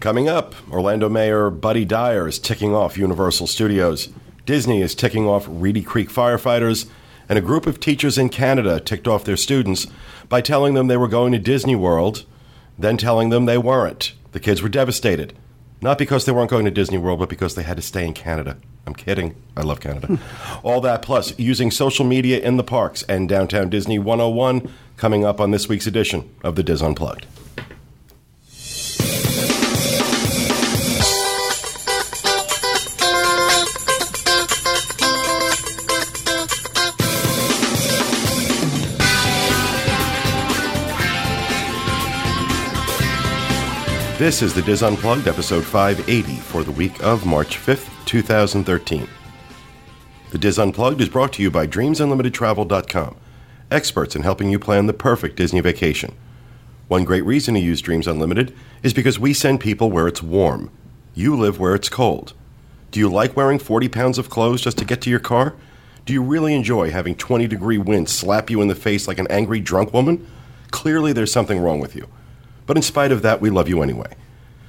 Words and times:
Coming 0.00 0.28
up, 0.28 0.54
Orlando 0.70 1.08
Mayor 1.08 1.50
Buddy 1.50 1.84
Dyer 1.84 2.28
is 2.28 2.38
ticking 2.38 2.72
off 2.72 2.96
Universal 2.96 3.48
Studios. 3.48 4.08
Disney 4.46 4.80
is 4.80 4.94
ticking 4.94 5.26
off 5.26 5.44
Reedy 5.48 5.82
Creek 5.82 6.08
firefighters, 6.08 6.88
and 7.28 7.36
a 7.36 7.42
group 7.42 7.66
of 7.66 7.80
teachers 7.80 8.16
in 8.16 8.28
Canada 8.28 8.78
ticked 8.78 9.08
off 9.08 9.24
their 9.24 9.36
students 9.36 9.88
by 10.28 10.40
telling 10.40 10.74
them 10.74 10.86
they 10.86 10.96
were 10.96 11.08
going 11.08 11.32
to 11.32 11.38
Disney 11.40 11.74
World, 11.74 12.24
then 12.78 12.96
telling 12.96 13.30
them 13.30 13.46
they 13.46 13.58
weren't. 13.58 14.12
The 14.30 14.38
kids 14.38 14.62
were 14.62 14.68
devastated. 14.68 15.36
Not 15.80 15.98
because 15.98 16.24
they 16.24 16.32
weren't 16.32 16.50
going 16.50 16.64
to 16.64 16.70
Disney 16.70 16.98
World, 16.98 17.18
but 17.18 17.28
because 17.28 17.56
they 17.56 17.64
had 17.64 17.76
to 17.76 17.82
stay 17.82 18.06
in 18.06 18.14
Canada. 18.14 18.56
I'm 18.86 18.94
kidding. 18.94 19.34
I 19.56 19.62
love 19.62 19.80
Canada. 19.80 20.20
All 20.62 20.80
that 20.82 21.02
plus 21.02 21.36
using 21.40 21.72
social 21.72 22.04
media 22.04 22.38
in 22.38 22.56
the 22.56 22.62
parks 22.62 23.02
and 23.08 23.28
Downtown 23.28 23.68
Disney 23.68 23.98
101 23.98 24.72
coming 24.96 25.24
up 25.24 25.40
on 25.40 25.50
this 25.50 25.68
week's 25.68 25.88
edition 25.88 26.32
of 26.44 26.54
the 26.54 26.62
DIS 26.62 26.82
Unplugged. 26.82 27.26
This 44.18 44.42
is 44.42 44.52
the 44.52 44.62
DIS 44.62 44.82
Unplugged, 44.82 45.28
episode 45.28 45.64
580 45.64 46.38
for 46.38 46.64
the 46.64 46.72
week 46.72 47.00
of 47.04 47.24
March 47.24 47.56
5th, 47.56 47.88
2013. 48.04 49.06
The 50.32 50.38
DIS 50.38 50.58
Unplugged 50.58 51.00
is 51.00 51.08
brought 51.08 51.32
to 51.34 51.42
you 51.42 51.52
by 51.52 51.68
DreamsUnlimitedTravel.com, 51.68 53.16
experts 53.70 54.16
in 54.16 54.22
helping 54.24 54.50
you 54.50 54.58
plan 54.58 54.86
the 54.86 54.92
perfect 54.92 55.36
Disney 55.36 55.60
vacation. 55.60 56.16
One 56.88 57.04
great 57.04 57.24
reason 57.24 57.54
to 57.54 57.60
use 57.60 57.80
Dreams 57.80 58.08
Unlimited 58.08 58.52
is 58.82 58.92
because 58.92 59.20
we 59.20 59.32
send 59.32 59.60
people 59.60 59.88
where 59.88 60.08
it's 60.08 60.20
warm. 60.20 60.72
You 61.14 61.36
live 61.36 61.60
where 61.60 61.76
it's 61.76 61.88
cold. 61.88 62.32
Do 62.90 62.98
you 62.98 63.08
like 63.08 63.36
wearing 63.36 63.60
40 63.60 63.88
pounds 63.88 64.18
of 64.18 64.28
clothes 64.28 64.62
just 64.62 64.78
to 64.78 64.84
get 64.84 65.00
to 65.02 65.10
your 65.10 65.20
car? 65.20 65.54
Do 66.06 66.12
you 66.12 66.24
really 66.24 66.56
enjoy 66.56 66.90
having 66.90 67.14
20 67.14 67.46
degree 67.46 67.78
winds 67.78 68.10
slap 68.10 68.50
you 68.50 68.62
in 68.62 68.66
the 68.66 68.74
face 68.74 69.06
like 69.06 69.20
an 69.20 69.28
angry 69.30 69.60
drunk 69.60 69.94
woman? 69.94 70.26
Clearly, 70.72 71.12
there's 71.12 71.30
something 71.30 71.60
wrong 71.60 71.78
with 71.78 71.94
you. 71.94 72.08
But 72.68 72.76
in 72.76 72.82
spite 72.82 73.12
of 73.12 73.22
that, 73.22 73.40
we 73.40 73.48
love 73.48 73.66
you 73.66 73.82
anyway. 73.82 74.14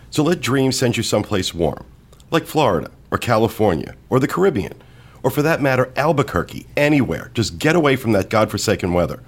So 0.09 0.23
let 0.23 0.39
Dreams 0.39 0.79
send 0.79 0.95
you 0.95 1.03
someplace 1.03 1.53
warm, 1.53 1.85
like 2.31 2.45
Florida 2.45 2.89
or 3.11 3.17
California 3.17 3.93
or 4.09 4.21
the 4.21 4.27
Caribbean, 4.27 4.81
or 5.21 5.29
for 5.29 5.41
that 5.41 5.61
matter, 5.61 5.91
Albuquerque, 5.97 6.65
anywhere. 6.77 7.29
Just 7.33 7.59
get 7.59 7.75
away 7.75 7.97
from 7.97 8.13
that 8.13 8.29
godforsaken 8.29 8.93
weather. 8.93 9.21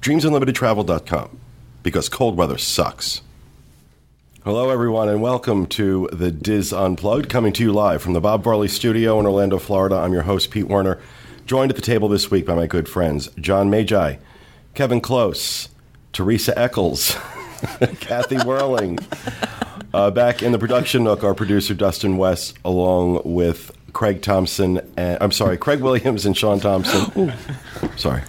DreamsUnlimitedTravel.com, 0.00 1.40
because 1.82 2.08
cold 2.08 2.36
weather 2.36 2.56
sucks. 2.56 3.22
Hello, 4.44 4.70
everyone, 4.70 5.08
and 5.08 5.20
welcome 5.20 5.66
to 5.66 6.08
the 6.12 6.30
DIS 6.30 6.72
Unplugged, 6.72 7.28
coming 7.28 7.52
to 7.54 7.64
you 7.64 7.72
live 7.72 8.00
from 8.00 8.12
the 8.12 8.20
Bob 8.20 8.44
Varley 8.44 8.68
Studio 8.68 9.18
in 9.18 9.26
Orlando, 9.26 9.58
Florida. 9.58 9.96
I'm 9.96 10.12
your 10.12 10.22
host, 10.22 10.52
Pete 10.52 10.68
Werner, 10.68 11.00
joined 11.46 11.72
at 11.72 11.76
the 11.76 11.82
table 11.82 12.08
this 12.08 12.30
week 12.30 12.46
by 12.46 12.54
my 12.54 12.68
good 12.68 12.88
friends, 12.88 13.28
John 13.40 13.68
Magi, 13.68 14.18
Kevin 14.74 15.00
Close, 15.00 15.68
Teresa 16.12 16.56
Eccles, 16.56 17.16
Kathy 18.00 18.36
Werling. 18.36 19.02
Uh, 19.92 20.10
back 20.10 20.42
in 20.42 20.52
the 20.52 20.58
production 20.58 21.04
nook, 21.04 21.24
our 21.24 21.34
producer 21.34 21.74
Dustin 21.74 22.16
West, 22.16 22.56
along 22.64 23.22
with 23.24 23.72
Craig 23.92 24.22
Thompson. 24.22 24.80
And, 24.96 25.18
I'm 25.20 25.32
sorry, 25.32 25.56
Craig 25.56 25.80
Williams 25.80 26.26
and 26.26 26.36
Sean 26.36 26.60
Thompson. 26.60 27.32
sorry. 27.96 28.22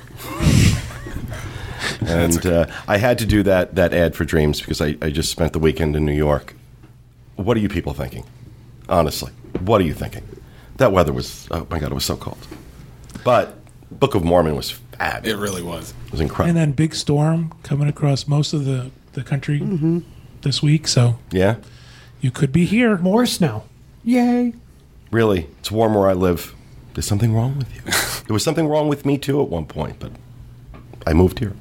and 2.01 2.45
uh, 2.45 2.65
I 2.87 2.97
had 2.97 3.19
to 3.19 3.25
do 3.25 3.43
that 3.43 3.75
that 3.75 3.93
ad 3.93 4.15
for 4.15 4.25
Dreams 4.25 4.59
because 4.59 4.81
I, 4.81 4.95
I 5.01 5.09
just 5.09 5.29
spent 5.31 5.53
the 5.53 5.59
weekend 5.59 5.95
in 5.95 6.05
New 6.05 6.13
York. 6.13 6.55
What 7.35 7.55
are 7.55 7.59
you 7.59 7.69
people 7.69 7.93
thinking? 7.93 8.25
Honestly, 8.87 9.31
what 9.59 9.81
are 9.81 9.85
you 9.85 9.93
thinking? 9.93 10.27
That 10.77 10.91
weather 10.91 11.13
was 11.13 11.47
oh 11.51 11.67
my 11.69 11.79
god, 11.79 11.91
it 11.91 11.95
was 11.95 12.05
so 12.05 12.15
cold. 12.15 12.37
But 13.23 13.55
Book 13.91 14.15
of 14.15 14.23
Mormon 14.23 14.55
was 14.55 14.71
fab. 14.71 15.25
It 15.25 15.35
really 15.35 15.63
was. 15.63 15.93
It 16.05 16.11
was 16.11 16.21
incredible. 16.21 16.49
And 16.49 16.57
then 16.57 16.71
big 16.73 16.93
storm 16.93 17.53
coming 17.63 17.87
across 17.87 18.27
most 18.27 18.53
of 18.53 18.65
the, 18.65 18.91
the 19.13 19.23
country 19.23 20.03
this 20.41 20.61
week. 20.61 20.87
So 20.87 21.19
yeah, 21.31 21.57
you 22.21 22.31
could 22.31 22.51
be 22.51 22.65
here. 22.65 22.97
More 22.97 23.25
snow. 23.25 23.63
Yay. 24.03 24.53
really, 25.11 25.47
it's 25.59 25.71
warm 25.71 25.93
where 25.93 26.09
I 26.09 26.13
live. 26.13 26.55
There's 26.93 27.05
something 27.05 27.33
wrong 27.33 27.57
with 27.57 27.73
you. 27.75 27.81
there 28.27 28.33
was 28.33 28.43
something 28.43 28.67
wrong 28.67 28.87
with 28.87 29.05
me 29.05 29.17
too 29.17 29.41
at 29.41 29.49
one 29.49 29.65
point, 29.65 29.99
but 29.99 30.11
I 31.05 31.13
moved 31.13 31.39
here. 31.39 31.53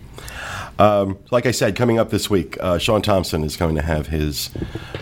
Um, 0.78 1.18
like 1.30 1.46
I 1.46 1.50
said, 1.50 1.74
coming 1.74 1.98
up 1.98 2.10
this 2.10 2.30
week, 2.30 2.56
uh, 2.60 2.78
Sean 2.78 3.02
Thompson 3.02 3.42
is 3.42 3.56
going 3.56 3.74
to 3.74 3.82
have 3.82 4.06
his 4.08 4.50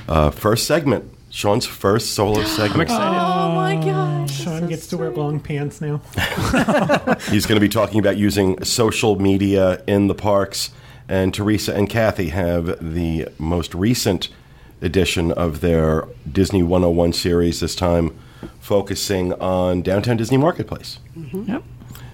uh, 0.08 0.30
first 0.30 0.66
segment. 0.66 1.12
Sean's 1.30 1.66
first 1.66 2.12
solo 2.14 2.42
segment. 2.44 2.74
I'm 2.74 2.80
excited. 2.80 3.18
Oh 3.20 3.54
my 3.54 3.76
gosh. 3.76 4.30
Sean 4.30 4.66
gets 4.68 4.86
to 4.88 4.96
wear 4.96 5.10
long 5.10 5.38
pants 5.38 5.80
now. 5.82 6.00
He's 7.30 7.44
going 7.44 7.56
to 7.56 7.60
be 7.60 7.68
talking 7.68 7.98
about 8.00 8.16
using 8.16 8.62
social 8.64 9.20
media 9.20 9.82
in 9.86 10.06
the 10.06 10.14
parks. 10.14 10.70
And 11.08 11.32
Teresa 11.32 11.74
and 11.74 11.88
Kathy 11.88 12.30
have 12.30 12.78
the 12.80 13.28
most 13.38 13.74
recent 13.74 14.28
edition 14.82 15.32
of 15.32 15.60
their 15.60 16.06
Disney 16.30 16.62
101 16.62 17.12
series, 17.12 17.60
this 17.60 17.74
time 17.74 18.16
focusing 18.60 19.32
on 19.34 19.82
Downtown 19.82 20.16
Disney 20.16 20.36
Marketplace. 20.36 20.98
Yep. 21.16 21.62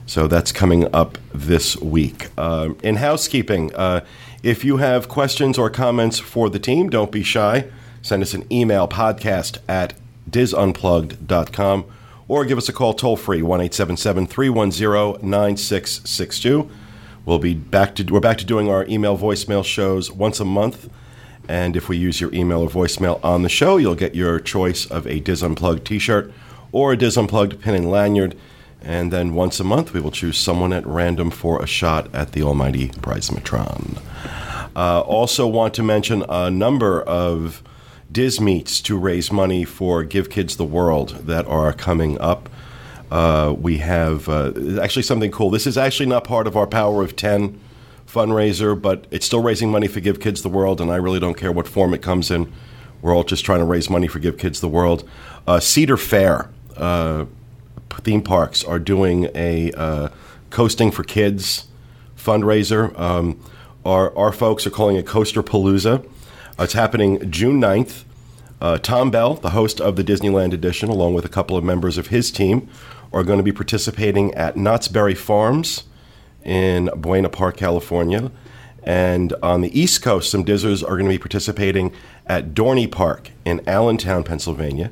So 0.06 0.28
that's 0.28 0.52
coming 0.52 0.92
up 0.94 1.18
this 1.32 1.76
week. 1.78 2.28
Um 2.38 2.76
in 2.82 2.96
housekeeping, 2.96 3.74
uh, 3.74 4.04
if 4.42 4.64
you 4.64 4.78
have 4.78 5.08
questions 5.08 5.58
or 5.58 5.70
comments 5.70 6.18
for 6.18 6.50
the 6.50 6.58
team, 6.58 6.90
don't 6.90 7.12
be 7.12 7.22
shy. 7.22 7.66
Send 8.02 8.22
us 8.22 8.34
an 8.34 8.44
email 8.52 8.88
podcast 8.88 9.58
at 9.68 9.94
disunplugged.com 10.28 11.84
or 12.28 12.44
give 12.44 12.58
us 12.58 12.68
a 12.68 12.72
call 12.72 12.94
toll 12.94 13.16
free 13.16 13.42
1 13.42 13.68
310 13.68 14.26
9662. 15.30 16.70
We'll 17.24 17.38
be 17.38 17.54
back 17.54 17.94
to 17.96 18.04
we're 18.04 18.20
back 18.20 18.38
to 18.38 18.44
doing 18.44 18.68
our 18.68 18.84
email 18.86 19.16
voicemail 19.16 19.64
shows 19.64 20.10
once 20.10 20.40
a 20.40 20.44
month. 20.44 20.90
And 21.48 21.76
if 21.76 21.88
we 21.88 21.96
use 21.96 22.20
your 22.20 22.32
email 22.34 22.62
or 22.62 22.68
voicemail 22.68 23.24
on 23.24 23.42
the 23.42 23.48
show, 23.48 23.76
you'll 23.76 23.94
get 23.94 24.14
your 24.14 24.40
choice 24.40 24.86
of 24.86 25.06
a 25.06 25.20
DIS 25.20 25.42
Unplugged 25.42 25.84
t-shirt 25.84 26.32
or 26.72 26.92
a 26.92 26.96
DIS 26.96 27.16
Unplugged 27.16 27.60
pin 27.60 27.74
and 27.74 27.90
lanyard. 27.90 28.36
And 28.80 29.12
then 29.12 29.34
once 29.34 29.60
a 29.60 29.64
month, 29.64 29.92
we 29.92 30.00
will 30.00 30.10
choose 30.10 30.36
someone 30.36 30.72
at 30.72 30.84
random 30.86 31.30
for 31.30 31.62
a 31.62 31.66
shot 31.66 32.12
at 32.12 32.32
the 32.32 32.42
almighty 32.42 32.88
Prizematron. 32.88 34.02
Uh, 34.74 35.00
also, 35.02 35.46
want 35.46 35.74
to 35.74 35.82
mention 35.82 36.24
a 36.28 36.50
number 36.50 37.02
of 37.02 37.62
Diz 38.10 38.40
meets 38.40 38.80
to 38.82 38.98
raise 38.98 39.30
money 39.30 39.64
for 39.64 40.02
Give 40.02 40.28
Kids 40.28 40.56
the 40.56 40.64
World 40.64 41.10
that 41.26 41.46
are 41.46 41.72
coming 41.72 42.18
up. 42.20 42.48
Uh, 43.12 43.52
we 43.52 43.76
have 43.76 44.26
uh, 44.30 44.52
actually 44.80 45.02
something 45.02 45.30
cool. 45.30 45.50
This 45.50 45.66
is 45.66 45.76
actually 45.76 46.06
not 46.06 46.24
part 46.24 46.46
of 46.46 46.56
our 46.56 46.66
Power 46.66 47.02
of 47.02 47.14
10 47.14 47.60
fundraiser, 48.06 48.80
but 48.80 49.06
it's 49.10 49.26
still 49.26 49.42
raising 49.42 49.70
money 49.70 49.86
for 49.86 50.00
Give 50.00 50.18
Kids 50.18 50.40
the 50.40 50.48
World, 50.48 50.80
and 50.80 50.90
I 50.90 50.96
really 50.96 51.20
don't 51.20 51.36
care 51.36 51.52
what 51.52 51.68
form 51.68 51.92
it 51.92 52.00
comes 52.00 52.30
in. 52.30 52.50
We're 53.02 53.14
all 53.14 53.22
just 53.22 53.44
trying 53.44 53.58
to 53.58 53.66
raise 53.66 53.90
money 53.90 54.08
for 54.08 54.18
Give 54.18 54.38
Kids 54.38 54.62
the 54.62 54.68
World. 54.68 55.06
Uh, 55.46 55.60
Cedar 55.60 55.98
Fair 55.98 56.48
uh, 56.74 57.26
theme 57.90 58.22
parks 58.22 58.64
are 58.64 58.78
doing 58.78 59.28
a 59.34 59.72
uh, 59.72 60.08
Coasting 60.48 60.90
for 60.90 61.04
Kids 61.04 61.66
fundraiser. 62.16 62.98
Um, 62.98 63.38
our, 63.84 64.16
our 64.16 64.32
folks 64.32 64.66
are 64.66 64.70
calling 64.70 64.96
it 64.96 65.06
Coaster 65.06 65.42
Palooza. 65.42 66.08
It's 66.58 66.72
happening 66.72 67.30
June 67.30 67.60
9th. 67.60 68.04
Uh, 68.62 68.78
Tom 68.78 69.10
Bell, 69.10 69.34
the 69.34 69.50
host 69.50 69.82
of 69.82 69.96
the 69.96 70.04
Disneyland 70.04 70.54
edition, 70.54 70.88
along 70.88 71.12
with 71.12 71.26
a 71.26 71.28
couple 71.28 71.58
of 71.58 71.64
members 71.64 71.98
of 71.98 72.06
his 72.06 72.30
team, 72.30 72.70
are 73.12 73.24
going 73.24 73.38
to 73.38 73.42
be 73.42 73.52
participating 73.52 74.34
at 74.34 74.56
Knott's 74.56 74.88
Berry 74.88 75.14
Farms 75.14 75.84
in 76.44 76.90
Buena 76.96 77.28
Park, 77.28 77.56
California. 77.56 78.30
And 78.82 79.32
on 79.42 79.60
the 79.60 79.78
East 79.78 80.02
Coast, 80.02 80.30
some 80.30 80.44
DISers 80.44 80.82
are 80.82 80.96
going 80.96 81.04
to 81.04 81.10
be 81.10 81.18
participating 81.18 81.92
at 82.26 82.54
Dorney 82.54 82.90
Park 82.90 83.30
in 83.44 83.66
Allentown, 83.68 84.24
Pennsylvania. 84.24 84.90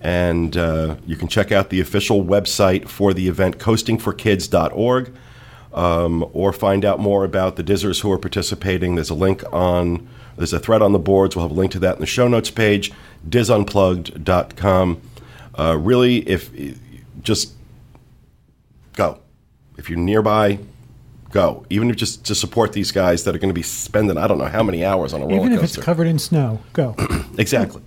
And 0.00 0.56
uh, 0.56 0.96
you 1.06 1.16
can 1.16 1.26
check 1.26 1.50
out 1.50 1.70
the 1.70 1.80
official 1.80 2.24
website 2.24 2.88
for 2.88 3.12
the 3.12 3.28
event, 3.28 3.58
coastingforkids.org, 3.58 5.12
um, 5.72 6.30
or 6.32 6.52
find 6.52 6.84
out 6.84 7.00
more 7.00 7.24
about 7.24 7.56
the 7.56 7.64
DISers 7.64 8.02
who 8.02 8.12
are 8.12 8.18
participating. 8.18 8.94
There's 8.94 9.10
a 9.10 9.14
link 9.14 9.42
on, 9.52 10.08
there's 10.36 10.52
a 10.52 10.60
thread 10.60 10.82
on 10.82 10.92
the 10.92 10.98
boards. 10.98 11.34
We'll 11.34 11.46
have 11.46 11.56
a 11.56 11.58
link 11.58 11.72
to 11.72 11.78
that 11.80 11.96
in 11.96 12.00
the 12.00 12.06
show 12.06 12.28
notes 12.28 12.50
page, 12.50 12.92
disunplugged.com. 13.28 15.00
Uh, 15.58 15.76
really, 15.80 16.18
if 16.28 16.50
just 17.22 17.55
go. 18.96 19.20
If 19.78 19.88
you're 19.88 19.98
nearby, 19.98 20.58
go. 21.30 21.64
Even 21.70 21.90
if 21.90 21.96
just 21.96 22.24
to 22.26 22.34
support 22.34 22.72
these 22.72 22.90
guys 22.90 23.22
that 23.24 23.34
are 23.36 23.38
going 23.38 23.50
to 23.50 23.54
be 23.54 23.62
spending, 23.62 24.18
I 24.18 24.26
don't 24.26 24.38
know 24.38 24.46
how 24.46 24.64
many 24.64 24.84
hours 24.84 25.12
on 25.12 25.22
a 25.22 25.26
roller 25.26 25.36
coaster. 25.36 25.52
Even 25.52 25.58
if 25.58 25.64
it's 25.64 25.76
covered 25.76 26.08
in 26.08 26.18
snow, 26.18 26.60
go. 26.72 26.96
Exactly. 27.38 27.82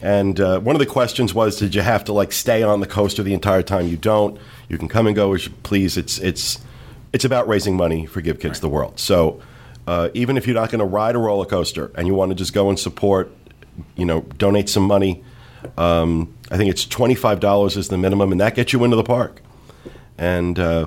And 0.00 0.40
uh, 0.40 0.58
one 0.58 0.74
of 0.74 0.80
the 0.80 0.86
questions 0.86 1.32
was, 1.34 1.58
did 1.58 1.74
you 1.74 1.82
have 1.82 2.04
to 2.04 2.12
like 2.12 2.32
stay 2.32 2.62
on 2.62 2.80
the 2.80 2.86
coaster 2.86 3.22
the 3.22 3.34
entire 3.34 3.62
time? 3.62 3.86
You 3.86 3.96
don't. 3.96 4.40
You 4.68 4.78
can 4.78 4.88
come 4.88 5.06
and 5.06 5.14
go 5.14 5.32
as 5.34 5.46
you 5.46 5.52
please. 5.62 5.96
It's 5.96 6.18
it's 6.18 6.58
it's 7.12 7.24
about 7.24 7.46
raising 7.46 7.76
money 7.76 8.06
for 8.06 8.20
Give 8.22 8.40
Kids 8.40 8.60
the 8.60 8.68
World. 8.68 8.98
So 8.98 9.40
uh, 9.86 10.08
even 10.14 10.36
if 10.36 10.46
you're 10.46 10.56
not 10.56 10.70
going 10.70 10.80
to 10.80 10.86
ride 10.86 11.14
a 11.14 11.18
roller 11.18 11.44
coaster 11.44 11.92
and 11.94 12.08
you 12.08 12.14
want 12.14 12.30
to 12.30 12.34
just 12.34 12.52
go 12.54 12.68
and 12.70 12.80
support 12.80 13.30
you 13.96 14.04
know, 14.04 14.22
donate 14.38 14.68
some 14.68 14.84
money. 14.84 15.24
Um, 15.78 16.36
I 16.50 16.56
think 16.56 16.70
it's 16.70 16.84
twenty 16.84 17.14
five 17.14 17.40
dollars 17.40 17.76
is 17.76 17.88
the 17.88 17.98
minimum, 17.98 18.32
and 18.32 18.40
that 18.40 18.54
gets 18.54 18.72
you 18.72 18.82
into 18.84 18.96
the 18.96 19.04
park. 19.04 19.40
And 20.22 20.56
uh, 20.56 20.86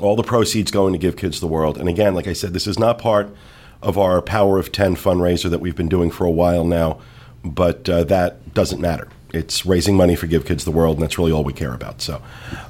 all 0.00 0.16
the 0.16 0.24
proceeds 0.24 0.72
going 0.72 0.92
to 0.92 0.98
Give 0.98 1.16
Kids 1.16 1.38
the 1.38 1.46
World. 1.46 1.78
And 1.78 1.88
again, 1.88 2.16
like 2.16 2.26
I 2.26 2.32
said, 2.32 2.52
this 2.52 2.66
is 2.66 2.80
not 2.80 2.98
part 2.98 3.32
of 3.80 3.96
our 3.96 4.20
Power 4.20 4.58
of 4.58 4.72
Ten 4.72 4.96
fundraiser 4.96 5.48
that 5.50 5.60
we've 5.60 5.76
been 5.76 5.88
doing 5.88 6.10
for 6.10 6.24
a 6.24 6.30
while 6.32 6.64
now, 6.64 6.98
but 7.44 7.88
uh, 7.88 8.02
that 8.04 8.52
doesn't 8.52 8.80
matter. 8.80 9.06
It's 9.32 9.64
raising 9.64 9.96
money 9.96 10.16
for 10.16 10.26
Give 10.26 10.44
Kids 10.44 10.64
the 10.64 10.72
World, 10.72 10.96
and 10.96 11.04
that's 11.04 11.16
really 11.16 11.30
all 11.30 11.44
we 11.44 11.52
care 11.52 11.72
about. 11.72 12.02
So, 12.02 12.20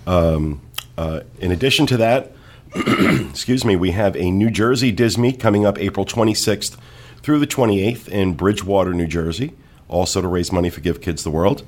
um, 0.07 0.61
uh, 0.99 1.21
in 1.39 1.51
addition 1.51 1.87
to 1.87 1.97
that, 1.97 2.33
excuse 2.75 3.65
me, 3.65 3.75
we 3.75 3.93
have 3.93 4.15
a 4.17 4.31
New 4.31 4.51
Jersey 4.51 4.93
Disney 4.93 5.33
coming 5.33 5.65
up 5.65 5.79
April 5.79 6.05
26th 6.05 6.77
through 7.23 7.39
the 7.39 7.47
28th 7.47 8.07
in 8.07 8.35
Bridgewater, 8.35 8.93
New 8.93 9.07
Jersey, 9.07 9.55
also 9.89 10.21
to 10.21 10.29
raise 10.29 10.53
money 10.53 10.69
for 10.69 10.83
Give 10.83 11.01
Kids 11.01 11.25
the 11.25 11.31
World. 11.31 11.65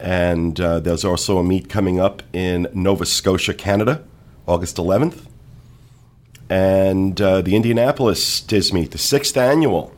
And 0.00 0.60
uh, 0.60 0.80
there's 0.80 1.04
also 1.04 1.38
a 1.38 1.44
meet 1.44 1.68
coming 1.68 1.98
up 1.98 2.22
in 2.32 2.68
Nova 2.72 3.04
Scotia, 3.06 3.54
Canada, 3.54 4.04
August 4.46 4.76
11th. 4.76 5.24
And 6.50 7.20
uh, 7.20 7.42
the 7.42 7.54
Indianapolis 7.54 8.40
Disney, 8.40 8.84
the 8.86 8.98
sixth 8.98 9.36
annual 9.36 9.92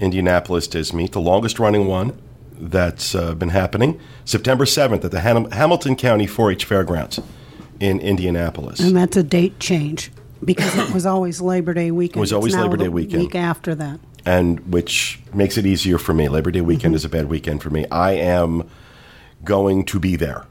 Indianapolis 0.00 0.66
Disney, 0.66 1.06
the 1.06 1.20
longest 1.20 1.58
running 1.58 1.86
one 1.86 2.18
that's 2.58 3.14
uh, 3.14 3.34
been 3.34 3.50
happening, 3.50 4.00
September 4.24 4.64
7th 4.64 5.04
at 5.04 5.10
the 5.10 5.20
Ham- 5.20 5.50
Hamilton 5.52 5.94
County 5.94 6.26
4 6.26 6.52
H 6.52 6.64
Fairgrounds 6.64 7.20
in 7.78 8.00
Indianapolis. 8.00 8.80
And 8.80 8.96
that's 8.96 9.16
a 9.16 9.22
date 9.22 9.60
change 9.60 10.10
because 10.44 10.76
it 10.76 10.92
was 10.92 11.06
always 11.06 11.40
Labor 11.40 11.74
Day 11.74 11.90
weekend. 11.90 12.16
It 12.16 12.20
was 12.20 12.32
always 12.32 12.56
Labor 12.56 12.76
Day 12.78 12.84
the 12.84 12.90
weekend. 12.90 13.22
Week 13.22 13.34
after 13.34 13.74
that. 13.76 14.00
and 14.24 14.58
which 14.72 15.20
makes 15.34 15.56
it 15.56 15.66
easier 15.66 15.98
for 15.98 16.14
me. 16.14 16.28
Labor 16.28 16.50
Day 16.50 16.62
weekend 16.62 16.92
Mm-hmm. 16.92 16.96
is 16.96 17.04
a 17.04 17.08
bad 17.10 17.28
weekend 17.28 17.62
for 17.62 17.70
me. 17.70 17.86
I 17.92 18.12
am 18.12 18.68
going 19.44 19.84
to 19.86 19.98
be 19.98 20.16
there. 20.16 20.46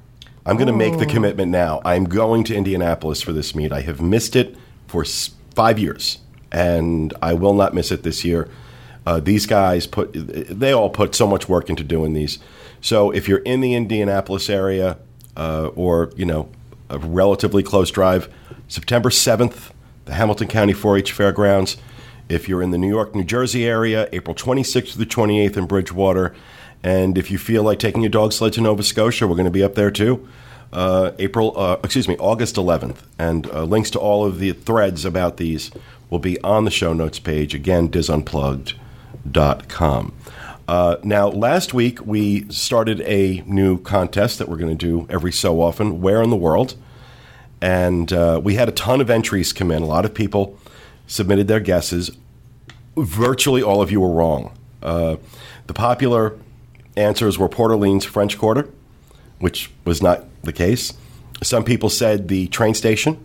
I'm 0.46 0.58
going 0.58 0.68
to 0.68 0.74
make 0.74 0.94
Oh. 0.94 0.98
the 0.98 1.06
commitment 1.06 1.52
now. 1.52 1.82
I'm 1.84 2.06
going 2.06 2.44
to 2.46 2.56
Indianapolis 2.56 3.22
for 3.22 3.34
this 3.34 3.56
meet. 3.56 3.72
I 3.72 3.82
have 3.82 4.00
missed 4.02 4.36
it 4.36 4.56
for 4.88 5.04
five 5.56 5.80
years, 5.80 6.20
and 6.52 7.14
I 7.22 7.34
will 7.34 7.54
not 7.54 7.74
miss 7.74 7.92
it 7.92 8.04
this 8.04 8.24
year. 8.24 8.48
Uh, 9.08 9.20
these 9.20 9.46
guys 9.46 9.86
put, 9.88 10.12
they 10.14 10.72
all 10.72 10.90
put 10.90 11.16
so 11.16 11.28
much 11.28 11.48
work 11.50 11.70
into 11.70 11.84
doing 11.84 12.14
these. 12.14 12.40
So 12.82 13.12
if 13.12 13.28
you're 13.28 13.40
in 13.40 13.62
the 13.62 13.74
Indianapolis 13.74 14.50
area, 14.50 14.98
uh, 15.36 15.68
or 15.76 16.12
you 16.16 16.26
know, 16.26 16.50
a 16.90 17.00
relatively 17.00 17.64
close 17.64 17.90
drive, 17.92 18.32
September 18.68 19.10
7th, 19.10 19.72
the 20.06 20.14
Hamilton 20.14 20.48
County 20.48 20.74
4-H 20.74 21.12
Fairgrounds. 21.12 21.78
If 22.30 22.48
you're 22.50 22.62
in 22.64 22.72
the 22.72 22.78
New 22.78 22.88
York, 22.90 23.14
New 23.16 23.24
Jersey 23.24 23.66
area, 23.68 24.08
April 24.12 24.36
26th 24.36 24.92
to 24.94 24.98
the 25.00 25.06
28th 25.06 25.58
in 25.58 25.66
Bridgewater. 25.68 26.36
And 26.86 27.18
if 27.18 27.30
you 27.32 27.38
feel 27.38 27.64
like 27.64 27.80
taking 27.80 28.02
your 28.02 28.12
dog 28.12 28.32
sled 28.32 28.54
to 28.54 28.62
Nova 28.62 28.84
Scotia, 28.84 29.28
we're 29.28 29.36
going 29.36 29.44
to 29.46 29.52
be 29.52 29.64
up 29.64 29.76
there 29.76 29.92
too. 29.92 30.26
Uh, 30.72 31.12
April, 31.20 31.60
uh, 31.60 31.78
excuse 31.84 32.08
me, 32.08 32.16
August 32.18 32.56
11th. 32.56 33.00
And 33.18 33.48
uh, 33.48 33.64
links 33.64 33.90
to 33.92 34.00
all 34.00 34.26
of 34.26 34.40
the 34.40 34.54
threads 34.54 35.04
about 35.04 35.36
these 35.38 35.72
will 36.10 36.20
be 36.20 36.40
on 36.42 36.64
the 36.64 36.72
show 36.72 36.94
notes 36.94 37.20
page. 37.20 37.54
Again, 37.56 37.90
disunplugged.com. 37.90 40.14
Uh, 40.68 40.96
now, 41.04 41.28
last 41.28 41.74
week 41.74 42.06
we 42.06 42.48
started 42.50 43.02
a 43.02 43.44
new 43.46 43.80
contest 43.82 44.40
that 44.40 44.48
we're 44.48 44.58
going 44.58 44.78
to 44.78 44.86
do 44.86 45.08
every 45.10 45.32
so 45.32 45.62
often. 45.62 46.02
Where 46.02 46.22
in 46.22 46.30
the 46.30 46.36
world? 46.36 46.76
and 47.62 48.12
uh, 48.14 48.40
we 48.44 48.56
had 48.56 48.70
a 48.70 48.72
ton 48.72 49.02
of 49.02 49.10
entries 49.10 49.54
come 49.54 49.72
in. 49.72 49.82
A 49.82 49.88
lot 49.88 50.06
of 50.06 50.14
people 50.14 50.60
submitted 51.08 51.48
their 51.48 51.60
guesses. 51.60 52.12
Virtually 52.96 53.64
all 53.64 53.82
of 53.82 53.92
you 53.92 54.02
were 54.02 54.12
wrong. 54.12 54.56
Uh, 54.84 55.16
the 55.68 55.74
popular 55.74 56.38
answers 56.96 57.38
were 57.38 57.50
Port 57.50 57.72
Orleans 57.72 58.06
French 58.06 58.38
Quarter, 58.38 58.70
which 59.40 59.72
was 59.84 60.02
not 60.02 60.26
the 60.44 60.54
case. 60.54 60.94
Some 61.44 61.64
people 61.64 61.90
said 61.90 62.28
the 62.28 62.48
train 62.48 62.74
station 62.74 63.24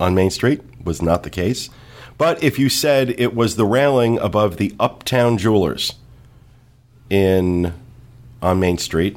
on 0.00 0.14
Main 0.14 0.30
Street 0.30 0.60
was 0.84 1.00
not 1.02 1.22
the 1.22 1.30
case. 1.30 1.70
But 2.16 2.42
if 2.42 2.58
you 2.58 2.68
said 2.68 3.14
it 3.18 3.34
was 3.34 3.54
the 3.54 3.64
railing 3.64 4.18
above 4.18 4.56
the 4.56 4.74
Uptown 4.80 5.38
Jewelers 5.38 5.94
in 7.08 7.72
on 8.42 8.60
Main 8.60 8.78
Street, 8.78 9.16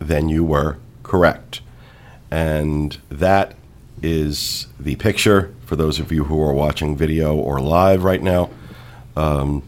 then 0.00 0.28
you 0.28 0.44
were 0.44 0.78
correct. 1.02 1.60
And 2.30 2.96
that 3.08 3.54
is 4.02 4.66
the 4.78 4.96
picture 4.96 5.54
for 5.64 5.76
those 5.76 6.00
of 6.00 6.10
you 6.10 6.24
who 6.24 6.42
are 6.42 6.52
watching 6.52 6.96
video 6.96 7.36
or 7.36 7.60
live 7.60 8.02
right 8.02 8.22
now. 8.22 8.50
Um, 9.16 9.62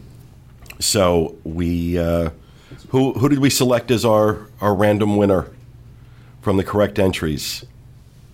so 0.79 1.35
we, 1.43 1.97
uh, 1.97 2.31
who 2.93 3.13
who 3.13 3.27
did 3.27 3.39
we 3.39 3.49
select 3.49 3.89
as 3.89 4.05
our 4.05 4.47
our 4.61 4.73
random 4.73 5.17
winner 5.17 5.49
from 6.41 6.57
the 6.57 6.63
correct 6.63 6.99
entries? 6.99 7.65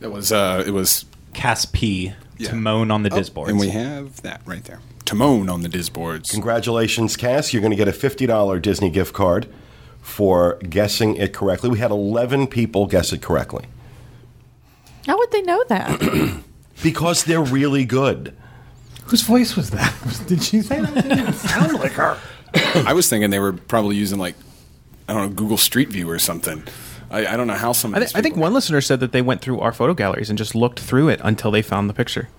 It 0.02 0.12
was 0.12 0.32
uh, 0.34 0.64
it 0.68 0.72
was 0.72 1.06
Cass 1.34 1.66
P. 1.66 2.14
Yeah. 2.38 2.50
Timon 2.50 2.92
on 2.92 3.04
the 3.04 3.14
oh, 3.14 3.18
disboards. 3.18 3.50
and 3.50 3.60
we 3.60 3.70
have 3.70 4.22
that 4.22 4.42
right 4.46 4.64
there. 4.66 4.82
Timon 5.06 5.50
on 5.50 5.62
the 5.62 5.70
disboards. 5.70 6.32
Congratulations, 6.32 7.18
Cass! 7.18 7.54
You're 7.54 7.62
going 7.62 7.72
to 7.72 7.78
get 7.78 7.88
a 7.88 7.94
fifty 7.94 8.26
dollar 8.26 8.60
Disney 8.60 8.90
gift 8.90 9.14
card 9.14 9.48
for 10.02 10.58
guessing 10.58 11.16
it 11.16 11.34
correctly. 11.34 11.70
We 11.70 11.80
had 11.80 11.92
eleven 11.92 12.46
people 12.46 12.86
guess 12.86 13.14
it 13.14 13.22
correctly 13.22 13.66
How 15.06 15.18
would 15.18 15.32
they 15.32 15.42
know 15.42 15.64
that? 15.70 16.44
because 16.84 17.24
they're 17.24 17.42
really 17.42 17.86
good. 17.86 18.36
Whose 19.06 19.22
voice 19.22 19.56
was 19.56 19.70
that? 19.70 19.96
Did 20.28 20.44
she 20.44 20.62
say 20.62 20.82
that? 20.82 20.98
It 21.06 21.16
didn't 21.16 21.34
sound 21.34 21.74
like 21.80 21.94
her. 21.94 22.18
I 22.54 22.92
was 22.92 23.08
thinking 23.08 23.30
they 23.30 23.40
were 23.40 23.54
probably 23.54 23.96
using 23.96 24.20
like 24.20 24.36
I 25.10 25.14
don't 25.14 25.30
know 25.30 25.36
Google 25.36 25.58
Street 25.58 25.90
View 25.90 26.08
or 26.08 26.20
something. 26.20 26.64
I, 27.10 27.26
I 27.26 27.38
don't 27.38 27.48
know 27.48 27.56
how 27.56 27.72
some. 27.72 27.94
Of 27.94 27.98
I, 27.98 28.00
these 28.02 28.12
th- 28.12 28.20
I 28.20 28.22
think 28.22 28.38
one 28.38 28.54
listener 28.54 28.80
said 28.80 29.00
that 29.00 29.12
they 29.12 29.24
went 29.24 29.42
through 29.42 29.60
our 29.60 29.72
photo 29.72 29.96
galleries 29.96 30.30
and 30.30 30.38
just 30.38 30.54
looked 30.54 30.80
through 30.80 31.10
it 31.10 31.20
until 31.24 31.50
they 31.50 31.64
found 31.64 31.90
the 31.90 31.96
picture. 31.96 32.30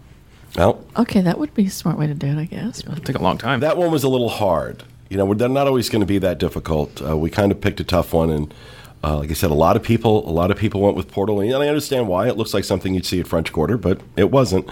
Well, 0.57 0.85
okay, 0.97 1.21
that 1.21 1.39
would 1.39 1.53
be 1.55 1.67
a 1.67 1.71
smart 1.71 1.99
way 1.99 2.07
to 2.07 2.15
do 2.15 2.29
it, 2.29 2.39
I 2.39 2.45
guess. 2.45 2.81
It 2.81 3.05
took 3.05 3.17
a 3.17 3.23
long 3.23 3.39
time. 3.39 3.61
That 3.61 3.77
one 3.77 3.91
was 3.91 4.05
a 4.05 4.09
little 4.09 4.29
hard. 4.29 4.85
You 5.09 5.17
know, 5.17 5.35
they're 5.35 5.49
not 5.49 5.67
always 5.67 5.89
going 5.89 6.01
to 6.01 6.07
be 6.07 6.19
that 6.19 6.39
difficult. 6.39 7.03
Uh, 7.03 7.17
we 7.17 7.29
kind 7.29 7.51
of 7.51 7.61
picked 7.61 7.81
a 7.81 7.85
tough 7.85 8.13
one, 8.13 8.31
and 8.31 8.55
uh, 9.03 9.19
like 9.19 9.31
I 9.31 9.35
said, 9.35 9.51
a 9.51 9.55
lot 9.55 9.75
of 9.75 9.83
people, 9.83 10.29
a 10.29 10.31
lot 10.31 10.53
of 10.53 10.57
people 10.57 10.81
went 10.81 10.97
with 10.97 11.11
Port 11.11 11.29
Orleans, 11.29 11.53
and 11.53 11.63
I 11.65 11.69
understand 11.69 12.07
why. 12.07 12.29
It 12.29 12.37
looks 12.37 12.55
like 12.55 12.63
something 12.63 12.95
you'd 12.95 13.07
see 13.07 13.19
at 13.19 13.27
French 13.27 13.53
Quarter, 13.53 13.79
but 13.79 14.01
it 14.17 14.31
wasn't. 14.31 14.71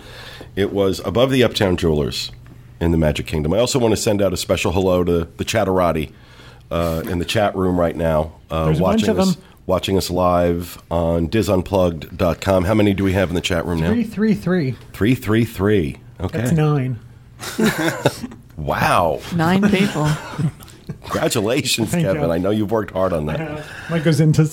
It 0.55 0.73
was 0.73 1.01
above 1.05 1.33
the 1.33 1.43
Uptown 1.43 1.77
Jewelers 1.77 2.31
in 2.81 2.93
the 2.93 2.99
Magic 2.99 3.27
Kingdom. 3.27 3.53
I 3.55 3.59
also 3.59 3.81
want 3.81 3.93
to 3.93 4.01
send 4.01 4.23
out 4.23 4.33
a 4.33 4.37
special 4.37 4.71
hello 4.71 5.03
to 5.03 5.25
the 5.37 5.45
Chatterati 5.45 6.13
uh, 6.71 7.03
in 7.09 7.19
the 7.19 7.25
chat 7.25 7.55
room 7.57 7.79
right 7.79 7.97
now, 7.97 8.33
uh, 8.51 8.67
There's 8.67 8.79
a 8.79 8.83
bunch 8.83 9.03
watching 9.07 9.19
us. 9.21 9.37
Watching 9.67 9.97
us 9.99 10.09
live 10.09 10.83
on 10.91 11.29
disunplugged.com. 11.29 12.65
How 12.65 12.73
many 12.73 12.95
do 12.95 13.05
we 13.05 13.13
have 13.13 13.29
in 13.29 13.35
the 13.35 13.43
chat 13.43 13.67
room 13.67 13.81
now? 13.81 13.91
Three, 13.91 14.03
three, 14.05 14.35
three. 14.35 14.71
333. 14.95 15.97
Okay. 16.21 16.39
That's 16.39 16.53
nine. 16.53 16.99
Wow. 18.59 19.21
Nine 19.37 19.71
people. 19.71 20.09
Congratulations, 21.03 21.91
Thank 21.91 22.05
Kevin. 22.05 22.23
you. 22.23 22.33
I 22.33 22.39
know 22.39 22.51
you've 22.51 22.73
worked 22.73 22.91
hard 22.91 23.13
on 23.13 23.27
that. 23.27 23.65
Mike 23.89 24.03
goes 24.03 24.21
into. 24.21 24.49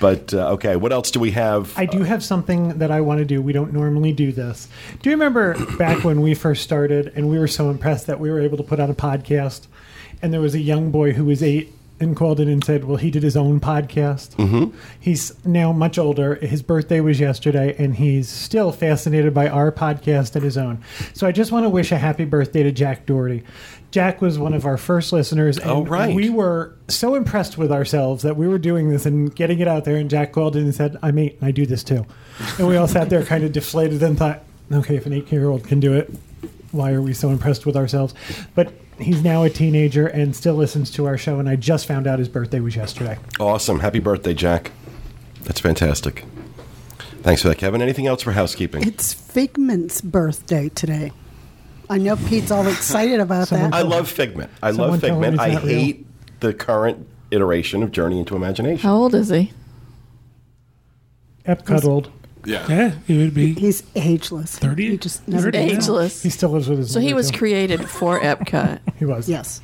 But 0.00 0.34
uh, 0.34 0.54
okay, 0.54 0.74
what 0.74 0.90
else 0.92 1.12
do 1.12 1.20
we 1.20 1.30
have? 1.30 1.72
I 1.78 1.86
do 1.86 2.02
have 2.02 2.24
something 2.24 2.78
that 2.78 2.90
I 2.90 3.00
want 3.00 3.18
to 3.18 3.24
do. 3.24 3.40
We 3.40 3.52
don't 3.52 3.72
normally 3.72 4.12
do 4.12 4.32
this. 4.32 4.66
Do 5.00 5.10
you 5.10 5.14
remember 5.14 5.54
back 5.76 6.02
when 6.02 6.20
we 6.22 6.34
first 6.34 6.64
started 6.64 7.12
and 7.14 7.30
we 7.30 7.38
were 7.38 7.46
so 7.46 7.70
impressed 7.70 8.08
that 8.08 8.18
we 8.18 8.28
were 8.28 8.40
able 8.40 8.56
to 8.56 8.64
put 8.64 8.80
out 8.80 8.90
a 8.90 8.94
podcast? 8.94 9.68
And 10.22 10.32
there 10.32 10.40
was 10.40 10.54
a 10.54 10.60
young 10.60 10.90
boy 10.90 11.12
who 11.12 11.24
was 11.24 11.42
eight 11.42 11.72
and 12.00 12.16
called 12.16 12.40
in 12.40 12.48
and 12.48 12.64
said, 12.64 12.84
Well, 12.84 12.96
he 12.96 13.10
did 13.10 13.22
his 13.22 13.36
own 13.36 13.60
podcast. 13.60 14.30
Mm-hmm. 14.36 14.76
He's 14.98 15.32
now 15.44 15.72
much 15.72 15.98
older. 15.98 16.34
His 16.36 16.62
birthday 16.62 17.00
was 17.00 17.20
yesterday, 17.20 17.74
and 17.78 17.94
he's 17.96 18.28
still 18.28 18.72
fascinated 18.72 19.34
by 19.34 19.48
our 19.48 19.70
podcast 19.72 20.34
and 20.34 20.44
his 20.44 20.56
own. 20.56 20.82
So 21.14 21.26
I 21.26 21.32
just 21.32 21.52
want 21.52 21.64
to 21.64 21.68
wish 21.70 21.92
a 21.92 21.98
happy 21.98 22.24
birthday 22.24 22.62
to 22.62 22.72
Jack 22.72 23.06
Doherty. 23.06 23.42
Jack 23.92 24.20
was 24.22 24.38
one 24.38 24.54
of 24.54 24.64
our 24.64 24.78
first 24.78 25.12
listeners, 25.12 25.58
and 25.58 25.70
Oh, 25.70 25.84
right. 25.84 26.14
we 26.14 26.30
were 26.30 26.74
so 26.88 27.14
impressed 27.14 27.58
with 27.58 27.70
ourselves 27.70 28.22
that 28.22 28.36
we 28.36 28.48
were 28.48 28.58
doing 28.58 28.88
this 28.90 29.04
and 29.06 29.32
getting 29.34 29.58
it 29.60 29.68
out 29.68 29.84
there. 29.84 29.96
And 29.96 30.08
Jack 30.08 30.32
called 30.32 30.56
in 30.56 30.64
and 30.64 30.74
said, 30.74 30.96
"I'm 31.02 31.18
eight, 31.18 31.36
and 31.40 31.46
I 31.46 31.50
do 31.50 31.66
this 31.66 31.84
too." 31.84 32.06
And 32.58 32.66
we 32.68 32.76
all 32.76 32.88
sat 32.88 33.10
there, 33.10 33.22
kind 33.22 33.44
of 33.44 33.52
deflated, 33.60 34.02
and 34.02 34.16
thought, 34.18 34.42
"Okay, 34.72 34.96
if 34.96 35.04
an 35.06 35.12
eight-year-old 35.12 35.64
can 35.64 35.78
do 35.78 35.92
it, 35.92 36.10
why 36.72 36.92
are 36.92 37.02
we 37.02 37.12
so 37.12 37.28
impressed 37.30 37.66
with 37.66 37.76
ourselves?" 37.76 38.14
But 38.54 38.72
he's 39.02 39.22
now 39.22 39.42
a 39.42 39.50
teenager 39.50 40.06
and 40.06 40.34
still 40.34 40.54
listens 40.54 40.90
to 40.92 41.06
our 41.06 41.16
show. 41.18 41.38
And 41.38 41.48
I 41.48 41.56
just 41.56 41.86
found 41.86 42.06
out 42.06 42.18
his 42.18 42.28
birthday 42.28 42.60
was 42.60 42.76
yesterday. 42.76 43.18
Awesome. 43.40 43.80
Happy 43.80 43.98
birthday, 43.98 44.34
Jack. 44.34 44.72
That's 45.42 45.60
fantastic. 45.60 46.24
Thanks 47.22 47.42
for 47.42 47.48
that, 47.48 47.58
Kevin. 47.58 47.80
Anything 47.82 48.06
else 48.06 48.22
for 48.22 48.32
housekeeping? 48.32 48.86
It's 48.86 49.12
Figment's 49.12 50.00
birthday 50.00 50.68
today. 50.70 51.12
I 51.90 51.98
know 51.98 52.16
Pete's 52.16 52.50
all 52.50 52.66
excited 52.66 53.20
about 53.20 53.48
that. 53.48 53.74
I 53.74 53.82
love 53.82 54.08
Figment. 54.08 54.50
I 54.62 54.70
Someone 54.70 54.90
love 54.92 55.00
tell 55.00 55.22
him 55.22 55.22
Figment. 55.22 55.40
he's 55.40 55.40
I 55.40 55.54
not 55.54 55.62
real. 55.64 55.78
hate 55.78 56.06
the 56.40 56.54
current 56.54 57.06
iteration 57.30 57.82
of 57.82 57.92
Journey 57.92 58.18
into 58.18 58.34
Imagination. 58.34 58.82
How 58.82 58.96
old 58.96 59.14
is 59.14 59.28
he? 59.28 59.52
Epcot 61.44 61.84
old. 61.84 62.10
Yeah. 62.44 62.66
Yeah, 62.68 62.92
it 63.08 63.16
would 63.16 63.34
be. 63.34 63.54
He's 63.54 63.82
ageless. 63.94 64.58
30? 64.58 64.90
He 64.90 64.96
just 64.98 65.26
never 65.28 65.44
30? 65.44 65.58
did 65.58 65.70
that. 65.70 65.74
Ageless. 65.82 66.22
He 66.22 66.30
still 66.30 66.50
lives 66.50 66.68
with 66.68 66.78
his. 66.78 66.92
So 66.92 66.98
he 67.00 67.06
mother, 67.08 67.16
was 67.16 67.30
too. 67.30 67.38
created 67.38 67.88
for 67.88 68.20
Epcot. 68.20 68.80
He 68.98 69.04
was. 69.04 69.28
Yes. 69.28 69.60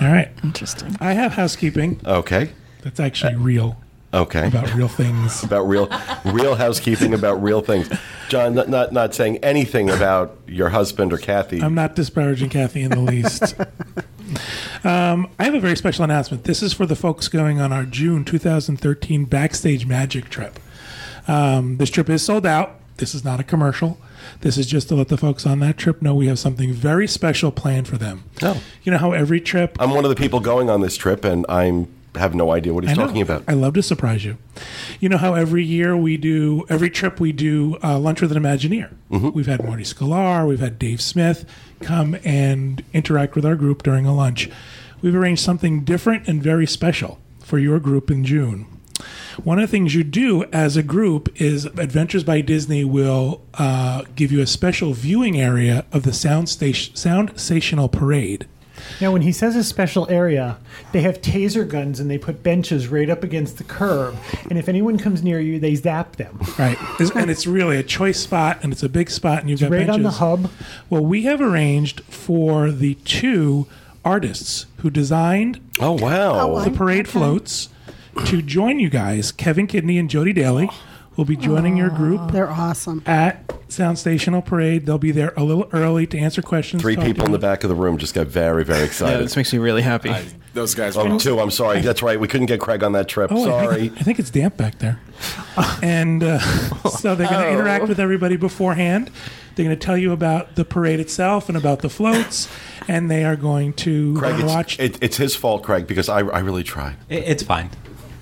All 0.00 0.08
right. 0.08 0.28
Interesting. 0.44 0.96
I 1.00 1.12
have 1.14 1.32
housekeeping 1.32 2.00
Okay. 2.06 2.50
that's 2.82 3.00
actually 3.00 3.36
real 3.36 3.76
Okay. 4.14 4.46
about 4.48 4.72
real 4.74 4.88
things. 4.88 5.42
about 5.44 5.62
real 5.68 5.88
real 6.24 6.54
housekeeping 6.54 7.12
about 7.14 7.42
real 7.42 7.60
things. 7.60 7.90
John, 8.28 8.54
not, 8.54 8.68
not 8.68 8.92
not 8.92 9.14
saying 9.14 9.38
anything 9.38 9.88
about 9.90 10.38
your 10.46 10.68
husband 10.70 11.12
or 11.12 11.18
Kathy. 11.18 11.62
I'm 11.62 11.74
not 11.74 11.94
disparaging 11.96 12.50
Kathy 12.50 12.82
in 12.82 12.90
the 12.90 13.00
least. 13.00 13.54
um, 14.84 15.28
I 15.38 15.44
have 15.44 15.54
a 15.54 15.60
very 15.60 15.76
special 15.76 16.04
announcement. 16.04 16.44
This 16.44 16.62
is 16.62 16.72
for 16.72 16.86
the 16.86 16.96
folks 16.96 17.28
going 17.28 17.60
on 17.60 17.72
our 17.72 17.84
June 17.84 18.24
2013 18.24 19.24
Backstage 19.24 19.86
Magic 19.86 20.28
trip. 20.28 20.58
Um, 21.28 21.76
this 21.76 21.90
trip 21.90 22.08
is 22.08 22.24
sold 22.24 22.46
out. 22.46 22.80
This 22.96 23.14
is 23.14 23.24
not 23.24 23.40
a 23.40 23.44
commercial. 23.44 23.98
This 24.40 24.56
is 24.56 24.66
just 24.66 24.88
to 24.88 24.94
let 24.94 25.08
the 25.08 25.16
folks 25.16 25.44
on 25.46 25.60
that 25.60 25.76
trip 25.76 26.00
know 26.00 26.14
we 26.14 26.26
have 26.28 26.38
something 26.38 26.72
very 26.72 27.06
special 27.06 27.52
planned 27.52 27.88
for 27.88 27.98
them. 27.98 28.24
Oh. 28.42 28.62
You 28.82 28.92
know 28.92 28.98
how 28.98 29.12
every 29.12 29.40
trip 29.40 29.76
I'm 29.78 29.90
one 29.90 30.04
of 30.04 30.08
the 30.08 30.16
people 30.16 30.40
going 30.40 30.70
on 30.70 30.80
this 30.80 30.96
trip, 30.96 31.24
and 31.24 31.44
I'm 31.48 31.88
have 32.16 32.34
no 32.34 32.52
idea 32.52 32.72
what 32.72 32.84
he's 32.84 32.96
talking 32.96 33.22
about. 33.22 33.44
I 33.46 33.52
love 33.52 33.74
to 33.74 33.82
surprise 33.82 34.24
you. 34.24 34.38
You 35.00 35.08
know 35.08 35.18
how 35.18 35.34
every 35.34 35.64
year 35.64 35.96
we 35.96 36.16
do, 36.16 36.64
every 36.68 36.90
trip 36.90 37.20
we 37.20 37.32
do 37.32 37.76
uh, 37.82 37.98
lunch 37.98 38.20
with 38.20 38.32
an 38.32 38.42
Imagineer. 38.42 38.90
Mm-hmm. 39.10 39.30
We've 39.30 39.46
had 39.46 39.64
Marty 39.64 39.84
Sklar, 39.84 40.48
we've 40.48 40.60
had 40.60 40.78
Dave 40.78 41.00
Smith 41.00 41.44
come 41.80 42.16
and 42.24 42.82
interact 42.92 43.34
with 43.34 43.44
our 43.44 43.54
group 43.54 43.82
during 43.82 44.06
a 44.06 44.14
lunch. 44.14 44.48
We've 45.02 45.14
arranged 45.14 45.42
something 45.42 45.84
different 45.84 46.26
and 46.26 46.42
very 46.42 46.66
special 46.66 47.18
for 47.40 47.58
your 47.58 47.78
group 47.78 48.10
in 48.10 48.24
June. 48.24 48.66
One 49.42 49.58
of 49.58 49.62
the 49.62 49.70
things 49.70 49.94
you 49.94 50.02
do 50.02 50.44
as 50.44 50.76
a 50.76 50.82
group 50.82 51.40
is 51.40 51.66
Adventures 51.66 52.24
by 52.24 52.40
Disney 52.40 52.84
will 52.84 53.42
uh, 53.54 54.04
give 54.14 54.32
you 54.32 54.40
a 54.40 54.46
special 54.46 54.94
viewing 54.94 55.38
area 55.38 55.84
of 55.92 56.04
the 56.04 56.12
Sound, 56.12 56.48
station, 56.48 56.96
sound 56.96 57.34
Soundsational 57.34 57.90
Parade. 57.90 58.46
Now, 59.00 59.12
when 59.12 59.22
he 59.22 59.32
says 59.32 59.56
a 59.56 59.64
special 59.64 60.08
area, 60.10 60.58
they 60.92 61.00
have 61.00 61.20
taser 61.20 61.68
guns 61.68 61.98
and 61.98 62.10
they 62.10 62.18
put 62.18 62.42
benches 62.42 62.88
right 62.88 63.08
up 63.08 63.24
against 63.24 63.58
the 63.58 63.64
curb. 63.64 64.16
And 64.48 64.58
if 64.58 64.68
anyone 64.68 64.98
comes 64.98 65.22
near 65.22 65.40
you, 65.40 65.58
they 65.58 65.74
zap 65.74 66.16
them. 66.16 66.38
Right. 66.58 66.78
And 67.14 67.30
it's 67.30 67.46
really 67.46 67.78
a 67.78 67.82
choice 67.82 68.20
spot 68.20 68.58
and 68.62 68.72
it's 68.72 68.82
a 68.82 68.88
big 68.88 69.10
spot 69.10 69.40
and 69.40 69.50
you've 69.50 69.60
got 69.60 69.70
Right 69.70 69.88
on 69.88 70.02
the 70.02 70.12
hub. 70.12 70.50
Well, 70.88 71.04
we 71.04 71.22
have 71.22 71.40
arranged 71.40 72.02
for 72.04 72.70
the 72.70 72.94
two 72.96 73.66
artists 74.04 74.66
who 74.78 74.90
designed 74.90 75.60
Oh 75.80 75.92
wow! 75.92 76.52
Oh, 76.52 76.60
the 76.62 76.70
parade 76.70 77.08
floats 77.08 77.68
to 78.24 78.42
join 78.42 78.78
you 78.80 78.88
guys. 78.90 79.32
Kevin 79.32 79.66
Kidney 79.66 79.98
and 79.98 80.08
Jody 80.10 80.32
Daily 80.32 80.68
will 81.16 81.24
be 81.24 81.36
joining 81.36 81.76
your 81.76 81.88
group 81.90 82.30
They're 82.32 82.50
awesome. 82.50 83.02
at 83.06 83.46
Soundsational 83.68 84.44
Parade. 84.44 84.84
They'll 84.86 84.98
be 84.98 85.12
there 85.12 85.32
a 85.36 85.42
little 85.44 85.68
early 85.72 86.06
to 86.08 86.18
answer 86.18 86.42
questions. 86.42 86.82
Three 86.82 86.94
talk 86.96 87.04
people 87.06 87.24
in 87.24 87.32
the 87.32 87.38
back 87.38 87.64
of 87.64 87.68
the 87.70 87.74
room 87.74 87.96
just 87.98 88.14
got 88.14 88.26
very 88.26 88.64
very 88.64 88.80
Yeah, 88.80 88.84
excited. 88.84 89.24
this 89.24 89.36
makes 89.36 89.52
me 89.52 89.58
really 89.58 89.82
happy. 89.82 90.10
I, 90.10 90.24
those 90.54 90.74
guys. 90.74 90.96
Oh, 90.96 91.08
were 91.08 91.18
two. 91.18 91.38
I'm 91.40 91.50
sorry. 91.50 91.80
That's 91.80 92.02
right. 92.02 92.18
We 92.18 92.28
couldn't 92.28 92.46
get 92.46 92.60
Craig 92.60 92.82
on 92.82 92.92
that 92.92 93.08
trip. 93.08 93.30
Oh, 93.32 93.42
I 93.42 93.44
sorry. 93.64 93.88
think, 93.88 94.00
I 94.00 94.02
think 94.04 94.18
it's 94.18 94.30
damp 94.30 94.56
back 94.56 94.78
there. 94.78 95.00
and 95.82 96.22
uh, 96.22 96.38
so 96.90 97.14
they're 97.14 97.28
going 97.28 97.44
to 97.44 97.50
interact 97.50 97.88
with 97.88 97.98
everybody 98.00 98.36
beforehand. 98.36 99.10
They're 99.54 99.64
going 99.66 99.78
to 99.78 99.84
tell 99.84 99.96
you 99.96 100.12
about 100.12 100.54
the 100.54 100.64
parade 100.66 101.00
itself 101.00 101.48
and 101.48 101.56
about 101.56 101.80
the 101.80 101.88
floats, 101.88 102.46
and 102.88 103.10
they 103.10 103.24
are 103.24 103.36
going 103.36 103.72
to 103.74 104.14
Craig, 104.18 104.44
watch. 104.44 104.78
it's, 104.78 104.96
it, 104.98 105.02
it's 105.04 105.16
his 105.16 105.34
fault, 105.34 105.62
Craig, 105.62 105.86
because 105.86 106.10
I, 106.10 106.18
I 106.20 106.40
really 106.40 106.62
try. 106.62 106.96
It, 107.08 107.24
it's 107.24 107.42
fine. 107.42 107.70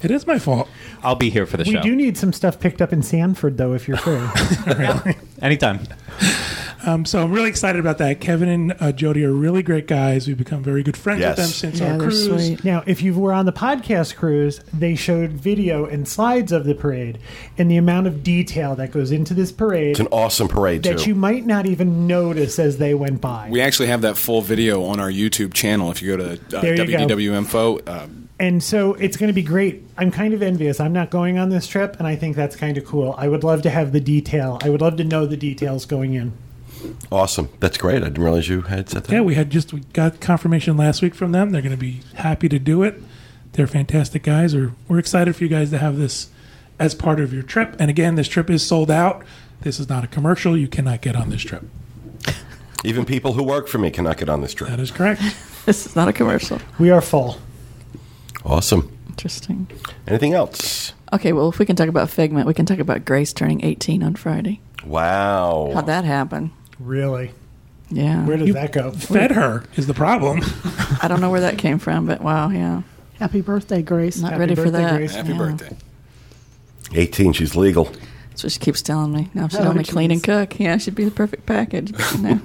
It 0.05 0.11
is 0.11 0.27
my 0.27 0.39
fault. 0.39 0.69
I'll 1.03 1.15
be 1.15 1.31
here 1.31 1.47
for 1.47 1.57
the 1.57 1.65
show. 1.65 1.71
We 1.71 1.77
show. 1.77 1.83
do 1.83 1.97
need 1.97 2.17
some 2.17 2.33
stuff 2.33 2.61
picked 2.61 2.81
up 2.83 2.93
in 2.93 3.03
Sanford, 3.03 3.57
though, 3.59 3.73
if 3.75 3.87
you're 3.89 3.97
free. 3.97 4.21
Anytime. 5.43 5.81
Um, 6.87 7.07
so 7.07 7.23
I'm 7.23 7.33
really 7.33 7.49
excited 7.49 7.79
about 7.81 7.97
that. 7.99 8.21
Kevin 8.21 8.49
and 8.49 8.75
uh, 8.79 8.93
Jody 8.93 9.25
are 9.25 9.33
really 9.33 9.63
great 9.63 9.87
guys. 9.87 10.29
We've 10.29 10.37
become 10.37 10.63
very 10.63 10.83
good 10.83 10.99
friends 10.99 11.21
Yes. 11.21 11.39
with 11.39 11.47
them 11.47 11.53
since 11.53 11.81
Yeah, 11.81 11.93
our 11.93 11.99
they're 11.99 12.09
cruise. 12.09 12.27
sweet. 12.47 12.65
now, 12.65 12.83
if 12.87 13.01
you 13.01 13.15
were 13.19 13.33
on 13.33 13.47
the 13.47 13.53
podcast 13.55 14.17
cruise, 14.17 14.61
they 14.73 14.95
showed 14.95 15.31
video 15.31 15.87
and 15.87 16.07
slides 16.07 16.53
of 16.53 16.65
the 16.67 16.75
parade 16.75 17.19
and 17.57 17.71
the 17.71 17.79
amount 17.79 18.07
of 18.07 18.23
detail 18.23 18.75
that 18.77 18.91
goes 18.93 19.13
into 19.13 19.33
this 19.33 19.51
parade 19.51 19.93
It's 19.93 20.01
an 20.01 20.09
awesome 20.13 20.47
parade 20.47 20.83
that 20.83 20.99
too. 20.99 21.11
you 21.11 21.15
might 21.15 21.47
not 21.47 21.65
even 21.65 22.07
notice 22.07 22.59
as 22.59 22.77
they 22.77 22.93
went 22.93 23.19
by. 23.23 23.49
We 23.51 23.63
actually 23.63 23.89
have 23.89 24.03
that 24.03 24.19
full 24.19 24.43
video 24.43 24.85
on 24.85 25.01
our 25.01 25.11
YouTube 25.11 25.55
channel. 25.55 25.91
If 25.91 26.03
you 26.03 26.15
go 26.15 26.37
to 26.37 26.59
uh, 26.59 26.61
There 26.61 26.77
you 26.77 26.87
go. 26.87 27.07
WDW 27.07 27.33
Info, 27.35 27.79
uh, 27.79 28.09
And 28.39 28.63
so 28.63 28.95
it's 28.95 29.17
going 29.17 29.29
to 29.29 29.35
be 29.35 29.43
great. 29.43 29.85
I'm 29.97 30.11
kind 30.11 30.35
of 30.35 30.43
envious. 30.43 30.81
I'm 30.81 30.93
not 30.93 31.11
going 31.11 31.39
on 31.39 31.51
this 31.51 31.69
trip, 31.69 31.97
and 31.99 32.07
I 32.09 32.17
think 32.17 32.35
that's 32.35 32.57
kind 32.57 32.77
of 32.77 32.85
cool. 32.85 33.15
I 33.17 33.29
would 33.29 33.45
love 33.45 33.63
to 33.63 33.71
have 33.71 33.93
the 33.93 34.01
detail. 34.01 34.59
I 34.63 34.71
would 34.71 34.81
love 34.81 34.97
to 34.97 35.05
know 35.05 35.25
the 35.25 35.37
details 35.37 35.87
going 35.87 36.15
in. 36.15 36.33
awesome. 37.13 37.49
That's 37.61 37.79
great. 37.79 38.03
I 38.03 38.07
didn't 38.07 38.25
realize 38.25 38.49
you 38.49 38.63
had 38.63 38.89
said 38.91 39.05
that. 39.05 39.13
Yeah, 39.13 39.21
we 39.21 39.35
had 39.37 39.51
just 39.51 39.73
we 39.73 39.81
got 39.93 40.21
confirmation 40.21 40.77
last 40.77 41.01
week 41.01 41.15
from 41.15 41.31
them. 41.33 41.51
They're 41.51 41.63
going 41.63 41.73
to 41.73 41.79
be 41.79 42.01
happy 42.15 42.49
to 42.49 42.59
do 42.59 42.83
it. 42.83 43.01
They're 43.53 43.69
fantastic 43.69 44.25
guys. 44.25 44.55
We're, 44.55 44.73
we're 44.89 44.99
excited 44.99 45.37
for 45.37 45.45
you 45.45 45.49
guys 45.51 45.71
to 45.71 45.79
have 45.79 45.97
this 45.97 46.29
as 46.81 46.93
part 46.93 47.21
of 47.21 47.33
your 47.33 47.45
trip. 47.45 47.77
And 47.79 47.89
again, 47.89 48.17
this 48.17 48.27
trip 48.27 48.51
is 48.51 48.67
sold 48.67 48.91
out. 48.91 49.25
This 49.61 49.79
is 49.79 49.89
not 49.89 50.03
a 50.03 50.09
commercial. 50.09 50.57
You 50.57 50.67
cannot 50.67 51.03
get 51.03 51.15
on 51.15 51.31
this 51.31 51.43
trip. 51.43 51.63
Even 52.85 53.05
people 53.05 53.35
who 53.35 53.45
work 53.45 53.69
for 53.69 53.79
me 53.79 53.91
cannot 53.93 54.19
get 54.19 54.29
on 54.29 54.41
this 54.43 54.53
trip. 54.53 54.69
That 54.71 54.81
is 54.81 54.91
correct. 54.91 55.23
This 55.65 55.87
is 55.87 55.97
not 55.97 56.09
a 56.09 56.13
commercial. 56.13 56.59
We 56.79 56.91
are 56.91 57.01
full. 57.01 57.39
Awesome. 58.45 58.91
Interesting. 59.09 59.69
Anything 60.07 60.35
else? 60.35 60.93
Okay, 61.13 61.33
well, 61.33 61.49
if 61.49 61.59
we 61.59 61.67
can 61.67 61.77
talk 61.77 61.89
about 61.89 62.11
Figment, 62.11 62.47
we 62.47 62.55
can 62.55 62.67
talk 62.67 62.79
about 62.79 63.05
Grace 63.05 63.33
turning 63.33 63.65
18 63.65 64.03
on 64.03 64.15
Friday. 64.17 64.61
Wow. 64.85 65.71
How'd 65.73 65.87
that 65.87 66.05
happen? 66.05 66.53
Really? 66.79 67.33
Yeah. 67.91 68.25
Where 68.27 68.37
does 68.37 68.49
You- 68.49 68.55
that 68.55 68.73
go? 68.73 68.91
Fed 68.91 69.31
her 69.33 69.65
is 69.77 69.87
the 69.87 69.95
problem. 69.95 70.41
I 71.03 71.07
don't 71.09 71.21
know 71.21 71.31
where 71.31 71.41
that 71.43 71.59
came 71.59 71.79
from, 71.79 72.07
but 72.07 72.21
wow, 72.23 72.49
yeah. 72.51 72.83
Happy 73.19 73.41
birthday, 73.41 73.81
Grace. 73.83 74.19
Not 74.21 74.33
Happy 74.33 74.41
ready 74.41 74.55
for 74.57 74.65
birthday, 74.65 74.83
that. 74.83 74.97
Grace. 74.97 75.15
happy 75.15 75.29
Yeah. 75.33 75.39
birthday. 75.39 75.77
18. 76.95 77.33
She's 77.33 77.55
legal. 77.57 77.85
That's 78.31 78.43
what 78.43 78.53
she 78.53 78.59
keeps 78.59 78.83
telling 78.83 79.13
me. 79.13 79.31
Now 79.33 79.47
she'd 79.49 79.61
Oh, 79.61 79.69
only 79.69 79.85
clean 79.85 80.11
and 80.11 80.23
cook. 80.23 80.59
Yeah, 80.59 80.77
she'd 80.79 80.97
be 80.97 81.05
the 81.05 81.11
perfect 81.13 81.47
package. 81.47 81.93
No. 82.19 82.41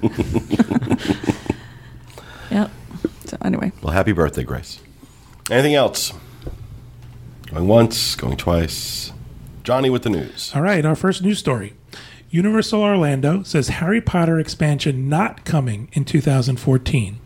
yep. 2.50 2.70
So 3.26 3.36
anyway, 3.42 3.72
Well, 3.82 3.92
happy 3.92 4.12
birthday, 4.12 4.44
Grace. 4.44 4.78
Anything 5.50 5.74
else? 5.74 6.12
Going 7.48 7.66
once, 7.66 8.14
going 8.14 8.36
twice. 8.36 9.12
Johnny 9.64 9.90
with 9.90 10.04
the 10.04 10.10
news. 10.10 10.52
All 10.54 10.62
right, 10.62 10.84
our 10.84 10.94
first 10.94 11.22
news 11.22 11.40
story. 11.40 11.74
Universal 12.30 12.80
Orlando 12.80 13.42
says 13.42 13.68
Harry 13.68 14.00
Potter 14.00 14.38
expansion 14.38 15.08
not 15.08 15.44
coming 15.44 15.88
in 15.92 16.04
2014. 16.04 17.18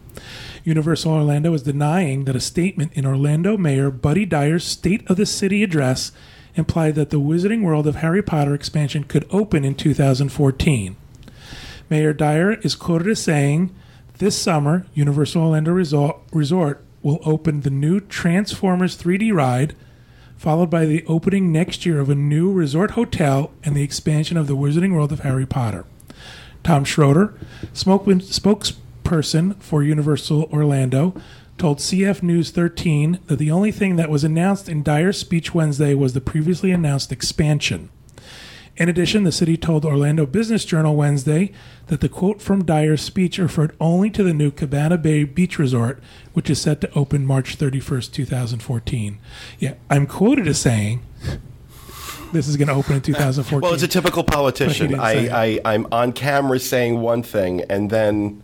Universal 0.65 1.13
Orlando 1.13 1.53
is 1.53 1.63
denying 1.63 2.25
that 2.25 2.35
a 2.35 2.41
statement 2.41 2.95
in 2.95 3.05
Orlando 3.05 3.59
Mayor 3.59 3.91
Buddy 3.91 4.25
Dyer's 4.25 4.65
State 4.65 5.09
of 5.11 5.19
the 5.19 5.27
City 5.27 5.63
address 5.63 6.11
implied 6.55 6.95
that 6.95 7.11
the 7.11 7.21
Wizarding 7.21 7.63
World 7.63 7.87
of 7.87 7.97
Harry 7.97 8.23
Potter 8.23 8.55
expansion 8.55 9.05
could 9.05 9.27
open 9.31 9.67
in 9.67 9.75
2014. 9.75 10.97
Mayor 11.91 12.15
Dyer 12.15 12.55
is 12.55 12.75
quoted 12.75 13.09
as 13.09 13.21
saying, 13.21 13.75
This 14.17 14.39
summer, 14.39 14.87
Universal 14.95 15.43
Orlando 15.43 15.73
Resort, 15.73 16.84
will 17.05 17.21
open 17.25 17.61
the 17.61 17.71
new 17.71 18.01
Transformers 18.01 18.97
3D 18.97 19.33
ride, 19.33 19.77
followed 20.37 20.71
by 20.71 20.87
the 20.87 21.05
opening 21.07 21.53
next 21.53 21.87
year 21.87 22.01
of 22.01 22.11
a 22.11 22.15
new 22.15 22.51
resort 22.51 22.93
hotel 22.93 23.53
and 23.63 23.77
the 23.77 23.83
expansion 23.83 24.37
of 24.37 24.49
the 24.49 24.57
Wizarding 24.57 24.95
World 24.95 25.13
of 25.13 25.21
Harry 25.21 25.47
Potter. 25.47 25.85
Tom 26.65 26.85
Schroder, 26.85 27.39
spokesperson 27.75 29.63
for 29.63 29.83
Universal 29.83 30.45
Orlando, 30.45 31.15
told 31.59 31.79
CF 31.79 32.23
News 32.23 32.51
13 32.51 33.21
that 33.27 33.39
the 33.39 33.51
only 33.51 33.71
thing 33.71 33.97
that 33.97 34.11
was 34.11 34.25
announced 34.25 34.69
in 34.69 34.83
Dyer's 34.83 35.19
speech 35.19 35.55
Wednesday 35.55 35.95
was 35.95 36.15
the 36.15 36.21
previously 36.21 36.73
announced 36.73 37.13
expansion. 37.13 37.91
In 38.77 38.89
addition, 38.89 39.23
the 39.23 39.31
city 39.31 39.57
told 39.57 39.85
Orlando 39.85 40.27
Business 40.27 40.65
Journal 40.65 40.97
Wednesday 40.97 41.53
that 41.87 42.01
the 42.01 42.09
quote 42.09 42.43
from 42.43 42.65
Dyer's 42.65 43.03
speech 43.03 43.39
referred 43.39 43.77
only 43.81 44.11
to 44.11 44.25
the 44.25 44.35
new 44.35 44.51
Cabana 44.51 44.99
Bay 44.99 45.23
Beach 45.23 45.59
Resort, 45.61 46.03
which 46.33 46.51
is 46.51 46.61
set 46.61 46.81
to 46.81 46.93
open 46.93 47.25
March 47.25 47.57
31st, 47.57 48.13
2014. 48.13 49.19
Yeah, 49.61 49.75
I'm 49.89 50.07
quoted 50.07 50.49
as 50.49 50.59
saying 50.59 51.03
this 52.33 52.49
is 52.49 52.57
going 52.57 52.69
to 52.69 52.75
open 52.75 52.97
in 52.97 53.03
2014. 53.03 53.61
Well, 53.63 53.75
it's 53.75 53.85
a 53.85 53.89
typical 53.89 54.25
politician. 54.25 54.99
I, 54.99 55.29
I, 55.29 55.61
I'm 55.65 55.87
on 55.93 56.13
camera 56.13 56.59
saying 56.59 57.01
one 57.01 57.23
thing, 57.23 57.63
and 57.71 57.91
then 57.91 58.43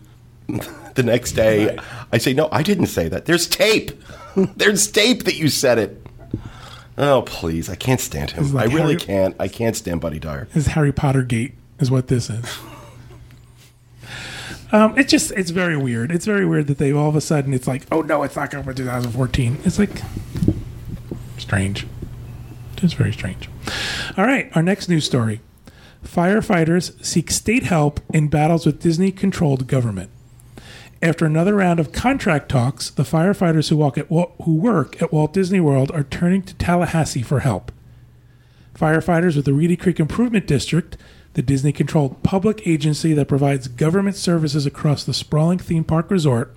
the 0.95 1.03
next 1.03 1.33
day 1.33 1.77
I 2.13 2.19
say, 2.19 2.35
no, 2.35 2.49
I 2.53 2.63
didn't 2.63 2.87
say 2.87 3.09
that. 3.09 3.27
There's 3.27 3.49
tape. 3.49 3.91
There's 4.57 4.89
tape 4.89 5.25
that 5.25 5.37
you 5.37 5.49
said 5.49 5.79
it. 5.79 6.07
Oh, 7.03 7.23
please. 7.23 7.69
I 7.71 7.77
can't 7.77 7.99
stand 8.01 8.33
him. 8.33 8.53
Like 8.53 8.69
I 8.71 8.75
really 8.75 8.93
Harry- 8.93 8.97
can't. 9.01 9.35
I 9.41 9.49
can't 9.49 9.75
stand 9.75 10.01
Buddy 10.03 10.19
Dyer. 10.19 10.49
is 10.55 10.67
Harry 10.69 10.93
Potter 10.93 11.23
Gate 11.23 11.55
is 11.79 11.91
what 11.91 12.07
this 12.09 12.29
is. 12.31 12.45
Um, 14.73 14.97
it's 14.97 15.11
just 15.11 15.33
it's 15.33 15.51
very 15.51 15.77
weird. 15.77 16.13
It's 16.13 16.25
very 16.25 16.47
weird 16.47 16.69
that 16.69 16.79
they 16.79 16.93
all 16.93 17.09
of 17.09 17.17
a 17.17 17.21
sudden 17.21 17.53
it's 17.53 17.67
like, 17.67 17.87
oh 17.91 18.03
no, 18.03 18.23
it's 18.23 18.37
not 18.37 18.51
going 18.53 18.63
for 18.63 18.73
2014. 18.73 19.59
It's 19.65 19.81
like 19.81 19.91
strange. 21.39 21.89
It's 22.81 22.93
very 22.93 23.13
strange. 23.13 23.51
All 24.17 24.25
right, 24.25 24.49
our 24.55 24.63
next 24.63 24.89
news 24.89 25.05
story: 25.05 25.41
firefighters 26.07 27.05
seek 27.05 27.33
state 27.33 27.65
help 27.65 27.99
in 28.15 28.29
battles 28.29 28.65
with 28.65 28.81
Disney-controlled 28.81 29.67
government. 29.67 30.11
After 31.03 31.25
another 31.25 31.55
round 31.55 31.81
of 31.81 31.93
contract 31.93 32.51
talks, 32.51 32.91
the 32.91 33.05
firefighters 33.05 33.71
who, 33.71 33.77
walk 33.77 33.97
at, 33.97 34.07
who 34.09 34.55
work 34.57 35.01
at 35.01 35.13
Walt 35.13 35.33
Disney 35.33 35.61
World 35.61 35.91
are 35.93 36.05
turning 36.05 36.43
to 36.43 36.55
Tallahassee 36.55 37.23
for 37.23 37.41
help. 37.41 37.73
Firefighters 38.75 39.35
with 39.35 39.47
the 39.47 39.55
Reedy 39.55 39.77
Creek 39.77 39.99
Improvement 39.99 40.47
District, 40.47 40.99
the 41.35 41.43
Disney 41.43 41.73
controlled 41.73 42.23
public 42.23 42.67
agency 42.67 43.15
that 43.15 43.29
provides 43.29 43.69
government 43.69 44.17
services 44.17 44.67
across 44.67 45.05
the 45.05 45.15
sprawling 45.15 45.59
theme 45.59 45.85
park 45.85 46.11
resort, 46.11 46.55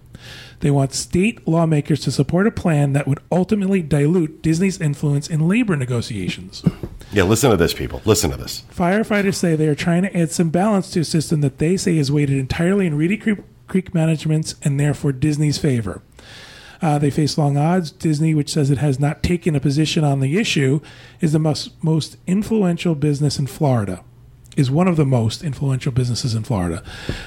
they 0.59 0.71
want 0.71 0.93
state 0.93 1.47
lawmakers 1.47 1.99
to 2.01 2.11
support 2.11 2.47
a 2.47 2.51
plan 2.51 2.93
that 2.93 3.07
would 3.07 3.19
ultimately 3.31 3.81
dilute 3.81 4.41
Disney's 4.41 4.79
influence 4.79 5.29
in 5.29 5.47
labor 5.47 5.75
negotiations. 5.75 6.63
Yeah, 7.11 7.23
listen 7.23 7.51
to 7.51 7.57
this, 7.57 7.73
people. 7.73 8.01
Listen 8.05 8.31
to 8.31 8.37
this. 8.37 8.63
Firefighters 8.73 9.35
say 9.35 9.55
they 9.55 9.67
are 9.67 9.75
trying 9.75 10.03
to 10.03 10.17
add 10.17 10.31
some 10.31 10.49
balance 10.49 10.89
to 10.91 11.01
a 11.01 11.05
system 11.05 11.41
that 11.41 11.59
they 11.59 11.77
say 11.77 11.97
is 11.97 12.11
weighted 12.11 12.37
entirely 12.37 12.87
in 12.87 12.95
Reedy 12.95 13.17
Creek, 13.17 13.39
Creek 13.67 13.93
management's 13.93 14.55
and 14.63 14.79
therefore 14.79 15.11
Disney's 15.11 15.57
favor. 15.57 16.01
Uh, 16.81 16.99
they 16.99 17.09
face 17.09 17.37
long 17.37 17.55
odds. 17.55 17.91
Disney, 17.91 18.35
which 18.35 18.51
says 18.51 18.69
it 18.69 18.77
has 18.77 18.99
not 18.99 19.23
taken 19.23 19.55
a 19.55 19.59
position 19.61 20.03
on 20.03 20.19
the 20.19 20.37
issue, 20.37 20.81
is 21.21 21.31
the 21.31 21.39
most, 21.39 21.71
most 21.81 22.17
influential 22.27 22.93
business 22.93 23.39
in 23.39 23.47
Florida. 23.47 24.03
Is 24.57 24.69
one 24.69 24.89
of 24.89 24.97
the 24.97 25.05
most 25.05 25.43
influential 25.43 25.91
businesses 25.91 26.35
in 26.35 26.43
Florida. 26.43 26.83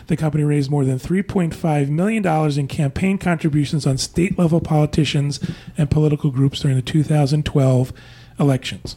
The 0.09 0.16
company 0.16 0.45
raised 0.45 0.71
more 0.71 0.85
than 0.85 0.99
$3.5 0.99 1.88
million 1.88 2.25
in 2.59 2.69
campaign 2.69 3.19
contributions 3.19 3.87
on 3.87 3.99
state 3.99 4.38
level 4.38 4.61
politicians 4.61 5.40
and 5.76 5.90
political 5.90 6.31
groups 6.31 6.61
during 6.61 6.76
the 6.76 6.83
2012 6.83 7.93
elections. 8.38 8.97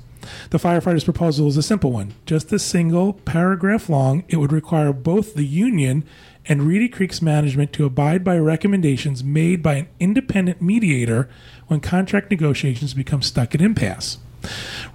The 0.49 0.57
firefighters' 0.57 1.05
proposal 1.05 1.47
is 1.47 1.57
a 1.57 1.63
simple 1.63 1.91
one, 1.91 2.13
just 2.25 2.51
a 2.51 2.59
single 2.59 3.13
paragraph 3.13 3.89
long. 3.89 4.23
It 4.27 4.37
would 4.37 4.51
require 4.51 4.93
both 4.93 5.33
the 5.33 5.45
union 5.45 6.03
and 6.49 6.63
Reedy 6.63 6.89
Creek's 6.89 7.21
management 7.21 7.71
to 7.73 7.85
abide 7.85 8.23
by 8.23 8.37
recommendations 8.39 9.23
made 9.23 9.61
by 9.61 9.75
an 9.75 9.87
independent 9.99 10.61
mediator 10.61 11.29
when 11.67 11.79
contract 11.79 12.31
negotiations 12.31 12.95
become 12.95 13.21
stuck 13.21 13.53
at 13.53 13.61
impasse. 13.61 14.17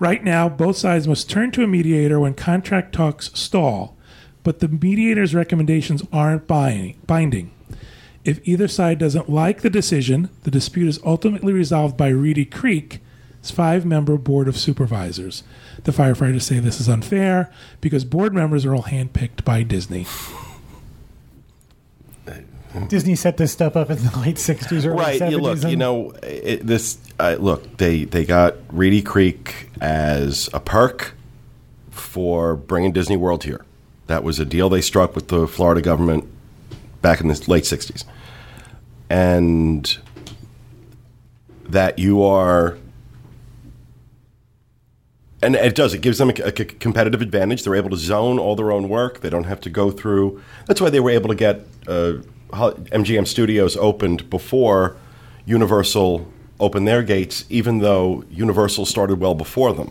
Right 0.00 0.24
now, 0.24 0.48
both 0.48 0.76
sides 0.76 1.06
must 1.06 1.30
turn 1.30 1.52
to 1.52 1.62
a 1.62 1.68
mediator 1.68 2.18
when 2.18 2.34
contract 2.34 2.92
talks 2.92 3.30
stall, 3.38 3.96
but 4.42 4.58
the 4.58 4.68
mediator's 4.68 5.34
recommendations 5.34 6.02
aren't 6.12 6.48
binding. 6.48 7.52
If 8.24 8.40
either 8.48 8.66
side 8.66 8.98
doesn't 8.98 9.30
like 9.30 9.60
the 9.60 9.70
decision, 9.70 10.30
the 10.42 10.50
dispute 10.50 10.88
is 10.88 10.98
ultimately 11.04 11.52
resolved 11.52 11.96
by 11.96 12.08
Reedy 12.08 12.46
Creek's 12.46 12.98
five 13.44 13.86
member 13.86 14.16
board 14.16 14.48
of 14.48 14.56
supervisors. 14.56 15.44
The 15.84 15.92
firefighters 15.92 16.42
say 16.42 16.58
this 16.58 16.80
is 16.80 16.88
unfair 16.88 17.52
because 17.80 18.04
board 18.04 18.34
members 18.34 18.64
are 18.64 18.74
all 18.74 18.84
handpicked 18.84 19.44
by 19.44 19.62
Disney. 19.62 20.06
Disney 22.88 23.14
set 23.14 23.36
this 23.36 23.52
stuff 23.52 23.76
up 23.76 23.90
in 23.90 23.96
the 23.98 24.18
late 24.18 24.36
'60s, 24.36 24.84
early 24.84 24.88
right. 24.88 25.20
'70s. 25.20 25.30
You 25.30 25.38
look, 25.38 25.62
you 25.64 25.76
know, 25.76 26.10
it, 26.22 26.66
this. 26.66 26.98
Uh, 27.18 27.36
look, 27.38 27.76
they 27.76 28.04
they 28.04 28.24
got 28.24 28.56
Reedy 28.68 29.02
Creek 29.02 29.70
as 29.80 30.48
a 30.52 30.60
perk 30.60 31.14
for 31.90 32.56
bringing 32.56 32.92
Disney 32.92 33.16
World 33.16 33.44
here. 33.44 33.64
That 34.06 34.24
was 34.24 34.38
a 34.38 34.44
deal 34.44 34.68
they 34.68 34.80
struck 34.80 35.14
with 35.14 35.28
the 35.28 35.46
Florida 35.46 35.80
government 35.80 36.28
back 37.00 37.20
in 37.20 37.28
the 37.28 37.44
late 37.46 37.64
'60s, 37.64 38.04
and 39.08 39.98
that 41.64 41.98
you 41.98 42.22
are. 42.22 42.78
And 45.42 45.56
it 45.56 45.74
does. 45.74 45.92
It 45.92 46.00
gives 46.00 46.16
them 46.16 46.30
a 46.30 46.52
competitive 46.52 47.20
advantage. 47.20 47.64
They're 47.64 47.74
able 47.74 47.90
to 47.90 47.98
zone 47.98 48.38
all 48.38 48.56
their 48.56 48.72
own 48.72 48.88
work. 48.88 49.20
They 49.20 49.28
don't 49.28 49.44
have 49.44 49.60
to 49.62 49.70
go 49.70 49.90
through. 49.90 50.42
That's 50.66 50.80
why 50.80 50.88
they 50.88 51.00
were 51.00 51.10
able 51.10 51.28
to 51.28 51.34
get 51.34 51.66
uh, 51.86 52.14
MGM 52.54 53.26
Studios 53.26 53.76
opened 53.76 54.30
before 54.30 54.96
Universal 55.46 56.30
opened 56.60 56.86
their 56.86 57.02
gates, 57.02 57.44
even 57.48 57.78
though 57.78 58.24
Universal 58.30 58.86
started 58.86 59.20
well 59.20 59.34
before 59.34 59.72
them, 59.72 59.90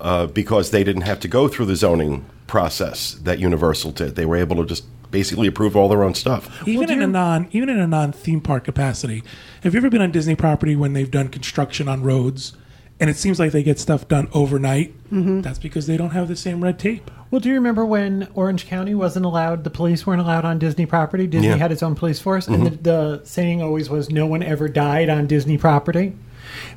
uh, 0.00 0.26
because 0.26 0.70
they 0.70 0.84
didn't 0.84 1.02
have 1.02 1.18
to 1.20 1.28
go 1.28 1.48
through 1.48 1.66
the 1.66 1.76
zoning 1.76 2.24
process 2.46 3.14
that 3.14 3.38
Universal 3.38 3.92
did. 3.92 4.14
They 4.14 4.26
were 4.26 4.36
able 4.36 4.56
to 4.56 4.66
just 4.66 4.84
basically 5.10 5.46
approve 5.46 5.76
all 5.76 5.88
their 5.88 6.02
own 6.02 6.14
stuff. 6.14 6.66
Even 6.66 6.90
in 6.90 7.02
a 7.02 7.06
non 7.06 7.48
even 7.52 7.68
in 7.68 7.78
a 7.78 7.86
non 7.86 8.12
theme 8.12 8.40
park 8.40 8.64
capacity, 8.64 9.22
have 9.62 9.74
you 9.74 9.78
ever 9.78 9.90
been 9.90 10.02
on 10.02 10.10
Disney 10.10 10.34
property 10.34 10.76
when 10.76 10.92
they've 10.92 11.10
done 11.10 11.28
construction 11.28 11.88
on 11.88 12.02
roads 12.02 12.54
and 13.02 13.10
it 13.10 13.16
seems 13.16 13.40
like 13.40 13.50
they 13.50 13.64
get 13.64 13.80
stuff 13.80 14.06
done 14.06 14.28
overnight? 14.32 14.94
Mm-hmm. 15.10 15.40
That's 15.40 15.58
because 15.58 15.88
they 15.88 15.96
don't 15.96 16.10
have 16.10 16.28
the 16.28 16.36
same 16.36 16.62
red 16.62 16.78
tape. 16.78 17.10
Well, 17.32 17.40
do 17.40 17.48
you 17.48 17.56
remember 17.56 17.84
when 17.84 18.28
Orange 18.34 18.66
County 18.66 18.94
wasn't 18.94 19.26
allowed? 19.26 19.64
The 19.64 19.70
police 19.70 20.06
weren't 20.06 20.20
allowed 20.20 20.44
on 20.44 20.60
Disney 20.60 20.86
property. 20.86 21.26
Disney 21.26 21.48
Yeah. 21.48 21.56
had 21.56 21.72
its 21.72 21.82
own 21.82 21.96
police 21.96 22.20
force, 22.20 22.46
and 22.46 22.58
mm-hmm. 22.62 22.82
the, 22.82 23.18
the 23.18 23.20
saying 23.24 23.60
always 23.60 23.90
was, 23.90 24.08
"No 24.08 24.26
one 24.26 24.44
ever 24.44 24.68
died 24.68 25.08
on 25.08 25.26
Disney 25.26 25.58
property," 25.58 26.14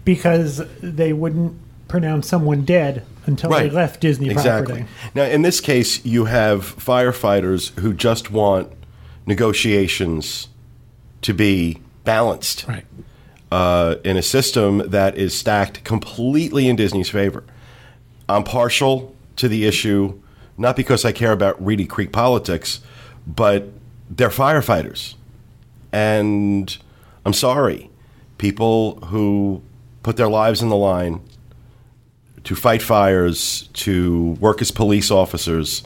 because 0.04 0.64
they 0.82 1.14
wouldn't 1.14 1.60
pronounce 1.88 2.28
someone 2.28 2.66
dead 2.66 3.06
until 3.28 3.52
they 3.52 3.70
left 3.70 4.02
Disney 4.02 4.32
exactly. 4.32 4.78
property. 4.78 4.92
Now, 5.14 5.26
in 5.26 5.44
this 5.44 5.62
case, 5.62 6.04
you 6.04 6.26
have 6.26 6.76
firefighters 6.76 7.78
who 7.80 7.94
just 7.94 8.32
want 8.32 8.72
negotiations 9.28 10.48
to 11.22 11.34
be 11.34 11.78
balanced 12.04 12.66
Right. 12.68 12.86
Uh, 13.56 13.96
in 14.04 14.18
a 14.18 14.22
system 14.22 14.80
that 14.90 15.18
is 15.18 15.34
stacked 15.34 15.86
completely 15.86 16.68
in 16.68 16.76
Disney's 16.76 17.10
favor. 17.10 17.42
I'm 18.28 18.44
partial 18.44 19.16
to 19.38 19.48
the 19.48 19.66
issue, 19.66 20.22
not 20.58 20.76
because 20.76 21.06
I 21.06 21.14
care 21.14 21.32
about 21.32 21.66
Reedy 21.66 21.86
Creek 21.86 22.12
politics, 22.12 22.82
but 23.26 23.70
they're 24.10 24.28
firefighters. 24.28 25.16
And 25.94 26.78
I'm 27.26 27.32
sorry, 27.32 27.90
people 28.38 29.00
who 29.06 29.62
put 30.04 30.18
their 30.18 30.28
lives 30.28 30.62
in 30.62 30.68
the 30.68 30.76
line 30.76 31.22
to 32.44 32.56
fight 32.56 32.82
fires, 32.82 33.70
to 33.86 34.32
work 34.42 34.62
as 34.62 34.72
police 34.72 35.10
officers, 35.10 35.82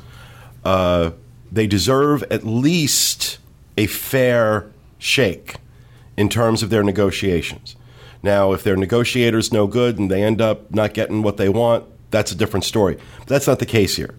uh, 0.66 1.12
they 1.52 1.68
deserve 1.68 2.24
at 2.32 2.44
least 2.44 3.38
a 3.78 3.86
fair 3.86 4.72
shake 4.98 5.58
in 6.20 6.28
terms 6.28 6.62
of 6.62 6.70
their 6.70 6.84
negotiations. 6.84 7.78
Now, 8.22 8.52
if 8.52 8.62
their 8.62 8.76
negotiators 8.76 9.54
no 9.54 9.68
good 9.68 9.98
and 9.98 10.12
they 10.12 10.22
end 10.22 10.42
up 10.42 10.70
not 10.70 10.94
getting 10.94 11.24
what 11.24 11.38
they 11.38 11.48
want, 11.48 11.86
that's 12.12 12.30
a 12.34 12.36
different 12.36 12.66
story. 12.66 12.98
But 13.20 13.28
that's 13.28 13.48
not 13.48 13.60
the 13.60 13.66
case 13.66 13.96
here. 13.96 14.14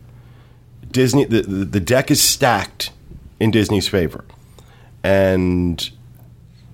Disney, 0.90 1.26
the, 1.26 1.42
the 1.42 1.78
deck 1.78 2.10
is 2.10 2.22
stacked 2.22 2.90
in 3.38 3.50
Disney's 3.50 3.86
favor, 3.86 4.24
and 5.04 5.90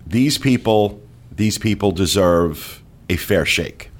these 0.07 0.39
people, 0.39 1.03
these 1.33 1.59
people 1.59 1.91
deserve 1.91 2.81
a 3.11 3.17
fair 3.17 3.45
shake, 3.45 3.91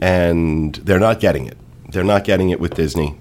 and 0.00 0.74
they're 0.74 0.98
not 0.98 1.20
getting 1.20 1.46
it. 1.46 1.58
They're 1.90 2.02
not 2.02 2.24
getting 2.24 2.50
it 2.50 2.58
with 2.58 2.74
Disney 2.74 3.16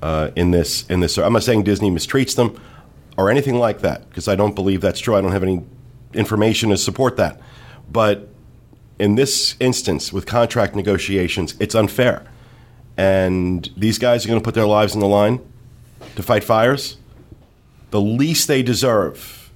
uh, 0.00 0.30
in 0.34 0.50
this. 0.50 0.86
In 0.88 1.00
this, 1.00 1.18
I'm 1.18 1.34
not 1.34 1.42
saying 1.42 1.64
Disney 1.64 1.90
mistreats 1.90 2.34
them 2.34 2.58
or 3.18 3.30
anything 3.30 3.58
like 3.58 3.80
that 3.80 4.08
because 4.08 4.28
I 4.28 4.34
don't 4.34 4.54
believe 4.54 4.80
that's 4.80 4.98
true. 4.98 5.14
I 5.14 5.20
don't 5.20 5.32
have 5.32 5.42
any 5.42 5.62
information 6.14 6.70
to 6.70 6.76
support 6.76 7.16
that, 7.16 7.40
but 7.90 8.28
in 8.98 9.14
this 9.14 9.56
instance 9.60 10.12
with 10.12 10.26
contract 10.26 10.74
negotiations, 10.74 11.54
it's 11.60 11.74
unfair. 11.74 12.26
And 12.96 13.68
these 13.76 13.98
guys 13.98 14.24
are 14.24 14.28
going 14.28 14.40
to 14.40 14.44
put 14.44 14.54
their 14.54 14.66
lives 14.66 14.94
on 14.94 15.00
the 15.00 15.06
line 15.06 15.40
to 16.16 16.22
fight 16.22 16.42
fires. 16.42 16.96
The 17.90 18.00
least 18.00 18.48
they 18.48 18.62
deserve 18.62 19.52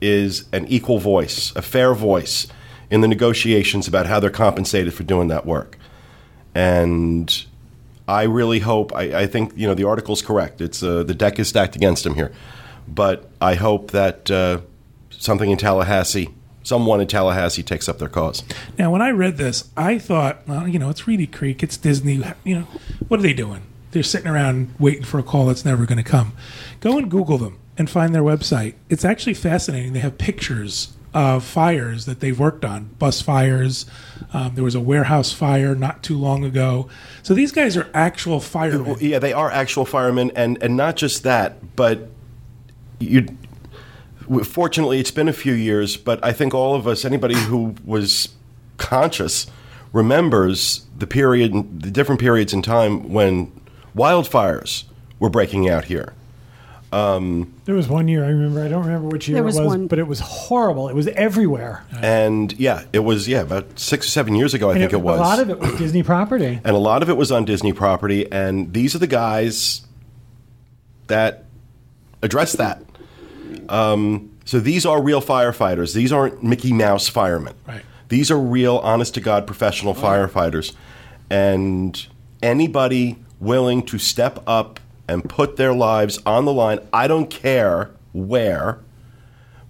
is 0.00 0.46
an 0.52 0.66
equal 0.68 0.98
voice, 0.98 1.54
a 1.56 1.62
fair 1.62 1.94
voice 1.94 2.46
in 2.90 3.00
the 3.00 3.08
negotiations 3.08 3.88
about 3.88 4.06
how 4.06 4.20
they're 4.20 4.30
compensated 4.30 4.92
for 4.92 5.02
doing 5.02 5.28
that 5.28 5.46
work. 5.46 5.78
And 6.54 7.44
I 8.06 8.24
really 8.24 8.58
hope, 8.58 8.94
I, 8.94 9.22
I 9.22 9.26
think, 9.26 9.52
you 9.56 9.66
know, 9.66 9.74
the 9.74 9.84
article's 9.84 10.20
correct. 10.20 10.60
It's 10.60 10.82
uh, 10.82 11.04
the 11.04 11.14
deck 11.14 11.38
is 11.38 11.48
stacked 11.48 11.74
against 11.74 12.04
him 12.04 12.14
here. 12.14 12.32
But 12.86 13.30
I 13.40 13.54
hope 13.54 13.92
that 13.92 14.30
uh, 14.30 14.60
something 15.18 15.50
in 15.50 15.58
Tallahassee, 15.58 16.28
someone 16.62 17.00
in 17.00 17.06
Tallahassee 17.06 17.62
takes 17.62 17.88
up 17.88 17.98
their 17.98 18.08
cause. 18.08 18.42
Now, 18.78 18.90
when 18.90 19.02
I 19.02 19.10
read 19.10 19.36
this, 19.36 19.70
I 19.76 19.98
thought, 19.98 20.46
well, 20.46 20.66
you 20.66 20.78
know, 20.78 20.90
it's 20.90 21.06
Reedy 21.06 21.26
Creek, 21.26 21.62
it's 21.62 21.76
Disney. 21.76 22.22
You 22.44 22.60
know, 22.60 22.66
what 23.08 23.20
are 23.20 23.22
they 23.22 23.32
doing? 23.32 23.62
They're 23.92 24.02
sitting 24.02 24.28
around 24.28 24.74
waiting 24.78 25.04
for 25.04 25.18
a 25.18 25.22
call 25.22 25.46
that's 25.46 25.64
never 25.64 25.86
going 25.86 26.02
to 26.02 26.10
come. 26.10 26.32
Go 26.80 26.98
and 26.98 27.10
Google 27.10 27.38
them 27.38 27.58
and 27.78 27.88
find 27.88 28.14
their 28.14 28.22
website. 28.22 28.74
It's 28.88 29.04
actually 29.04 29.34
fascinating. 29.34 29.92
They 29.92 30.00
have 30.00 30.18
pictures 30.18 30.94
of 31.12 31.44
fires 31.44 32.06
that 32.06 32.18
they've 32.18 32.38
worked 32.38 32.64
on, 32.64 32.86
bus 32.98 33.22
fires. 33.22 33.86
Um, 34.32 34.56
there 34.56 34.64
was 34.64 34.74
a 34.74 34.80
warehouse 34.80 35.32
fire 35.32 35.76
not 35.76 36.02
too 36.02 36.18
long 36.18 36.44
ago. 36.44 36.88
So 37.22 37.34
these 37.34 37.52
guys 37.52 37.76
are 37.76 37.88
actual 37.94 38.40
firemen. 38.40 38.96
Yeah, 39.00 39.20
they 39.20 39.32
are 39.32 39.48
actual 39.48 39.84
firemen, 39.84 40.32
and, 40.34 40.60
and 40.60 40.76
not 40.76 40.96
just 40.96 41.22
that, 41.22 41.76
but 41.76 42.10
you. 42.98 43.28
Fortunately, 44.44 45.00
it's 45.00 45.10
been 45.10 45.28
a 45.28 45.32
few 45.32 45.52
years, 45.52 45.96
but 45.96 46.24
I 46.24 46.32
think 46.32 46.54
all 46.54 46.74
of 46.74 46.86
us, 46.86 47.04
anybody 47.04 47.34
who 47.34 47.74
was 47.84 48.28
conscious, 48.76 49.46
remembers 49.92 50.86
the 50.98 51.06
period, 51.06 51.82
the 51.82 51.90
different 51.90 52.20
periods 52.20 52.52
in 52.52 52.62
time 52.62 53.10
when 53.12 53.52
wildfires 53.96 54.84
were 55.18 55.28
breaking 55.30 55.68
out 55.68 55.84
here. 55.84 56.12
Um, 56.92 57.52
there 57.64 57.74
was 57.74 57.88
one 57.88 58.06
year 58.06 58.24
I 58.24 58.28
remember. 58.28 58.62
I 58.64 58.68
don't 58.68 58.84
remember 58.84 59.08
which 59.08 59.26
year 59.26 59.34
There 59.34 59.42
it 59.42 59.46
was 59.46 59.58
was, 59.58 59.66
one- 59.66 59.88
but 59.88 59.98
it 59.98 60.06
was 60.06 60.20
horrible. 60.20 60.88
It 60.88 60.94
was 60.94 61.08
everywhere. 61.08 61.82
And 62.00 62.52
yeah, 62.52 62.84
it 62.92 63.00
was 63.00 63.26
yeah 63.26 63.40
about 63.40 63.80
six 63.80 64.06
or 64.06 64.10
seven 64.10 64.36
years 64.36 64.54
ago. 64.54 64.68
I 64.68 64.74
And 64.74 64.80
think 64.82 64.92
it, 64.92 65.00
was. 65.00 65.18
A 65.18 65.22
lot 65.22 65.40
of 65.40 65.50
it 65.50 65.58
was 65.58 65.76
Disney 65.76 66.04
property. 66.04 66.60
and 66.64 66.66
a 66.76 66.78
lot 66.78 67.02
of 67.02 67.08
it 67.10 67.16
was 67.16 67.32
on 67.32 67.44
Disney 67.44 67.72
property. 67.72 68.30
And 68.30 68.72
these 68.72 68.94
are 68.94 68.98
the 68.98 69.08
guys 69.08 69.82
that 71.08 71.46
address 72.22 72.52
that. 72.52 72.83
Um, 73.68 74.30
so 74.44 74.60
these 74.60 74.84
are 74.84 75.00
real 75.00 75.22
firefighters. 75.22 75.94
These 75.94 76.12
aren't 76.12 76.42
Mickey 76.42 76.72
Mouse 76.72 77.08
firemen. 77.08 77.54
Right. 77.66 77.82
These 78.08 78.30
are 78.30 78.38
real, 78.38 78.78
honest 78.78 79.14
to 79.14 79.20
God, 79.20 79.46
professional 79.46 79.94
firefighters. 79.94 80.74
And 81.30 82.06
anybody 82.42 83.18
willing 83.40 83.82
to 83.86 83.98
step 83.98 84.42
up 84.46 84.80
and 85.08 85.28
put 85.28 85.56
their 85.56 85.72
lives 85.72 86.18
on 86.26 86.44
the 86.44 86.52
line, 86.52 86.78
I 86.92 87.08
don't 87.08 87.30
care 87.30 87.90
where, 88.12 88.78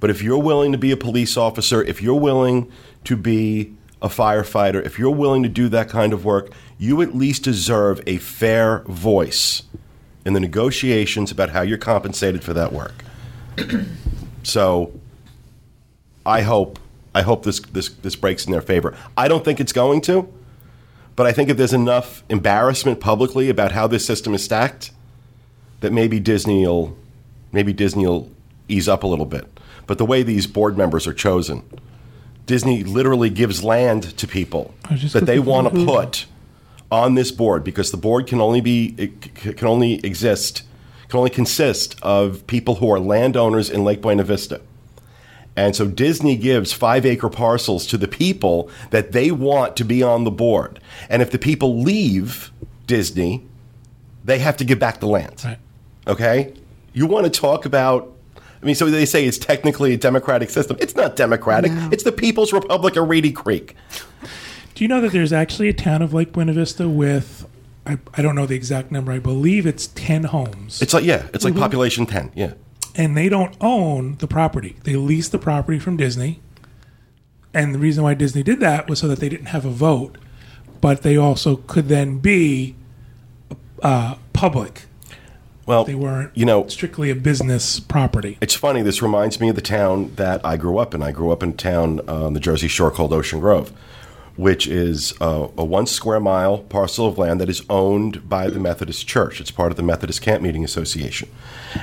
but 0.00 0.10
if 0.10 0.22
you're 0.22 0.38
willing 0.38 0.72
to 0.72 0.78
be 0.78 0.90
a 0.90 0.96
police 0.96 1.36
officer, 1.36 1.82
if 1.82 2.02
you're 2.02 2.20
willing 2.20 2.70
to 3.04 3.16
be 3.16 3.74
a 4.02 4.08
firefighter, 4.08 4.84
if 4.84 4.98
you're 4.98 5.10
willing 5.10 5.42
to 5.42 5.48
do 5.48 5.68
that 5.70 5.88
kind 5.88 6.12
of 6.12 6.24
work, 6.24 6.52
you 6.76 7.00
at 7.00 7.14
least 7.14 7.42
deserve 7.44 8.02
a 8.06 8.18
fair 8.18 8.80
voice 8.80 9.62
in 10.26 10.34
the 10.34 10.40
negotiations 10.40 11.30
about 11.30 11.50
how 11.50 11.62
you're 11.62 11.78
compensated 11.78 12.44
for 12.44 12.52
that 12.52 12.72
work. 12.72 13.04
so 14.42 14.92
I 16.26 16.42
hope 16.42 16.78
I 17.14 17.22
hope 17.22 17.44
this, 17.44 17.60
this 17.60 17.88
this 17.88 18.16
breaks 18.16 18.44
in 18.46 18.52
their 18.52 18.60
favor. 18.60 18.96
I 19.16 19.28
don't 19.28 19.44
think 19.44 19.60
it's 19.60 19.72
going 19.72 20.00
to, 20.02 20.28
but 21.16 21.26
I 21.26 21.32
think 21.32 21.48
if 21.48 21.56
there's 21.56 21.72
enough 21.72 22.24
embarrassment 22.28 23.00
publicly 23.00 23.48
about 23.48 23.72
how 23.72 23.86
this 23.86 24.04
system 24.04 24.34
is 24.34 24.44
stacked, 24.44 24.90
that 25.80 25.92
maybe 25.92 26.18
Disney 26.18 26.66
will 26.66 26.96
maybe 27.52 27.72
Disney 27.72 28.06
will 28.06 28.30
ease 28.68 28.88
up 28.88 29.02
a 29.02 29.06
little 29.06 29.26
bit. 29.26 29.46
But 29.86 29.98
the 29.98 30.06
way 30.06 30.22
these 30.22 30.46
board 30.46 30.78
members 30.78 31.06
are 31.06 31.12
chosen, 31.12 31.62
Disney 32.46 32.82
literally 32.84 33.30
gives 33.30 33.62
land 33.62 34.16
to 34.16 34.26
people 34.26 34.74
I 34.84 34.92
was 34.92 35.02
just 35.02 35.14
that 35.14 35.26
they 35.26 35.38
want 35.38 35.72
to 35.72 35.84
put 35.84 36.26
on 36.90 37.14
this 37.14 37.30
board 37.30 37.64
because 37.64 37.90
the 37.90 37.96
board 37.96 38.26
can 38.26 38.40
only 38.40 38.60
be 38.60 38.94
it 38.98 39.34
can 39.34 39.68
only 39.68 39.94
exist 40.04 40.62
can 41.14 41.18
only 41.18 41.30
consist 41.30 41.96
of 42.02 42.44
people 42.48 42.74
who 42.76 42.90
are 42.90 42.98
landowners 42.98 43.70
in 43.70 43.84
Lake 43.84 44.02
Buena 44.02 44.24
Vista. 44.24 44.60
And 45.54 45.76
so 45.76 45.86
Disney 45.86 46.34
gives 46.34 46.72
five 46.72 47.06
acre 47.06 47.28
parcels 47.28 47.86
to 47.86 47.96
the 47.96 48.08
people 48.08 48.68
that 48.90 49.12
they 49.12 49.30
want 49.30 49.76
to 49.76 49.84
be 49.84 50.02
on 50.02 50.24
the 50.24 50.32
board. 50.32 50.80
And 51.08 51.22
if 51.22 51.30
the 51.30 51.38
people 51.38 51.80
leave 51.80 52.50
Disney, 52.88 53.46
they 54.24 54.40
have 54.40 54.56
to 54.56 54.64
give 54.64 54.80
back 54.80 54.98
the 54.98 55.06
land. 55.06 55.40
Right. 55.44 55.58
Okay? 56.08 56.52
You 56.92 57.06
want 57.06 57.26
to 57.26 57.30
talk 57.30 57.64
about. 57.64 58.10
I 58.36 58.66
mean, 58.66 58.74
so 58.74 58.90
they 58.90 59.06
say 59.06 59.24
it's 59.24 59.38
technically 59.38 59.92
a 59.94 59.96
democratic 59.96 60.50
system. 60.50 60.76
It's 60.80 60.96
not 60.96 61.14
democratic. 61.14 61.70
No. 61.70 61.90
It's 61.92 62.02
the 62.02 62.10
People's 62.10 62.52
Republic 62.52 62.96
of 62.96 63.08
Reedy 63.08 63.30
Creek. 63.30 63.76
Do 64.74 64.82
you 64.82 64.88
know 64.88 65.00
that 65.00 65.12
there's 65.12 65.32
actually 65.32 65.68
a 65.68 65.74
town 65.74 66.02
of 66.02 66.12
Lake 66.12 66.32
Buena 66.32 66.54
Vista 66.54 66.88
with, 66.88 67.46
I, 67.86 67.98
I 68.14 68.22
don't 68.22 68.34
know 68.34 68.46
the 68.46 68.54
exact 68.54 68.90
number, 68.90 69.12
I 69.12 69.18
believe 69.18 69.66
it's 69.66 69.88
10 69.88 70.24
homes. 70.24 70.80
It's 70.80 70.94
like, 70.94 71.04
yeah, 71.04 71.26
it's 71.34 71.44
Mm-hmm. 71.44 71.54
like 71.58 71.62
population 71.62 72.06
10. 72.06 72.32
Yeah. 72.34 72.54
and 72.96 73.16
they 73.16 73.28
don't 73.28 73.54
own 73.60 74.16
the 74.18 74.26
property. 74.26 74.76
They 74.84 74.96
lease 74.96 75.28
the 75.28 75.38
property 75.38 75.78
from 75.78 75.96
Disney. 75.96 76.40
And 77.52 77.74
the 77.74 77.78
reason 77.78 78.02
why 78.02 78.14
Disney 78.14 78.42
did 78.42 78.60
that 78.60 78.88
was 78.88 78.98
so 79.00 79.08
that 79.08 79.20
they 79.20 79.28
didn't 79.28 79.46
have 79.46 79.64
a 79.64 79.70
vote, 79.70 80.16
but 80.80 81.02
they 81.02 81.16
also 81.16 81.56
could 81.56 81.88
then 81.88 82.18
be 82.18 82.74
uh, 83.82 84.16
public. 84.32 84.82
Well, 85.66 85.84
They 85.84 85.94
weren't 85.94 86.36
you 86.36 86.44
know, 86.44 86.66
strictly 86.68 87.10
a 87.10 87.14
business 87.14 87.80
property. 87.80 88.36
It's 88.40 88.54
funny. 88.54 88.82
This 88.82 89.00
reminds 89.00 89.40
me 89.40 89.48
of 89.48 89.54
the 89.56 89.62
town 89.62 90.12
that 90.16 90.44
I 90.44 90.56
grew 90.58 90.76
up 90.78 90.94
in. 90.94 91.02
I 91.02 91.10
grew 91.12 91.30
up 91.30 91.42
in 91.42 91.50
a 91.50 91.54
town 91.54 92.00
on 92.08 92.34
the 92.34 92.40
Jersey 92.40 92.68
Shore 92.68 92.90
called 92.90 93.12
Ocean 93.14 93.40
Grove, 93.40 93.72
which 94.36 94.66
is 94.66 95.14
uh, 95.20 95.48
a 95.56 95.64
one 95.64 95.86
square 95.86 96.20
mile 96.20 96.58
parcel 96.58 97.06
of 97.06 97.18
land 97.18 97.40
that 97.40 97.48
is 97.48 97.62
owned 97.70 98.28
by 98.28 98.48
the 98.48 98.58
Methodist 98.58 99.06
Church. 99.06 99.40
It's 99.40 99.50
part 99.50 99.70
of 99.70 99.76
the 99.76 99.82
Methodist 99.82 100.22
Camp 100.22 100.42
Meeting 100.42 100.64
Association. 100.64 101.28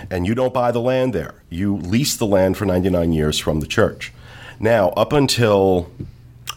And 0.10 0.28
you 0.28 0.36
don't 0.36 0.54
buy 0.54 0.72
the 0.72 0.82
land 0.82 1.14
there, 1.14 1.36
you 1.50 1.78
lease 1.78 2.16
the 2.18 2.26
land 2.26 2.58
for 2.58 2.66
99 2.66 3.14
years 3.14 3.40
from 3.40 3.60
the 3.62 3.68
church. 3.68 4.12
Now, 4.60 4.90
up 4.90 5.14
until, 5.14 5.92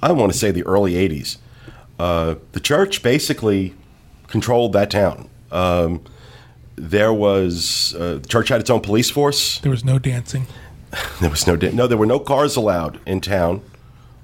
I 0.03 0.13
want 0.13 0.33
to 0.33 0.39
say, 0.39 0.51
the 0.51 0.65
early 0.65 0.95
80s, 0.95 1.39
uh, 1.99 2.35
the 2.53 2.61
church 2.61 3.03
basically 3.03 3.75
controlled 4.27 4.73
that 4.73 4.91
town. 4.91 5.31
Um, 5.51 6.03
there 6.77 7.13
was 7.13 7.95
uh, 7.95 8.15
the 8.15 8.29
church 8.29 8.49
had 8.49 8.61
its 8.61 8.69
own 8.69 8.81
police 8.81 9.11
force. 9.11 9.61
There 9.61 9.71
was 9.71 9.85
no 9.85 9.99
dancing. 9.99 10.47
There 11.21 11.31
was 11.31 11.45
no 11.45 11.57
no. 11.57 11.89
There 11.89 11.99
were 11.99 12.07
no 12.07 12.21
cars 12.21 12.55
allowed 12.55 13.01
in 13.05 13.21
town 13.21 13.63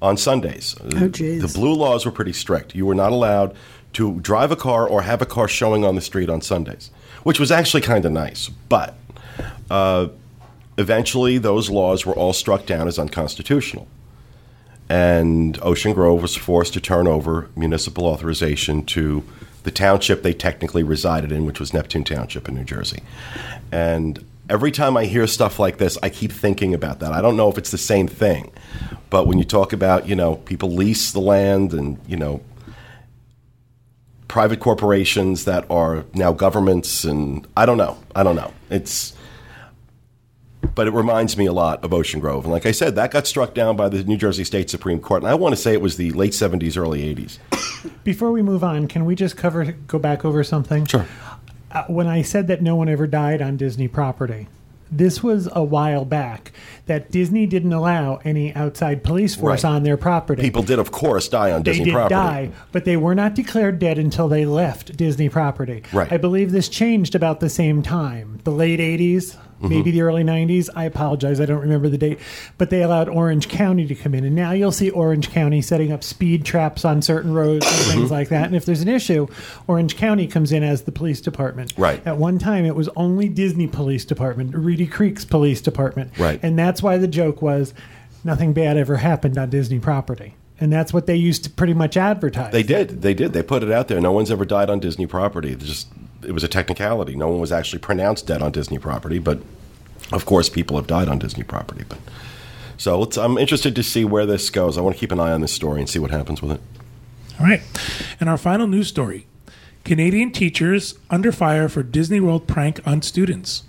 on 0.03 0.17
Sundays. 0.17 0.77
Oh, 0.97 1.09
geez. 1.09 1.43
The 1.43 1.59
blue 1.59 1.75
laws 1.75 2.05
were 2.05 2.13
pretty 2.13 2.33
strict. 2.33 2.75
You 2.75 2.87
were 2.87 2.95
not 2.95 3.13
allowed 3.13 3.55
to 3.95 4.21
drive 4.21 4.51
a 4.51 4.57
car 4.57 4.87
or 4.87 5.03
have 5.03 5.21
a 5.21 5.27
car 5.27 5.49
showing 5.49 5.85
on 5.85 5.95
the 5.95 6.01
street 6.01 6.31
on 6.31 6.41
Sundays, 6.41 6.91
which 7.23 7.41
was 7.41 7.51
actually 7.51 7.83
kind 7.83 8.05
of 8.05 8.13
nice. 8.13 8.49
But 8.49 8.97
uh, 9.71 10.09
eventually, 10.79 11.39
those 11.39 11.71
laws 11.71 12.07
were 12.07 12.15
all 12.15 12.33
struck 12.33 12.67
down 12.67 12.89
as 12.89 12.99
unconstitutional, 12.99 13.89
and 14.89 15.59
Ocean 15.63 15.93
Grove 15.93 16.23
was 16.23 16.37
forced 16.37 16.73
to 16.75 16.81
turn 16.81 17.07
over 17.07 17.49
municipal 17.57 18.07
authorization 18.07 18.85
to 18.87 19.25
the 19.63 19.71
township 19.71 20.23
they 20.23 20.33
technically 20.33 20.83
resided 20.83 21.31
in, 21.31 21.45
which 21.45 21.61
was 21.61 21.75
Neptune 21.75 22.05
Township 22.05 22.49
in 22.49 22.55
New 22.55 22.65
Jersey. 22.65 23.03
And 23.71 24.25
every 24.51 24.73
time 24.73 24.97
I 24.97 25.07
hear 25.07 25.27
stuff 25.27 25.59
like 25.59 25.79
this, 25.79 25.97
I 26.03 26.11
keep 26.11 26.33
thinking 26.33 26.75
about 26.75 26.99
that. 26.99 27.13
I 27.13 27.23
don't 27.23 27.37
know 27.37 27.49
if 27.49 27.57
it's 27.57 27.71
the 27.71 27.79
same 27.79 28.09
thing, 28.09 28.51
but 29.09 29.27
when 29.27 29.39
you 29.39 29.45
talk 29.45 29.73
about, 29.73 30.09
you 30.09 30.17
know, 30.17 30.37
people 30.37 30.73
lease 30.73 31.13
the 31.13 31.21
land 31.21 31.73
and, 31.73 31.99
you 32.07 32.17
know, 32.17 32.43
private 34.27 34.61
corporations 34.61 35.45
that 35.45 35.71
are 35.71 36.05
now 36.15 36.33
governments, 36.33 37.05
and 37.05 37.47
I 37.57 37.65
don't 37.65 37.79
know. 37.79 37.97
I 38.15 38.23
don't 38.23 38.37
know. 38.37 38.53
It's. 38.69 39.15
But 40.75 40.87
it 40.87 40.93
reminds 40.93 41.37
me 41.39 41.47
a 41.47 41.53
lot 41.53 41.83
of 41.85 41.95
Ocean 41.95 42.21
Grove. 42.21 42.45
And 42.45 42.53
like 42.53 42.67
I 42.67 42.73
said, 42.73 42.95
that 42.97 43.11
got 43.11 43.27
struck 43.27 43.55
down 43.55 43.77
by 43.77 43.89
the 43.89 44.05
New 44.05 44.19
Jersey 44.19 44.45
State 44.45 44.69
Supreme 44.69 45.01
Court. 45.01 45.23
And 45.23 45.31
I 45.31 45.35
want 45.35 45.55
to 45.55 45.61
say 45.61 45.73
it 45.73 45.81
was 45.81 45.97
the 45.97 46.13
late 46.13 46.33
70s, 46.33 46.77
early 46.77 47.15
80s. 47.15 47.39
Before 48.05 48.31
we 48.31 48.43
move 48.43 48.63
on, 48.63 48.87
can 48.87 49.07
we 49.07 49.15
just 49.15 49.39
cover 49.39 49.65
go 49.65 49.99
back 49.99 50.25
over 50.25 50.45
something? 50.45 50.85
Sure. 50.85 51.07
Uh, 51.73 51.85
when 51.87 52.07
I 52.09 52.23
said 52.23 52.49
that 52.49 52.63
no 52.63 52.75
one 52.77 52.89
ever 52.89 53.07
died 53.07 53.41
on 53.41 53.57
Disney 53.57 53.87
property, 53.89 54.49
this 54.91 55.23
was 55.23 55.49
a 55.53 55.63
while 55.63 56.05
back 56.05 56.51
that 56.87 57.13
Disney 57.13 57.47
didn't 57.47 57.73
allow 57.73 58.17
any 58.25 58.53
outside 58.57 59.05
police 59.05 59.37
force 59.37 59.63
Right. 59.63 59.71
on 59.71 59.83
their 59.85 59.97
property. 59.97 60.43
People 60.43 60.65
did, 60.65 60.81
of 60.81 60.91
course, 60.91 61.29
die 61.29 61.53
on 61.53 61.63
they 61.63 61.71
Disney 61.73 61.85
did 61.87 61.93
property. 61.95 62.15
die, 62.15 62.51
but 62.73 62.85
they 62.85 62.97
were 62.97 63.15
not 63.15 63.35
declared 63.37 63.79
dead 63.79 63.99
until 63.99 64.27
they 64.27 64.45
left 64.45 64.97
Disney 64.97 65.29
property. 65.29 65.85
Right. 65.93 66.13
I 66.13 66.17
believe 66.17 66.51
this 66.51 66.69
changed 66.69 67.15
about 67.15 67.39
the 67.39 67.49
same 67.49 67.83
time, 67.83 68.41
the 68.43 68.51
late 68.51 68.81
80s, 68.81 69.37
Mm-hmm. 69.61 69.69
maybe 69.69 69.91
the 69.91 70.01
early 70.03 70.25
90s. 70.25 70.69
I 70.75 70.85
apologize, 70.85 71.39
I 71.41 71.45
don't 71.45 71.61
remember 71.61 71.89
the 71.91 71.99
date. 71.99 72.19
But 72.57 72.71
they 72.71 72.83
allowed 72.83 73.09
Orange 73.11 73.49
County 73.49 73.87
to 73.87 73.95
come 73.95 74.15
in. 74.15 74.25
And 74.25 74.35
now 74.35 74.53
you'll 74.53 74.73
see 74.73 74.89
Orange 74.91 75.31
County 75.31 75.61
setting 75.61 75.93
up 75.93 76.03
speed 76.03 76.45
traps 76.47 76.85
on 76.85 77.03
certain 77.03 77.35
roads 77.35 77.67
and 77.67 77.75
Mm-hmm. 77.75 77.91
things 77.91 78.11
like 78.11 78.29
that. 78.31 78.47
And 78.47 78.57
if 78.57 78.65
there's 78.65 78.81
an 78.81 78.89
issue, 78.89 79.27
Orange 79.67 79.97
County 79.97 80.27
comes 80.27 80.51
in 80.53 80.63
as 80.63 80.83
the 80.83 80.93
police 80.93 81.21
department. 81.21 81.75
Right. 81.77 82.05
At 82.07 82.17
one 82.17 82.39
time, 82.39 82.65
it 82.65 82.75
was 82.75 82.89
only 82.97 83.29
Disney 83.29 83.67
Police 83.67 84.05
Department, 84.05 84.55
Reedy 84.55 84.87
Creek's 84.87 85.25
police 85.25 85.61
department. 85.61 86.17
Right. 86.19 86.41
And 86.43 86.59
that's 86.59 86.83
why 86.83 86.97
the 86.99 87.09
joke 87.09 87.43
was 87.43 87.75
nothing 88.25 88.53
bad 88.53 88.77
ever 88.79 88.97
happened 88.97 89.37
on 89.39 89.51
Disney 89.51 89.79
property. 89.79 90.35
And 90.59 90.73
that's 90.73 90.93
what 90.93 91.07
they 91.07 91.17
used 91.17 91.45
to 91.45 91.51
pretty 91.51 91.73
much 91.75 91.97
advertise. 91.97 92.53
They 92.53 92.63
did. 92.63 93.01
They 93.03 93.15
did. 93.15 93.33
They 93.33 93.43
put 93.43 93.63
it 93.63 93.71
out 93.71 93.89
there. 93.89 94.01
No 94.01 94.13
one's 94.13 94.31
ever 94.31 94.45
died 94.45 94.69
on 94.69 94.79
Disney 94.81 95.07
property. 95.07 95.55
Just 95.57 95.89
it 96.23 96.33
was 96.33 96.45
a 96.45 96.49
technicality. 96.49 97.17
No 97.17 97.29
one 97.29 97.41
was 97.41 97.53
actually 97.53 97.81
pronounced 97.81 98.27
dead 98.27 98.43
on 98.43 98.53
Disney 98.53 98.79
property, 98.79 99.19
but 99.19 99.41
of 100.13 100.27
course, 100.27 100.49
people 100.49 100.77
have 100.77 100.87
died 100.87 101.09
on 101.09 101.19
Disney 101.19 101.45
property. 101.45 101.85
But 101.89 101.99
so 102.77 103.09
I'm 103.19 103.39
interested 103.39 103.75
to 103.77 103.83
see 103.83 104.05
where 104.05 104.27
this 104.27 104.51
goes. 104.51 104.79
I 104.79 104.81
want 104.81 104.97
to 104.97 105.01
keep 105.01 105.13
an 105.13 105.21
eye 105.21 105.33
on 105.33 105.41
this 105.41 105.53
story 105.53 105.81
and 105.81 105.89
see 105.89 105.99
what 105.99 106.11
happens 106.11 106.43
with 106.43 106.53
it. 106.53 106.61
All 107.39 107.47
right. 107.47 107.63
And 108.19 108.29
our 108.29 108.39
final 108.39 108.67
news 108.67 108.89
story 108.89 109.27
Canadian 109.85 110.31
teachers 110.31 110.99
under 111.09 111.33
fire 111.33 111.69
for 111.69 111.83
Disney 111.83 112.21
World 112.21 112.47
prank 112.47 112.81
on 112.87 113.03
students. 113.03 113.65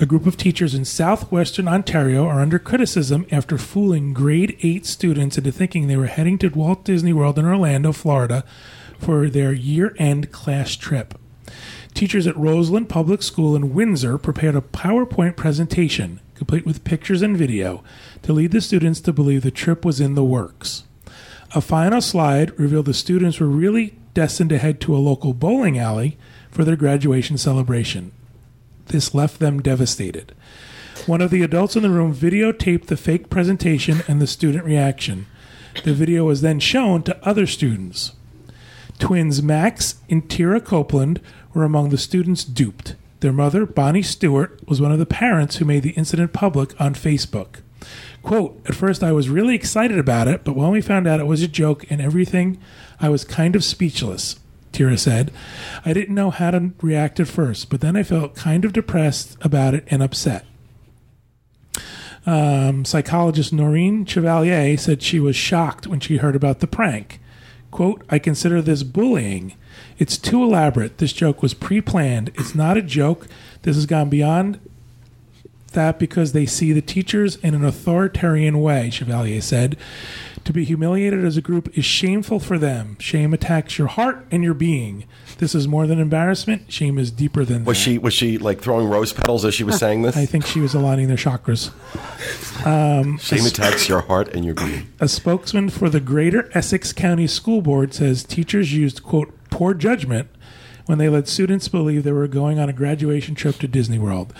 A 0.00 0.06
group 0.06 0.26
of 0.26 0.36
teachers 0.36 0.74
in 0.74 0.84
southwestern 0.84 1.68
Ontario 1.68 2.26
are 2.26 2.40
under 2.40 2.58
criticism 2.58 3.26
after 3.30 3.58
fooling 3.58 4.14
grade 4.14 4.56
8 4.62 4.86
students 4.86 5.36
into 5.36 5.52
thinking 5.52 5.86
they 5.86 5.96
were 5.96 6.06
heading 6.06 6.38
to 6.38 6.48
Walt 6.48 6.84
Disney 6.84 7.12
World 7.12 7.38
in 7.38 7.44
Orlando, 7.44 7.92
Florida 7.92 8.44
for 8.98 9.28
their 9.28 9.52
year 9.52 9.94
end 9.98 10.32
class 10.32 10.74
trip. 10.74 11.18
Teachers 11.94 12.26
at 12.26 12.36
Roseland 12.36 12.88
Public 12.88 13.22
School 13.22 13.56
in 13.56 13.74
Windsor 13.74 14.18
prepared 14.18 14.54
a 14.54 14.60
PowerPoint 14.60 15.36
presentation, 15.36 16.20
complete 16.34 16.64
with 16.64 16.84
pictures 16.84 17.22
and 17.22 17.36
video, 17.36 17.82
to 18.22 18.32
lead 18.32 18.52
the 18.52 18.60
students 18.60 19.00
to 19.00 19.12
believe 19.12 19.42
the 19.42 19.50
trip 19.50 19.84
was 19.84 20.00
in 20.00 20.14
the 20.14 20.24
works. 20.24 20.84
A 21.54 21.60
final 21.60 22.00
slide 22.00 22.58
revealed 22.58 22.86
the 22.86 22.94
students 22.94 23.40
were 23.40 23.48
really 23.48 23.98
destined 24.14 24.50
to 24.50 24.58
head 24.58 24.80
to 24.82 24.94
a 24.94 24.98
local 24.98 25.32
bowling 25.32 25.78
alley 25.78 26.18
for 26.50 26.64
their 26.64 26.76
graduation 26.76 27.38
celebration. 27.38 28.12
this 28.88 29.14
left 29.14 29.38
them 29.38 29.60
devastated. 29.60 30.34
One 31.06 31.20
of 31.20 31.30
the 31.30 31.42
adults 31.42 31.76
in 31.76 31.82
the 31.82 31.90
room 31.90 32.14
videotaped 32.14 32.86
the 32.86 32.96
fake 32.96 33.30
presentation 33.30 34.02
and 34.08 34.20
the 34.20 34.26
student 34.26 34.64
reaction. 34.64 35.26
The 35.84 35.94
video 35.94 36.24
was 36.24 36.40
then 36.40 36.58
shown 36.58 37.02
to 37.04 37.26
other 37.26 37.46
students. 37.46 38.12
Twins 38.98 39.42
Max 39.42 39.96
and 40.08 40.28
Tira 40.28 40.60
Copeland 40.60 41.20
were 41.54 41.64
among 41.64 41.88
the 41.88 41.98
students 41.98 42.44
duped. 42.44 42.96
Their 43.20 43.32
mother, 43.32 43.66
Bonnie 43.66 44.02
Stewart, 44.02 44.60
was 44.68 44.80
one 44.80 44.92
of 44.92 44.98
the 44.98 45.06
parents 45.06 45.56
who 45.56 45.64
made 45.64 45.82
the 45.82 45.90
incident 45.90 46.32
public 46.32 46.78
on 46.80 46.94
Facebook. 46.94 47.60
Quote, 48.22 48.60
At 48.66 48.74
first 48.74 49.02
I 49.02 49.12
was 49.12 49.28
really 49.28 49.54
excited 49.54 49.98
about 49.98 50.28
it, 50.28 50.44
but 50.44 50.56
when 50.56 50.70
we 50.70 50.80
found 50.80 51.06
out 51.06 51.20
it 51.20 51.26
was 51.26 51.42
a 51.42 51.48
joke 51.48 51.84
and 51.90 52.00
everything, 52.00 52.60
I 53.00 53.08
was 53.08 53.24
kind 53.24 53.56
of 53.56 53.64
speechless. 53.64 54.38
Tira 54.72 54.98
said, 54.98 55.32
I 55.84 55.92
didn't 55.92 56.14
know 56.14 56.30
how 56.30 56.50
to 56.50 56.72
react 56.82 57.18
at 57.20 57.28
first, 57.28 57.70
but 57.70 57.80
then 57.80 57.96
I 57.96 58.02
felt 58.02 58.36
kind 58.36 58.64
of 58.64 58.72
depressed 58.72 59.36
about 59.40 59.74
it 59.74 59.84
and 59.88 60.02
upset. 60.02 60.44
Um, 62.26 62.84
psychologist 62.84 63.52
Noreen 63.52 64.04
Chevalier 64.04 64.76
said 64.76 65.02
she 65.02 65.18
was 65.18 65.34
shocked 65.34 65.86
when 65.86 66.00
she 66.00 66.18
heard 66.18 66.36
about 66.36 66.60
the 66.60 66.66
prank. 66.66 67.20
Quote, 67.78 68.02
I 68.10 68.18
consider 68.18 68.60
this 68.60 68.82
bullying. 68.82 69.54
It's 70.00 70.18
too 70.18 70.42
elaborate. 70.42 70.98
This 70.98 71.12
joke 71.12 71.42
was 71.42 71.54
pre 71.54 71.80
planned. 71.80 72.32
It's 72.34 72.52
not 72.52 72.76
a 72.76 72.82
joke. 72.82 73.28
This 73.62 73.76
has 73.76 73.86
gone 73.86 74.08
beyond 74.08 74.58
that 75.74 75.96
because 75.96 76.32
they 76.32 76.44
see 76.44 76.72
the 76.72 76.82
teachers 76.82 77.36
in 77.36 77.54
an 77.54 77.64
authoritarian 77.64 78.60
way, 78.60 78.90
Chevalier 78.90 79.40
said. 79.40 79.76
To 80.42 80.52
be 80.52 80.64
humiliated 80.64 81.24
as 81.24 81.36
a 81.36 81.40
group 81.40 81.78
is 81.78 81.84
shameful 81.84 82.40
for 82.40 82.58
them. 82.58 82.96
Shame 82.98 83.32
attacks 83.32 83.78
your 83.78 83.86
heart 83.86 84.26
and 84.32 84.42
your 84.42 84.54
being. 84.54 85.04
This 85.38 85.54
is 85.54 85.66
more 85.68 85.86
than 85.86 86.00
embarrassment. 86.00 86.70
Shame 86.70 86.98
is 86.98 87.10
deeper 87.10 87.44
than 87.44 87.64
Was 87.64 87.76
that. 87.78 87.82
she 87.82 87.98
was 87.98 88.12
she 88.12 88.38
like 88.38 88.60
throwing 88.60 88.88
rose 88.88 89.12
petals 89.12 89.44
as 89.44 89.54
she 89.54 89.64
was 89.64 89.78
saying 89.78 90.02
this? 90.02 90.16
I 90.16 90.26
think 90.26 90.44
she 90.44 90.60
was 90.60 90.74
aligning 90.74 91.06
their 91.08 91.16
chakras. 91.16 91.70
Um, 92.66 93.18
Shame 93.18 93.46
attacks 93.46 93.88
your 93.88 94.00
heart 94.00 94.34
and 94.34 94.44
your 94.44 94.54
being. 94.54 94.88
A 95.00 95.06
spokesman 95.08 95.70
for 95.70 95.88
the 95.88 96.00
Greater 96.00 96.50
Essex 96.54 96.92
County 96.92 97.28
School 97.28 97.62
Board 97.62 97.94
says 97.94 98.24
teachers 98.24 98.74
used, 98.74 99.04
quote, 99.04 99.32
poor 99.50 99.74
judgment 99.74 100.28
when 100.86 100.98
they 100.98 101.08
let 101.08 101.28
students 101.28 101.68
believe 101.68 102.02
they 102.02 102.12
were 102.12 102.26
going 102.26 102.58
on 102.58 102.68
a 102.68 102.72
graduation 102.72 103.34
trip 103.36 103.56
to 103.58 103.68
Disney 103.68 103.98
World. 103.98 104.34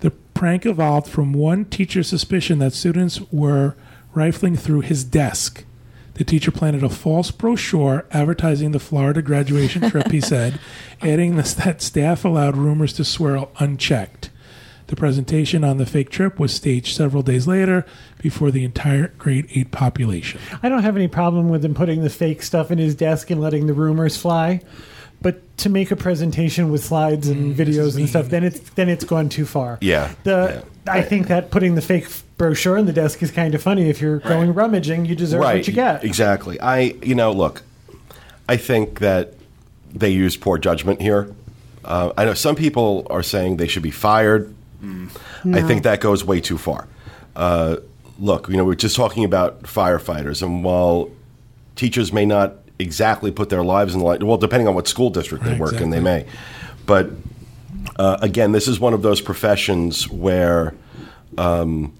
The 0.00 0.10
prank 0.10 0.64
evolved 0.66 1.08
from 1.08 1.32
one 1.32 1.64
teacher's 1.64 2.08
suspicion 2.08 2.58
that 2.60 2.74
students 2.74 3.20
were 3.32 3.74
rifling 4.14 4.56
through 4.56 4.82
his 4.82 5.02
desk. 5.02 5.64
The 6.14 6.24
teacher 6.24 6.50
planted 6.50 6.84
a 6.84 6.88
false 6.88 7.30
brochure 7.30 8.06
advertising 8.12 8.70
the 8.70 8.78
Florida 8.78 9.20
graduation 9.20 9.90
trip, 9.90 10.10
he 10.10 10.20
said, 10.20 10.60
adding 11.02 11.36
this, 11.36 11.54
that 11.54 11.82
staff 11.82 12.24
allowed 12.24 12.56
rumors 12.56 12.92
to 12.94 13.04
swirl 13.04 13.50
unchecked. 13.58 14.30
The 14.86 14.96
presentation 14.96 15.64
on 15.64 15.78
the 15.78 15.86
fake 15.86 16.10
trip 16.10 16.38
was 16.38 16.52
staged 16.52 16.94
several 16.94 17.22
days 17.22 17.46
later 17.46 17.86
before 18.18 18.50
the 18.50 18.64
entire 18.64 19.08
grade 19.18 19.46
8 19.50 19.70
population. 19.70 20.40
I 20.62 20.68
don't 20.68 20.82
have 20.82 20.96
any 20.96 21.08
problem 21.08 21.48
with 21.48 21.64
him 21.64 21.74
putting 21.74 22.02
the 22.02 22.10
fake 22.10 22.42
stuff 22.42 22.70
in 22.70 22.78
his 22.78 22.94
desk 22.94 23.30
and 23.30 23.40
letting 23.40 23.66
the 23.66 23.72
rumors 23.72 24.16
fly. 24.16 24.60
But 25.24 25.56
to 25.56 25.70
make 25.70 25.90
a 25.90 25.96
presentation 25.96 26.70
with 26.70 26.84
slides 26.84 27.28
and 27.28 27.56
videos 27.56 27.96
and 27.96 28.06
stuff, 28.06 28.28
then 28.28 28.44
it's 28.44 28.60
then 28.60 28.90
it's 28.90 29.04
gone 29.04 29.30
too 29.30 29.46
far. 29.46 29.78
Yeah, 29.80 30.12
The 30.22 30.62
I 30.86 31.00
think 31.00 31.28
that 31.28 31.50
putting 31.50 31.76
the 31.76 31.80
fake 31.80 32.06
brochure 32.36 32.76
in 32.76 32.84
the 32.84 32.92
desk 32.92 33.22
is 33.22 33.30
kind 33.30 33.54
of 33.54 33.62
funny. 33.62 33.88
If 33.88 34.02
you're 34.02 34.18
going 34.18 34.52
rummaging, 34.52 35.06
you 35.06 35.16
deserve 35.16 35.40
right. 35.40 35.56
what 35.56 35.66
you 35.66 35.72
get. 35.72 36.04
Exactly. 36.04 36.60
I 36.60 36.94
you 37.02 37.14
know 37.14 37.32
look, 37.32 37.62
I 38.50 38.58
think 38.58 38.98
that 38.98 39.32
they 39.94 40.10
used 40.10 40.42
poor 40.42 40.58
judgment 40.58 41.00
here. 41.00 41.32
Uh, 41.82 42.12
I 42.18 42.26
know 42.26 42.34
some 42.34 42.54
people 42.54 43.06
are 43.08 43.22
saying 43.22 43.56
they 43.56 43.68
should 43.68 43.82
be 43.82 43.90
fired. 43.90 44.54
I 45.46 45.62
think 45.62 45.84
that 45.84 46.00
goes 46.00 46.22
way 46.22 46.42
too 46.42 46.58
far. 46.58 46.86
Uh, 47.34 47.76
look, 48.18 48.50
you 48.50 48.58
know, 48.58 48.64
we're 48.66 48.74
just 48.74 48.94
talking 48.94 49.24
about 49.24 49.62
firefighters, 49.62 50.42
and 50.42 50.62
while 50.62 51.10
teachers 51.76 52.12
may 52.12 52.26
not 52.26 52.56
exactly 52.78 53.30
put 53.30 53.50
their 53.50 53.62
lives 53.62 53.94
in 53.94 54.00
the 54.00 54.06
line, 54.06 54.26
well, 54.26 54.36
depending 54.36 54.68
on 54.68 54.74
what 54.74 54.88
school 54.88 55.10
district 55.10 55.44
they 55.44 55.52
Right, 55.52 55.60
work 55.60 55.74
in, 55.74 55.90
they 55.90 56.00
may. 56.00 56.26
But 56.86 57.10
uh, 57.96 58.18
again, 58.20 58.52
this 58.52 58.68
is 58.68 58.80
one 58.80 58.94
of 58.94 59.02
those 59.02 59.20
professions 59.20 60.08
where 60.08 60.74
um, 61.38 61.92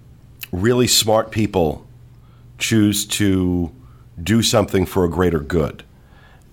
really 0.51 0.87
smart 0.87 1.31
people 1.31 1.85
choose 2.57 3.05
to 3.05 3.71
do 4.21 4.41
something 4.41 4.85
for 4.85 5.05
a 5.05 5.09
greater 5.09 5.39
good. 5.39 5.83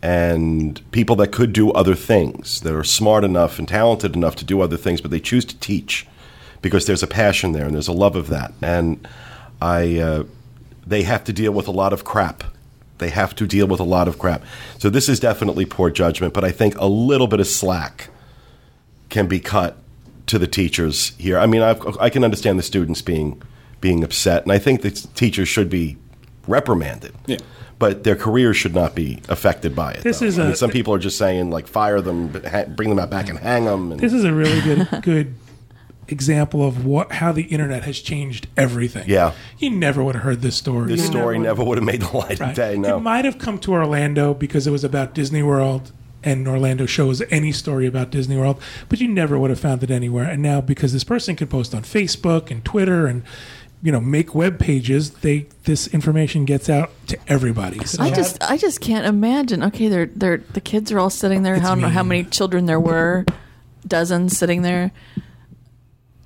And 0.02 0.80
people 0.90 1.14
that 1.16 1.30
could 1.30 1.52
do 1.52 1.70
other 1.72 1.94
things, 1.94 2.61
that 2.62 2.74
are 2.74 2.82
smart 2.82 3.22
enough 3.22 3.58
and 3.58 3.68
talented 3.68 4.16
enough 4.16 4.35
to 4.37 4.44
do 4.44 4.61
other 4.61 4.76
things, 4.76 5.00
but 5.00 5.12
they 5.12 5.20
choose 5.20 5.44
to 5.44 5.56
teach 5.58 6.06
because 6.61 6.87
there's 6.87 7.04
a 7.04 7.06
passion 7.06 7.52
there 7.52 7.66
and 7.66 7.74
there's 7.74 7.88
a 7.88 7.92
love 7.92 8.16
of 8.16 8.28
that. 8.28 8.52
And 8.61 9.06
I, 9.61 9.98
uh, 9.98 10.24
they 10.85 11.02
have 11.02 11.22
to 11.24 11.32
deal 11.32 11.52
with 11.52 11.68
a 11.68 11.72
lot 11.72 11.92
of 11.92 12.04
crap. 12.04 12.42
They 13.02 13.10
have 13.10 13.34
to 13.36 13.46
deal 13.46 13.66
with 13.66 13.80
a 13.80 13.84
lot 13.84 14.08
of 14.08 14.18
crap. 14.18 14.42
So 14.78 14.88
this 14.88 15.08
is 15.08 15.20
definitely 15.20 15.66
poor 15.66 15.90
judgment, 15.90 16.32
but 16.32 16.44
I 16.44 16.50
think 16.52 16.78
a 16.78 16.86
little 16.86 17.26
bit 17.26 17.40
of 17.40 17.46
slack 17.46 18.08
can 19.10 19.26
be 19.26 19.40
cut 19.40 19.76
to 20.28 20.38
the 20.38 20.46
teachers 20.46 21.12
here. 21.18 21.38
I 21.38 21.46
mean, 21.46 21.60
I've, 21.62 21.84
I 21.98 22.08
can 22.08 22.24
understand 22.24 22.58
the 22.58 22.62
students 22.62 23.02
being 23.02 23.42
being 23.80 24.04
upset, 24.04 24.44
and 24.44 24.52
I 24.52 24.58
think 24.58 24.82
that 24.82 25.06
teachers 25.16 25.48
should 25.48 25.68
be 25.68 25.96
reprimanded. 26.46 27.12
Yeah. 27.26 27.38
But 27.78 28.04
their 28.04 28.14
careers 28.14 28.56
should 28.56 28.74
not 28.76 28.94
be 28.94 29.20
affected 29.28 29.74
by 29.74 29.92
it. 29.92 30.02
This 30.04 30.20
though. 30.20 30.26
is 30.26 30.38
I 30.38 30.42
mean, 30.44 30.52
a- 30.52 30.56
some 30.56 30.70
people 30.70 30.94
are 30.94 30.98
just 31.00 31.18
saying 31.18 31.50
like 31.50 31.66
fire 31.66 32.00
them, 32.00 32.32
ha- 32.48 32.66
bring 32.66 32.88
them 32.90 32.98
out 33.00 33.10
back 33.10 33.28
and 33.28 33.38
hang 33.38 33.64
them. 33.64 33.90
And, 33.92 34.00
This 34.00 34.12
is 34.12 34.22
a 34.24 34.32
really 34.32 34.60
good 34.60 34.88
good 35.02 35.34
example 36.08 36.66
of 36.66 36.84
what 36.84 37.12
how 37.12 37.32
the 37.32 37.42
internet 37.44 37.84
has 37.84 38.00
changed 38.00 38.46
everything. 38.56 39.04
Yeah. 39.08 39.32
You 39.58 39.70
never 39.70 40.02
would 40.02 40.14
have 40.16 40.24
heard 40.24 40.42
this 40.42 40.56
story. 40.56 40.88
this 40.88 41.00
You 41.00 41.06
story 41.06 41.38
would- 41.38 41.44
never 41.44 41.62
would 41.64 41.78
have 41.78 41.84
made 41.86 42.00
the 42.02 42.16
light 42.16 42.40
Right. 42.40 42.50
of 42.50 42.54
day. 42.56 42.76
No. 42.76 42.96
It 42.96 43.00
might 43.00 43.24
have 43.24 43.38
come 43.38 43.58
to 43.60 43.72
Orlando 43.72 44.34
because 44.34 44.66
it 44.66 44.70
was 44.70 44.84
about 44.84 45.14
Disney 45.14 45.42
World 45.42 45.92
and 46.24 46.46
Orlando 46.46 46.86
shows 46.86 47.22
any 47.30 47.50
story 47.52 47.86
about 47.86 48.10
Disney 48.10 48.36
World, 48.36 48.60
but 48.88 49.00
you 49.00 49.08
never 49.08 49.38
would 49.38 49.50
have 49.50 49.58
found 49.60 49.82
it 49.82 49.90
anywhere. 49.90 50.24
And 50.28 50.40
now 50.42 50.60
because 50.60 50.92
this 50.92 51.02
person 51.04 51.34
can 51.34 51.48
post 51.48 51.74
on 51.74 51.82
Facebook 51.82 52.50
and 52.50 52.64
Twitter 52.64 53.06
and 53.06 53.22
you 53.84 53.90
know 53.90 54.00
make 54.00 54.32
web 54.34 54.58
pages, 54.60 55.10
they 55.10 55.46
this 55.64 55.86
information 55.88 56.44
gets 56.44 56.68
out 56.70 56.90
to 57.08 57.18
everybody. 57.26 57.84
So 57.84 58.02
I 58.02 58.10
just 58.10 58.42
I 58.42 58.56
just 58.56 58.80
can't 58.80 59.06
imagine. 59.06 59.62
Okay, 59.64 59.88
they're 59.88 60.06
they're 60.06 60.42
the 60.52 60.60
kids 60.60 60.92
are 60.92 60.98
all 61.00 61.10
sitting 61.10 61.42
there. 61.42 61.54
It's 61.54 61.64
I 61.64 61.68
don't 61.70 61.80
know 61.80 61.88
how 61.88 62.04
many 62.04 62.22
children 62.24 62.66
there 62.66 62.78
were, 62.80 63.24
dozens 63.86 64.36
sitting 64.38 64.62
there 64.62 64.92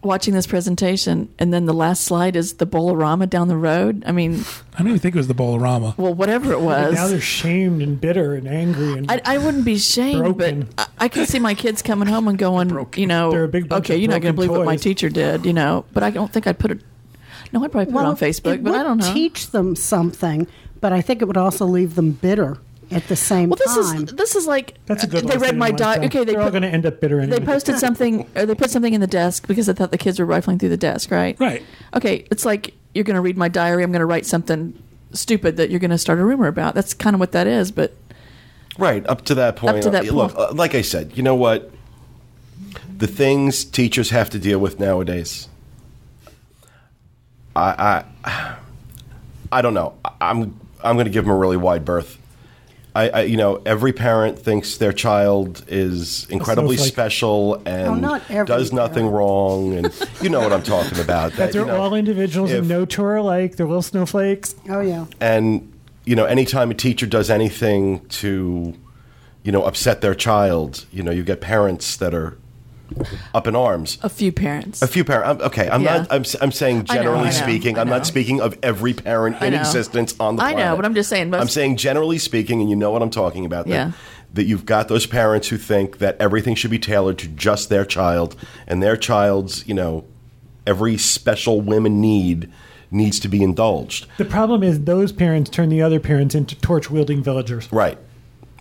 watching 0.07 0.33
this 0.35 0.47
presentation, 0.47 1.29
and 1.39 1.53
then 1.53 1.67
the 1.67 1.75
last 1.75 2.05
slide 2.05 2.37
is 2.37 2.55
the 2.55 2.67
Bolorama 2.67 3.29
down 3.29 3.49
the 3.49 3.57
road. 3.57 4.03
I 4.07 4.13
mean, 4.13 4.45
I 4.75 4.79
don't 4.79 4.89
even 4.89 4.99
think 5.01 5.15
it 5.15 5.19
was 5.19 5.29
the 5.29 5.35
Bolorama. 5.35 5.97
well, 5.99 6.15
whatever 6.15 6.53
it 6.53 6.61
was. 6.61 6.95
Now 6.95 7.09
they're 7.09 7.21
shamed 7.21 7.83
and 7.83 8.01
bitter 8.01 8.35
and 8.35 8.49
angry 8.49 8.93
and 8.93 9.11
I, 9.11 9.21
I 9.25 9.39
wouldn't 9.39 9.65
be 9.65 9.79
shamed, 9.79 10.23
Broken. 10.23 10.69
but 10.77 10.91
I, 10.99 11.05
I 11.05 11.09
can 11.09 11.27
see 11.27 11.39
my 11.39 11.55
kids 11.55 11.83
coming 11.83 12.09
home 12.09 12.29
and 12.29 12.39
going, 12.39 12.71
you 12.97 13.07
know, 13.07 13.31
They're 13.31 13.45
a 13.45 13.49
big 13.49 13.69
bunch 13.69 13.87
okay, 13.87 13.97
of 13.97 14.01
you're 14.01 14.11
not 14.11 14.23
going 14.23 14.33
to 14.35 14.37
broken 14.37 14.49
believe 14.49 14.59
what 14.59 14.67
my 14.67 14.77
teacher 14.77 15.09
did, 15.09 15.45
you 15.45 15.53
know. 15.53 15.85
But 15.93 16.03
I 16.03 16.11
don't 16.11 16.33
think 16.33 16.47
I'd 16.47 16.59
put 16.59 16.71
it. 16.71 16.81
No, 17.53 17.63
I'd 17.65 17.71
probably 17.73 17.93
put 17.93 18.01
it 18.01 18.07
on 18.07 18.17
Facebook, 18.17 18.55
it 18.55 18.65
but 18.65 18.73
would 18.73 18.81
I 18.81 18.83
don't 18.83 18.99
know. 18.99 19.13
teach 19.13 19.51
them 19.51 19.77
something, 19.77 20.47
but 20.81 20.93
I 20.93 21.01
think 21.01 21.23
it 21.23 21.27
would 21.27 21.37
also 21.37 21.65
leave 21.67 21.95
them 21.95 22.13
bitter 22.13 22.59
at 22.91 23.09
the 23.09 23.17
same 23.17 23.51
time 23.51 23.51
well, 23.51 23.57
this 23.57 23.93
time. 23.93 24.05
is 24.05 24.15
this 24.15 24.37
is 24.37 24.47
like 24.47 24.75
that's 24.87 25.05
a 25.05 25.07
good. 25.07 25.27
They 25.27 25.39
read 25.39 25.57
my 25.57 25.71
diary. 25.71 26.07
Okay, 26.07 26.25
they 26.25 26.33
they're 26.33 26.43
all 26.43 26.51
going 26.51 26.63
to 26.63 26.69
end 26.69 26.87
up 26.87 27.01
bitter. 27.01 27.21
Anyway. 27.21 27.39
they 27.39 27.45
posted 27.45 27.79
something 27.79 28.29
or 28.37 28.47
they 28.47 28.55
put 28.55 28.71
something 28.71 28.95
in 28.95 29.01
the 29.01 29.07
desk 29.07 29.47
because 29.49 29.67
they 29.67 29.73
thought 29.73 29.91
the 29.91 29.99
kids 29.99 30.19
were 30.19 30.27
rifling 30.27 30.59
through 30.59 30.69
the 30.69 30.77
desk, 30.77 31.11
right? 31.11 31.39
Right. 31.41 31.63
Okay, 31.95 32.27
it's 32.31 32.45
like 32.45 32.75
you're 32.95 33.05
going 33.05 33.17
to 33.17 33.21
read 33.21 33.37
my 33.37 33.49
diary. 33.49 33.83
I'm 33.83 33.93
going 33.93 34.01
to 34.01 34.07
write 34.07 34.27
something 34.27 34.81
stupid 35.13 35.57
that 35.57 35.71
you're 35.71 35.81
going 35.81 35.91
to 35.91 35.99
start 35.99 36.19
a 36.19 36.25
rumor 36.25 36.47
about. 36.47 36.75
That's 36.75 36.95
kind 36.95 37.15
of 37.15 37.21
what 37.21 37.33
that 37.33 37.47
is. 37.47 37.71
But 37.71 37.95
Right 38.79 39.07
up 39.07 39.23
to 39.27 39.35
that 39.37 39.57
point. 39.57 39.77
Up 39.77 39.83
to 39.83 39.91
that 39.91 40.05
Look, 40.07 40.35
point. 40.35 40.51
uh, 40.51 40.53
like 40.55 40.75
I 40.75 40.83
said, 40.83 41.17
you 41.17 41.23
know 41.23 41.35
what? 41.35 41.71
The 42.99 43.07
things 43.07 43.65
teachers 43.65 44.11
have 44.11 44.31
to 44.31 44.39
deal 44.39 44.59
with 44.59 44.79
nowadays. 44.79 45.49
I 47.55 48.05
I, 48.25 48.57
I 49.53 49.63
don't 49.63 49.75
know. 49.75 49.95
I'm 50.21 50.61
I'm 50.83 50.97
going 50.97 51.07
to 51.07 51.11
give 51.11 51.25
them 51.25 51.33
a 51.33 51.37
really 51.37 51.57
wide 51.57 51.85
berth. 51.85 52.19
I, 52.97 53.09
I 53.09 53.23
you 53.23 53.37
know 53.37 53.61
every 53.67 53.93
parent 53.93 54.39
thinks 54.39 54.79
their 54.79 54.93
child 54.93 55.65
is 55.69 56.27
incredibly 56.31 56.77
snowflake. 56.77 56.93
special 56.93 57.63
and 57.67 58.01
not 58.01 58.27
does 58.47 58.73
nothing 58.73 59.05
parent. 59.05 59.15
wrong, 59.15 59.75
and 59.75 60.09
you 60.23 60.31
know 60.31 60.41
what 60.41 60.53
I'm 60.53 60.63
talking 60.63 60.99
about. 60.99 61.33
that 61.35 61.53
they're 61.53 61.63
you 61.63 61.67
know, 61.67 61.81
all 61.81 61.95
individuals 61.95 62.51
if- 62.51 62.61
and 62.61 62.69
no 62.69 62.87
two 62.87 63.05
are 63.05 63.17
alike. 63.17 63.57
They're 63.57 63.67
little 63.67 63.83
snowflakes. 63.83 64.55
oh 64.71 64.81
yeah. 64.81 65.05
and 65.21 65.73
you 66.05 66.17
know 66.17 66.25
anytime 66.25 66.71
a 66.71 66.75
teacher 66.75 67.07
does 67.07 67.29
anything 67.29 68.07
to 68.09 68.75
you 69.43 69.53
know 69.53 69.65
upset 69.65 70.01
their 70.01 70.15
child 70.15 70.87
you 70.91 71.03
know 71.03 71.11
you 71.11 71.23
get 71.23 71.41
parents 71.41 71.97
that 71.99 72.15
are 72.15 72.39
up 73.35 73.47
in 73.47 73.57
arms 73.57 73.99
a 74.03 74.09
few 74.09 74.31
parents. 74.33 74.81
a 74.83 74.87
few 74.87 75.05
parents 75.05 75.43
okay 75.43 75.69
i'm 75.71 75.83
Yeah. 75.83 75.99
not 75.99 76.13
I'm, 76.13 76.21
s- 76.23 76.37
I'm 76.41 76.53
saying 76.53 76.87
I 76.89 76.97
know, 76.97 77.03
generally 77.03 77.21
I 77.21 77.25
know, 77.25 77.31
speaking 77.31 77.79
I 77.79 77.81
i'm 77.83 77.89
not 77.89 78.07
speaking 78.07 78.41
of 78.41 78.57
every 78.63 78.93
parent 78.95 79.43
in 79.43 79.55
existence 79.55 80.15
on 80.21 80.37
the 80.37 80.43
I 80.43 80.55
know, 80.55 80.77
but 80.77 80.85
I'm 80.85 80.95
just 80.95 81.09
saying 81.09 81.31
most- 81.31 81.41
i'm 81.41 81.49
saying 81.49 81.77
generally 81.77 82.19
speaking 82.19 82.61
and 82.61 82.71
you 82.71 82.77
know 82.77 82.91
what 82.91 83.03
i'm 83.03 83.11
talking 83.11 83.45
about 83.45 83.67
that 83.67 83.71
Yeah. 83.73 83.93
that 84.35 84.45
you've 84.45 84.67
got 84.67 84.89
those 84.89 85.07
parents 85.07 85.49
who 85.49 85.57
think 85.57 85.99
that 85.99 86.17
everything 86.21 86.55
should 86.55 86.71
be 86.71 86.79
tailored 86.79 87.19
to 87.19 87.29
just 87.29 87.69
their 87.71 87.85
child 87.85 88.37
and 88.67 88.83
their 88.83 88.97
child's, 88.97 89.67
you 89.67 89.73
know, 89.75 90.05
every 90.67 90.99
special 90.99 91.61
women 91.61 92.01
need 92.01 92.51
needs 92.91 93.19
to 93.21 93.29
be 93.29 93.43
indulged. 93.43 94.07
The 94.19 94.25
problem 94.27 94.63
is 94.63 94.85
those 94.85 95.11
parents 95.13 95.49
turn 95.49 95.71
the 95.71 95.81
other 95.81 95.99
parents 96.01 96.35
into 96.35 96.55
torch 96.57 96.91
wielding 96.91 97.23
villagers. 97.23 97.73
Right. 97.73 97.99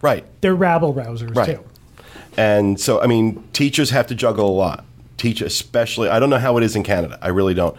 Right. 0.02 0.24
They're 0.42 0.56
rabble 0.56 0.94
rousers 0.94 1.36
Right. 1.36 1.58
too. 1.58 1.64
And 2.38 2.80
so, 2.80 3.02
I 3.02 3.08
mean, 3.08 3.48
teachers 3.54 3.92
have 3.92 4.08
to 4.08 4.16
juggle 4.16 4.50
a 4.50 4.52
lot. 4.52 4.86
Teach, 5.18 5.42
especially, 5.42 6.10
I 6.10 6.20
don't 6.20 6.30
know 6.30 6.38
how 6.38 6.58
it 6.58 6.64
is 6.64 6.76
in 6.76 6.84
Canada. 6.84 7.18
I 7.22 7.30
really 7.30 7.54
don't. 7.54 7.78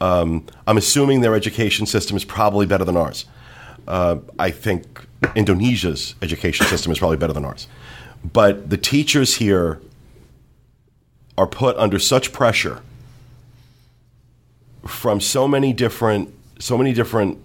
Um, 0.00 0.46
I'm 0.66 0.78
assuming 0.78 1.20
their 1.20 1.34
education 1.34 1.86
system 1.86 2.16
is 2.16 2.24
probably 2.24 2.66
better 2.66 2.84
than 2.84 2.96
ours. 2.96 3.26
Uh, 3.86 4.18
I 4.38 4.50
think 4.50 5.06
Indonesia's 5.34 6.14
education 6.22 6.66
system 6.66 6.92
is 6.92 6.98
probably 6.98 7.16
better 7.16 7.32
than 7.32 7.44
ours. 7.44 7.66
But 8.24 8.70
the 8.70 8.76
teachers 8.76 9.36
here 9.36 9.80
are 11.36 11.46
put 11.46 11.76
under 11.76 11.98
such 11.98 12.32
pressure 12.32 12.80
from 14.86 15.20
so 15.20 15.46
many 15.46 15.72
different, 15.72 16.34
so 16.58 16.78
many 16.78 16.92
different 16.92 17.38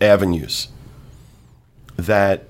avenues 0.00 0.68
that 1.96 2.44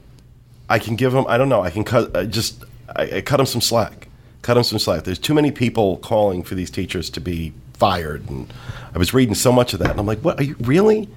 I 0.69 0.79
can 0.79 0.97
give 0.97 1.13
them. 1.13 1.25
I 1.29 1.37
don't 1.37 1.49
know. 1.49 1.63
I 1.63 1.71
can 1.71 1.85
cut 1.85 2.31
just 2.31 2.65
I, 2.97 3.17
I 3.17 3.21
cut 3.21 3.39
them 3.39 3.47
some 3.47 3.61
slack. 3.61 4.09
Cut 4.43 4.55
them 4.55 4.65
some 4.65 4.79
slack. 4.79 5.05
There's 5.05 5.19
too 5.19 5.35
many 5.35 5.51
people 5.51 5.99
calling 5.99 6.43
for 6.43 6.55
these 6.55 6.71
teachers 6.71 7.11
to 7.11 7.21
be 7.21 7.53
fired, 7.75 8.29
and 8.29 8.53
I 8.95 8.99
was 8.99 9.13
reading 9.13 9.35
so 9.35 9.53
much 9.53 9.73
of 9.73 9.81
that, 9.81 9.91
and 9.91 10.01
I'm 10.01 10.07
like, 10.07 10.21
what? 10.21 10.39
Are 10.41 10.45
you 10.45 10.57
really, 10.61 11.09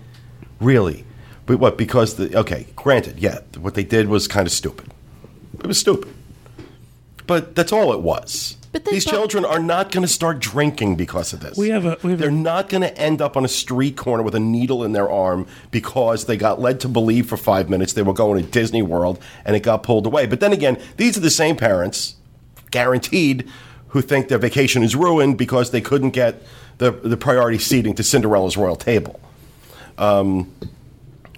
really? 0.60 1.06
But 1.46 1.60
what? 1.60 1.78
Because 1.78 2.16
the 2.16 2.38
okay, 2.40 2.68
granted, 2.76 3.20
yeah, 3.20 3.40
what 3.58 3.76
they 3.76 3.84
did 3.84 4.08
was 4.08 4.28
kind 4.28 4.46
of 4.46 4.52
stupid. 4.52 4.92
It 5.60 5.68
was 5.68 5.80
stupid, 5.80 6.14
but 7.28 7.56
that's 7.56 7.72
all 7.72 7.94
it 7.94 8.02
was. 8.02 8.58
But 8.74 8.84
they 8.86 8.92
these 8.92 9.06
bu- 9.06 9.12
children 9.12 9.46
are 9.46 9.60
not 9.60 9.92
going 9.92 10.02
to 10.02 10.12
start 10.12 10.40
drinking 10.40 10.96
because 10.98 11.32
of 11.32 11.40
this. 11.40 11.58
We 11.58 11.70
have 11.70 11.86
a- 11.86 11.98
we 12.04 12.12
have 12.12 12.20
They're 12.20 12.32
not 12.32 12.68
going 12.70 12.82
to 12.82 12.98
end 12.98 13.22
up 13.22 13.38
on 13.38 13.46
a 13.46 13.48
street 13.48 13.96
corner 13.96 14.24
with 14.24 14.36
a 14.36 14.40
needle 14.42 14.84
in 14.84 14.92
their 14.92 15.10
arm 15.10 15.48
because 15.72 16.26
they 16.26 16.36
got 16.36 16.60
led 16.60 16.80
to 16.82 16.90
believe 16.90 17.28
for 17.28 17.38
five 17.38 17.70
minutes 17.70 17.94
they 17.94 18.02
were 18.02 18.14
going 18.14 18.44
to 18.44 18.50
Disney 18.52 18.82
World 18.82 19.20
and 19.46 19.56
it 19.56 19.62
got 19.62 19.84
pulled 19.84 20.06
away. 20.08 20.26
But 20.26 20.40
then 20.42 20.52
again, 20.52 20.78
these 20.98 21.16
are 21.16 21.22
the 21.22 21.30
same 21.30 21.56
parents, 21.56 22.16
guaranteed, 22.72 23.48
who 23.90 24.02
think 24.02 24.28
their 24.28 24.40
vacation 24.40 24.82
is 24.82 24.96
ruined 24.96 25.38
because 25.38 25.70
they 25.70 25.80
couldn't 25.82 26.10
get 26.10 26.42
the, 26.80 26.90
the 26.92 27.16
priority 27.16 27.60
seating 27.60 27.94
to 27.94 28.04
Cinderella's 28.04 28.58
royal 28.58 28.76
table. 28.76 29.20
Um, 30.00 30.52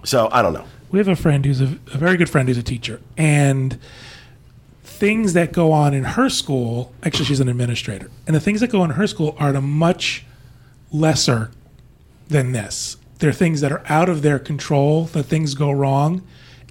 so 0.05 0.29
I 0.31 0.41
don't 0.41 0.53
know. 0.53 0.63
we 0.89 0.99
have 0.99 1.09
a 1.09 1.15
friend 1.17 1.45
who's 1.45 1.59
a, 1.59 1.65
a 1.65 1.97
very 1.97 2.15
good 2.15 2.29
friend 2.29 2.47
who's 2.47 2.57
a 2.57 2.63
teacher 2.63 3.01
and 3.17 3.77
things 4.95 5.33
that 5.33 5.51
go 5.51 5.71
on 5.71 5.93
in 5.93 6.03
her 6.03 6.29
school 6.29 6.93
actually 7.03 7.25
she's 7.25 7.39
an 7.39 7.49
administrator 7.49 8.09
and 8.25 8.35
the 8.35 8.39
things 8.39 8.61
that 8.61 8.69
go 8.69 8.81
on 8.81 8.91
in 8.91 8.95
her 8.95 9.07
school 9.07 9.35
are 9.39 9.49
at 9.49 9.55
a 9.55 9.61
much 9.61 10.25
lesser 10.91 11.51
than 12.27 12.51
this. 12.51 12.97
They're 13.19 13.33
things 13.33 13.61
that 13.61 13.71
are 13.71 13.83
out 13.87 14.09
of 14.09 14.21
their 14.21 14.39
control 14.39 15.05
that 15.05 15.23
things 15.23 15.53
go 15.53 15.71
wrong 15.71 16.25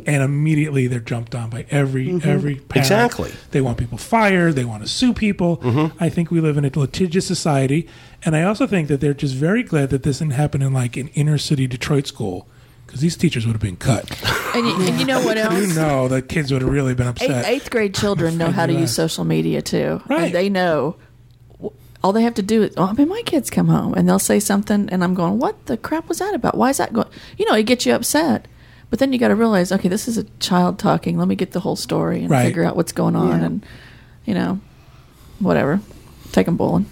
and 0.07 0.23
immediately 0.23 0.89
they're 0.89 0.99
jumped 0.99 1.35
on 1.35 1.49
by 1.51 1.67
every 1.71 2.09
mm-hmm. 2.09 2.29
every 2.29 2.57
parent. 2.57 2.77
Exactly. 2.77 3.33
they 3.53 3.61
want 3.61 3.79
people 3.79 3.97
fired 3.97 4.55
they 4.55 4.65
want 4.65 4.83
to 4.83 4.89
sue 4.89 5.15
people. 5.15 5.59
Mm-hmm. 5.59 6.03
I 6.03 6.09
think 6.09 6.31
we 6.31 6.41
live 6.41 6.57
in 6.57 6.65
a 6.65 6.71
litigious 6.75 7.27
society 7.27 7.89
and 8.25 8.35
i 8.35 8.43
also 8.43 8.67
think 8.67 8.89
that 8.89 9.01
they're 9.01 9.15
just 9.15 9.35
very 9.35 9.63
glad 9.63 9.91
that 9.91 10.03
this 10.03 10.19
didn't 10.19 10.33
happen 10.33 10.63
in 10.63 10.73
like 10.73 10.97
an 10.97 11.09
inner 11.09 11.39
city 11.39 11.69
detroit 11.69 12.09
school 12.09 12.49
because 12.95 13.03
these 13.03 13.17
teachers 13.17 13.45
would 13.45 13.55
have 13.55 13.61
been 13.61 13.75
cut 13.77 14.09
And 14.55 14.65
you, 14.69 14.87
and 14.87 15.01
you 15.01 15.05
know 15.05 15.21
what 15.25 15.37
else? 15.45 15.53
you 15.67 15.75
know 15.75 16.07
the 16.07 16.23
kids 16.23 16.53
would 16.53 16.63
have 16.63 16.71
really 16.71 16.95
been 16.95 17.09
upset. 17.09 17.45
eighth 17.45 17.69
grade 17.69 17.93
children 17.93 18.39
know 18.39 18.53
how 18.53 18.67
to 18.67 18.73
use 18.73 18.95
social 18.95 19.25
media 19.25 19.61
too. 19.63 20.01
Right. 20.09 20.27
And 20.27 20.35
they 20.35 20.49
know. 20.49 20.95
All 22.05 22.13
they 22.13 22.23
have 22.23 22.35
to 22.35 22.43
do 22.43 22.63
is, 22.63 22.75
oh, 22.77 22.85
I 22.85 22.93
mean, 22.93 23.09
my 23.09 23.23
kids 23.27 23.51
come 23.51 23.67
home 23.67 23.95
and 23.95 24.07
they'll 24.09 24.19
say 24.21 24.39
something, 24.39 24.89
and 24.91 25.03
I'm 25.03 25.15
going, 25.15 25.39
"What 25.41 25.67
the 25.67 25.77
crap 25.77 26.07
was 26.09 26.19
that 26.19 26.35
about? 26.35 26.55
Why 26.57 26.69
is 26.71 26.77
that 26.77 26.93
going?" 26.93 27.09
You 27.39 27.47
know, 27.49 27.55
it 27.57 27.65
gets 27.65 27.85
you 27.85 27.95
upset. 27.95 28.47
But 28.91 28.99
then 29.01 29.13
you 29.13 29.19
got 29.19 29.29
to 29.29 29.35
realize, 29.35 29.73
okay, 29.73 29.89
this 29.89 30.07
is 30.07 30.19
a 30.19 30.25
child 30.39 30.79
talking. 30.79 31.19
Let 31.19 31.27
me 31.27 31.35
get 31.35 31.51
the 31.53 31.61
whole 31.61 31.75
story 31.77 32.21
and 32.21 32.31
Right. 32.31 32.45
figure 32.45 32.63
out 32.63 32.77
what's 32.77 32.93
going 32.93 33.17
on, 33.17 33.41
Yeah. 33.41 33.47
and 33.47 33.67
you 34.27 34.35
know, 34.35 34.61
whatever. 35.41 35.81
Take 36.31 36.47
them 36.47 36.57
bowling. 36.59 36.87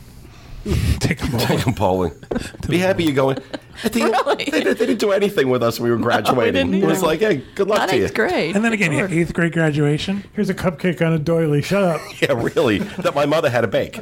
Take 1.00 1.18
them 1.18 1.34
all. 1.34 1.40
Take 1.40 1.66
'em 1.66 1.74
bowling. 1.74 2.12
Be 2.68 2.78
happy 2.78 3.04
you're 3.04 3.14
going. 3.14 3.38
I 3.84 3.88
think 3.88 4.14
Really? 4.26 4.44
they, 4.44 4.60
they 4.62 4.74
didn't 4.74 4.98
do 4.98 5.10
anything 5.12 5.48
with 5.48 5.62
us 5.62 5.80
when 5.80 5.90
we 5.90 5.96
were 5.96 6.02
graduating. 6.02 6.52
didn't 6.70 6.74
it 6.82 6.86
was 6.86 7.02
like, 7.02 7.20
hey, 7.20 7.42
good 7.54 7.66
luck 7.68 7.78
Not 7.78 7.88
to 7.88 7.96
you. 7.96 8.04
eighth 8.04 8.14
grade. 8.14 8.54
And 8.54 8.64
then 8.64 8.72
again, 8.72 8.92
Lord. 8.94 9.10
eighth 9.12 9.32
grade 9.34 9.52
graduation. 9.52 10.22
Here's 10.34 10.50
a 10.50 10.54
cupcake 10.54 11.04
on 11.04 11.12
a 11.12 11.18
doily. 11.18 11.62
Shut 11.62 11.82
up. 11.82 12.00
Yeah, 12.22 12.32
really. 12.40 12.78
that 12.78 13.14
my 13.14 13.26
mother 13.26 13.50
had 13.50 13.62
to 13.62 13.66
bake. 13.68 13.96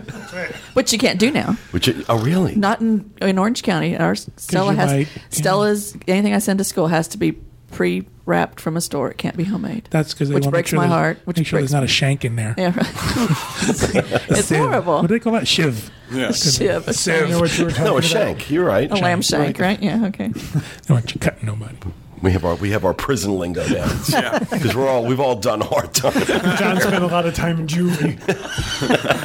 which 0.75 0.93
you 0.93 0.99
can't 0.99 1.19
do 1.19 1.31
now. 1.31 1.53
Which 1.71 1.89
oh 2.09 2.19
really? 2.19 2.55
Not 2.57 2.81
in 2.81 3.11
in 3.23 3.39
Orange 3.39 3.63
County. 3.63 3.97
Our 3.97 4.15
Stella 4.15 4.75
has 4.75 4.91
might, 4.91 4.99
yeah. 5.17 5.23
Stella's 5.31 5.97
anything 6.09 6.35
I 6.35 6.39
send 6.39 6.59
to 6.59 6.65
school 6.65 6.89
has 6.89 7.09
to 7.09 7.19
be 7.19 7.33
pre 7.71 8.07
wrapped 8.31 8.61
from 8.61 8.77
a 8.77 8.81
store. 8.81 9.11
It 9.11 9.19
can't 9.19 9.37
be 9.37 9.45
homemade. 9.45 9.89
That's 9.91 10.15
because 10.15 10.29
they 10.29 10.35
Which 10.37 10.45
want 10.45 10.53
breaks 10.53 10.71
sure 10.71 10.79
my 10.79 10.87
heart, 10.87 11.19
which 11.25 11.37
make 11.37 11.47
sure 11.47 11.59
breaks- 11.59 11.71
there's 11.73 11.81
not 11.81 11.85
a 11.85 11.89
shank 11.89 12.25
in 12.25 12.37
there. 12.37 12.55
Yeah, 12.57 12.67
right. 12.77 12.87
it's 14.31 14.47
Sieve. 14.47 14.59
horrible. 14.59 14.95
What 15.03 15.09
do 15.09 15.15
they 15.15 15.19
call 15.21 15.35
that? 15.35 15.47
Shiv. 15.49 15.91
Yeah. 16.11 16.31
Shiv, 16.33 16.89
a 16.89 16.93
Sieve. 16.95 17.25
I 17.25 17.31
know 17.31 17.41
what 17.41 17.59
you 17.59 17.65
were 17.67 17.71
talking 17.71 17.85
no, 17.85 17.91
a 17.95 17.99
about. 17.99 18.05
shank. 18.05 18.51
You're 18.51 18.65
right. 18.65 18.91
A 18.91 18.95
lamb 18.95 19.21
shank, 19.23 19.59
right? 19.59 19.83
Yeah, 19.83 20.07
okay. 20.07 20.29
They 20.87 20.95
want 20.95 21.13
you 21.15 21.21
cutting 21.21 21.47
nobody. 21.47 21.77
We 22.23 22.33
have 22.33 22.45
our 22.45 22.55
we 22.55 22.71
have 22.71 22.85
our 22.85 22.93
prison 22.95 23.39
lingo 23.39 23.67
now. 23.69 24.39
Because 24.51 24.75
we're 24.77 24.89
all 24.89 25.05
we've 25.07 25.21
all 25.21 25.37
done 25.37 25.61
hard 25.63 25.93
time. 25.95 26.13
John 26.57 26.81
spent 26.81 27.03
a 27.03 27.07
lot 27.07 27.27
of 27.27 27.35
time 27.35 27.61
in 27.61 27.67
juvie. 27.67 28.19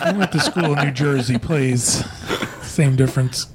I 0.02 0.12
went 0.18 0.32
to 0.32 0.40
school 0.40 0.78
in 0.78 0.86
New 0.86 0.92
Jersey. 0.92 1.38
Plays 1.38 2.04
same 2.64 2.96
difference. 2.96 3.48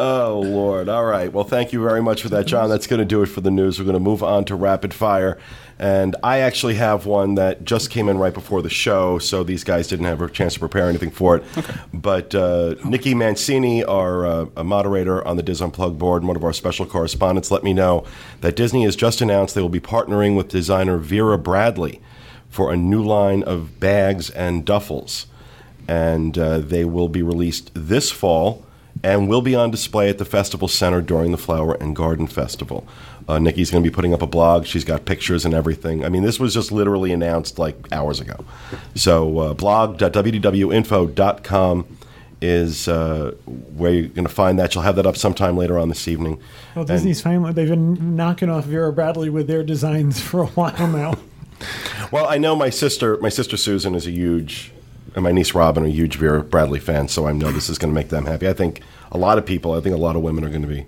Oh 0.00 0.40
Lord! 0.44 0.88
All 0.88 1.04
right. 1.04 1.32
Well, 1.32 1.42
thank 1.42 1.72
you 1.72 1.82
very 1.82 2.00
much 2.00 2.22
for 2.22 2.28
that, 2.28 2.46
John. 2.46 2.70
That's 2.70 2.86
going 2.86 3.00
to 3.00 3.04
do 3.04 3.20
it 3.22 3.26
for 3.26 3.40
the 3.40 3.50
news. 3.50 3.80
We're 3.80 3.84
going 3.84 3.94
to 3.94 4.00
move 4.00 4.22
on 4.22 4.44
to 4.44 4.54
rapid 4.54 4.94
fire, 4.94 5.38
and 5.76 6.14
I 6.22 6.38
actually 6.38 6.76
have 6.76 7.04
one 7.04 7.34
that 7.34 7.64
just 7.64 7.90
came 7.90 8.08
in 8.08 8.16
right 8.16 8.32
before 8.32 8.62
the 8.62 8.70
show, 8.70 9.18
so 9.18 9.42
these 9.42 9.64
guys 9.64 9.88
didn't 9.88 10.06
have 10.06 10.22
a 10.22 10.30
chance 10.30 10.54
to 10.54 10.60
prepare 10.60 10.88
anything 10.88 11.10
for 11.10 11.36
it. 11.36 11.44
But 11.92 12.32
uh, 12.32 12.76
Nikki 12.84 13.12
Mancini, 13.12 13.82
our 13.82 14.24
uh, 14.24 14.46
a 14.56 14.62
moderator 14.62 15.26
on 15.26 15.36
the 15.36 15.42
DIS 15.42 15.60
Unplugged 15.60 15.98
board 15.98 16.22
and 16.22 16.28
one 16.28 16.36
of 16.36 16.44
our 16.44 16.52
special 16.52 16.86
correspondents, 16.86 17.50
let 17.50 17.64
me 17.64 17.74
know 17.74 18.04
that 18.40 18.54
Disney 18.54 18.84
has 18.84 18.94
just 18.94 19.20
announced 19.20 19.56
they 19.56 19.62
will 19.62 19.68
be 19.68 19.80
partnering 19.80 20.36
with 20.36 20.46
designer 20.46 20.98
Vera 20.98 21.36
Bradley 21.36 22.00
for 22.48 22.72
a 22.72 22.76
new 22.76 23.02
line 23.02 23.42
of 23.42 23.80
bags 23.80 24.30
and 24.30 24.64
duffels 24.64 25.26
and 25.88 26.38
uh, 26.38 26.58
they 26.58 26.84
will 26.84 27.08
be 27.08 27.22
released 27.22 27.70
this 27.74 28.10
fall 28.10 28.64
and 29.04 29.28
will 29.28 29.42
be 29.42 29.54
on 29.54 29.70
display 29.70 30.08
at 30.08 30.18
the 30.18 30.24
festival 30.24 30.68
center 30.68 31.00
during 31.00 31.30
the 31.32 31.38
Flower 31.38 31.74
and 31.74 31.94
Garden 31.94 32.26
Festival. 32.26 32.86
Uh, 33.28 33.38
Nikki's 33.38 33.70
going 33.70 33.84
to 33.84 33.90
be 33.90 33.94
putting 33.94 34.14
up 34.14 34.22
a 34.22 34.26
blog. 34.26 34.64
She's 34.64 34.84
got 34.84 35.04
pictures 35.04 35.44
and 35.44 35.52
everything. 35.54 36.04
I 36.04 36.08
mean, 36.08 36.22
this 36.22 36.40
was 36.40 36.54
just 36.54 36.72
literally 36.72 37.12
announced 37.12 37.58
like 37.58 37.76
hours 37.92 38.20
ago. 38.20 38.44
So, 38.94 39.38
uh, 39.38 39.54
blog.wdwinfo.com 39.54 41.98
is 42.40 42.86
uh, 42.88 43.32
where 43.76 43.92
you're 43.92 44.08
going 44.08 44.26
to 44.26 44.32
find 44.32 44.58
that. 44.58 44.74
You'll 44.74 44.84
have 44.84 44.96
that 44.96 45.06
up 45.06 45.16
sometime 45.16 45.56
later 45.56 45.78
on 45.78 45.88
this 45.88 46.06
evening. 46.08 46.34
Well, 46.74 46.82
And- 46.82 46.88
Disney's 46.88 47.20
fine. 47.20 47.42
They've 47.54 47.68
been 47.68 48.16
knocking 48.16 48.48
off 48.48 48.64
Vera 48.64 48.92
Bradley 48.92 49.28
with 49.28 49.46
their 49.48 49.62
designs 49.64 50.20
for 50.20 50.42
a 50.42 50.46
while 50.46 50.86
now. 50.88 51.14
Well, 52.12 52.26
I 52.28 52.38
know 52.38 52.54
my 52.54 52.70
sister, 52.70 53.16
my 53.18 53.28
sister 53.28 53.56
Susan 53.56 53.96
is 53.96 54.06
a 54.06 54.12
huge, 54.12 54.70
and 55.18 55.24
my 55.24 55.32
niece 55.32 55.52
Robin 55.52 55.82
are 55.82 55.86
a 55.86 55.90
huge 55.90 56.14
Vera 56.14 56.44
Bradley 56.44 56.78
fan, 56.78 57.08
so 57.08 57.26
I 57.26 57.32
know 57.32 57.50
this 57.50 57.68
is 57.68 57.76
going 57.76 57.92
to 57.92 57.94
make 57.94 58.08
them 58.08 58.24
happy. 58.24 58.48
I 58.48 58.52
think 58.52 58.82
a 59.10 59.18
lot 59.18 59.36
of 59.36 59.44
people, 59.44 59.74
I 59.74 59.80
think 59.80 59.92
a 59.92 59.98
lot 59.98 60.14
of 60.14 60.22
women 60.22 60.44
are 60.44 60.48
going 60.48 60.62
to 60.62 60.68
be. 60.68 60.86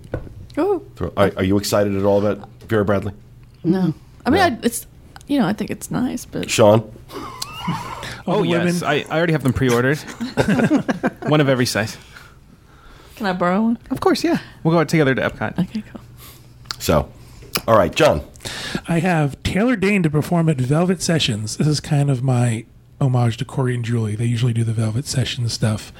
Oh 0.57 0.81
Are, 1.17 1.33
are 1.35 1.43
you 1.43 1.57
excited 1.57 1.95
at 1.97 2.05
all 2.05 2.25
about 2.25 2.47
Vera 2.61 2.85
Bradley, 2.85 3.13
no, 3.65 3.93
I 4.25 4.29
mean, 4.29 4.41
I, 4.41 4.57
it's 4.63 4.87
you 5.27 5.37
know, 5.37 5.45
I 5.45 5.51
think 5.53 5.69
it's 5.69 5.91
nice, 5.91 6.23
but 6.23 6.49
Sean? 6.49 6.89
Oh, 7.09 8.35
oh 8.37 8.43
the 8.43 8.49
women- 8.49 8.67
yes. 8.67 8.83
I, 8.83 9.05
I 9.09 9.17
already 9.17 9.33
have 9.33 9.43
them 9.43 9.51
pre-ordered. 9.51 9.97
one 11.27 11.41
of 11.41 11.49
every 11.49 11.65
size. 11.65 11.97
can 13.17 13.25
I 13.25 13.33
borrow 13.33 13.63
one? 13.63 13.79
Of 13.89 13.99
course, 13.99 14.23
yeah. 14.23 14.37
We'll 14.63 14.73
go 14.73 14.79
out 14.79 14.89
together 14.89 15.13
to 15.13 15.21
Epcot. 15.21 15.59
Okay, 15.59 15.83
cool. 15.91 16.01
So, 16.79 17.11
all 17.67 17.77
right, 17.77 17.93
John. 17.93 18.21
I 18.87 18.99
have 18.99 19.41
Taylor 19.43 19.75
Dayne 19.75 20.03
to 20.03 20.09
perform 20.09 20.49
at 20.49 20.57
Velvet 20.57 21.01
Sessions. 21.01 21.57
This 21.57 21.67
is 21.67 21.79
kind 21.79 22.09
of 22.09 22.23
my 22.23 22.65
homage 23.01 23.37
to 23.37 23.45
Corey 23.45 23.75
and 23.75 23.83
Julie. 23.83 24.15
They 24.15 24.25
usually 24.25 24.53
do 24.53 24.63
the 24.63 24.73
Velvet 24.73 25.05
Sessions 25.05 25.51
stuff. 25.51 25.91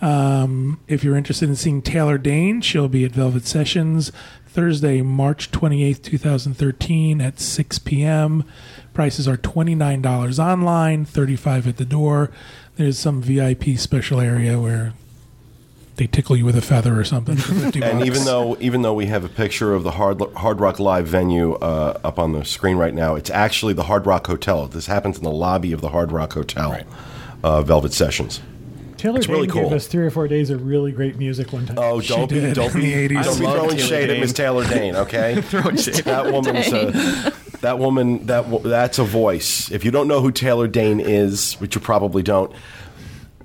Um, 0.00 0.80
if 0.88 1.04
you're 1.04 1.16
interested 1.16 1.48
in 1.48 1.56
seeing 1.56 1.82
Taylor 1.82 2.18
Dayne, 2.18 2.60
she'll 2.62 2.88
be 2.88 3.04
at 3.04 3.12
Velvet 3.12 3.46
Sessions 3.46 4.10
Thursday, 4.48 5.02
March 5.02 5.50
28th, 5.52 6.02
2013 6.02 7.20
at 7.20 7.38
6 7.38 7.78
p.m. 7.80 8.44
Prices 8.94 9.28
are 9.28 9.36
$29 9.36 10.38
online, 10.38 11.04
35 11.04 11.68
at 11.68 11.76
the 11.76 11.84
door. 11.84 12.30
There's 12.76 12.98
some 12.98 13.22
VIP 13.22 13.76
special 13.76 14.20
area 14.20 14.58
where 14.58 14.94
they 15.98 16.06
tickle 16.06 16.36
you 16.36 16.44
with 16.44 16.56
a 16.56 16.62
feather 16.62 16.98
or 16.98 17.04
something. 17.04 17.36
For 17.36 17.54
50 17.54 17.82
And 17.82 18.04
even 18.06 18.24
though 18.24 18.56
even 18.60 18.82
though 18.82 18.94
we 18.94 19.06
have 19.06 19.24
a 19.24 19.28
picture 19.28 19.74
of 19.74 19.82
the 19.82 19.90
Hard 19.92 20.20
Hard 20.36 20.60
Rock 20.60 20.78
Live 20.78 21.06
venue 21.06 21.54
uh, 21.54 22.00
up 22.02 22.18
on 22.18 22.32
the 22.32 22.44
screen 22.44 22.76
right 22.76 22.94
now, 22.94 23.14
it's 23.16 23.30
actually 23.30 23.74
the 23.74 23.84
Hard 23.84 24.06
Rock 24.06 24.26
Hotel. 24.26 24.66
This 24.66 24.86
happens 24.86 25.18
in 25.18 25.24
the 25.24 25.30
lobby 25.30 25.72
of 25.72 25.80
the 25.80 25.90
Hard 25.90 26.10
Rock 26.12 26.32
Hotel. 26.32 26.70
Right. 26.70 26.86
Uh, 27.44 27.62
Velvet 27.62 27.92
Sessions. 27.92 28.40
Taylor 28.96 29.18
It's 29.18 29.28
really 29.28 29.46
Dayne 29.46 29.54
cool. 29.54 29.62
gave 29.64 29.72
us 29.74 29.86
three 29.86 30.04
or 30.04 30.10
four 30.10 30.26
days 30.26 30.50
of 30.50 30.66
really 30.66 30.90
great 30.90 31.16
music 31.18 31.52
one 31.52 31.66
time. 31.66 31.78
Oh, 31.78 32.00
don't 32.00 32.28
be 32.28 32.40
did 32.40 32.54
don't 32.54 32.74
in 32.74 32.80
be, 32.80 33.06
the 33.06 33.14
80s. 33.14 33.24
don't 33.24 33.38
be 33.38 33.44
throwing 33.44 33.70
Taylor 33.70 33.78
shade 33.78 34.10
at 34.10 34.18
Miss 34.20 34.32
Taylor 34.32 34.66
Dayne, 34.66 34.96
okay? 34.96 35.40
Throwing 35.42 35.76
shade. 35.76 35.94
that 36.04 36.32
woman's 36.32 36.66
a, 36.72 37.32
that 37.60 37.78
woman 37.78 38.26
that 38.26 38.62
that's 38.64 38.98
a 38.98 39.04
voice. 39.04 39.70
If 39.70 39.84
you 39.84 39.92
don't 39.92 40.08
know 40.08 40.20
who 40.20 40.32
Taylor 40.32 40.66
Dayne 40.66 40.98
is, 40.98 41.54
which 41.54 41.76
you 41.76 41.80
probably 41.80 42.24
don't, 42.24 42.52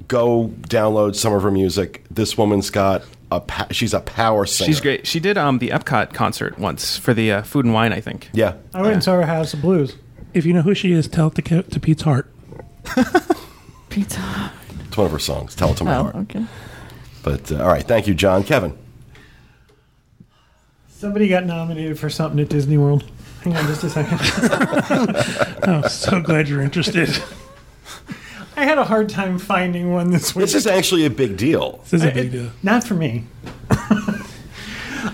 go 0.07 0.47
download 0.67 1.15
some 1.15 1.33
of 1.33 1.43
her 1.43 1.51
music. 1.51 2.03
This 2.11 2.37
woman's 2.37 2.69
got 2.69 3.03
a 3.31 3.39
pa- 3.39 3.67
she's 3.71 3.93
a 3.93 3.99
power 3.99 4.45
singer. 4.45 4.67
She's 4.67 4.81
great. 4.81 5.07
She 5.07 5.19
did 5.19 5.37
um, 5.37 5.59
the 5.59 5.69
Epcot 5.69 6.13
concert 6.13 6.59
once 6.59 6.97
for 6.97 7.13
the 7.13 7.31
uh, 7.31 7.41
Food 7.43 7.65
and 7.65 7.73
Wine, 7.73 7.91
I 7.93 7.99
think. 8.01 8.29
Yeah. 8.33 8.55
I 8.73 8.81
went 8.81 8.93
and 8.93 9.03
saw 9.03 9.13
her 9.15 9.25
House 9.25 9.53
of 9.53 9.61
Blues. 9.61 9.95
if 10.33 10.45
you 10.45 10.53
know 10.53 10.61
who 10.61 10.73
she 10.75 10.91
is, 10.91 11.07
tell 11.07 11.27
it 11.27 11.35
to, 11.35 11.41
Ke- 11.41 11.67
to 11.69 11.79
Pete's 11.79 12.03
Heart. 12.03 12.29
Pizza. 13.89 14.51
It's 14.87 14.97
one 14.97 15.05
of 15.05 15.11
her 15.11 15.19
songs. 15.19 15.55
Tell 15.55 15.71
it 15.71 15.77
to 15.77 15.83
my 15.83 15.95
Oh, 15.95 16.03
heart. 16.03 16.15
okay. 16.15 16.45
But 17.23 17.51
uh, 17.51 17.61
all 17.61 17.67
right, 17.69 17.83
thank 17.87 18.07
you, 18.07 18.13
John. 18.13 18.43
Kevin. 18.43 18.77
Somebody 20.89 21.27
got 21.27 21.45
nominated 21.45 21.97
for 21.99 22.09
something 22.09 22.39
at 22.39 22.49
Disney 22.49 22.77
World. 22.77 23.03
Hang 23.43 23.55
on 23.57 23.65
just 23.67 23.83
a 23.83 23.89
second. 23.89 24.19
Oh, 25.65 25.87
so 25.87 26.21
glad 26.21 26.49
you're 26.49 26.61
interested. 26.61 27.09
I 28.55 28.65
had 28.65 28.77
a 28.77 28.83
hard 28.83 29.09
time 29.09 29.39
finding 29.39 29.91
one 29.91 30.11
this 30.11 30.35
week. 30.35 30.43
This 30.43 30.55
is 30.55 30.67
actually 30.67 31.05
a 31.05 31.09
big 31.09 31.37
deal. 31.37 31.79
This 31.83 31.93
is 31.93 32.03
a 32.03 32.11
big 32.11 32.31
deal. 32.31 32.51
Not 32.61 32.83
for 32.83 32.93
me. 32.93 33.25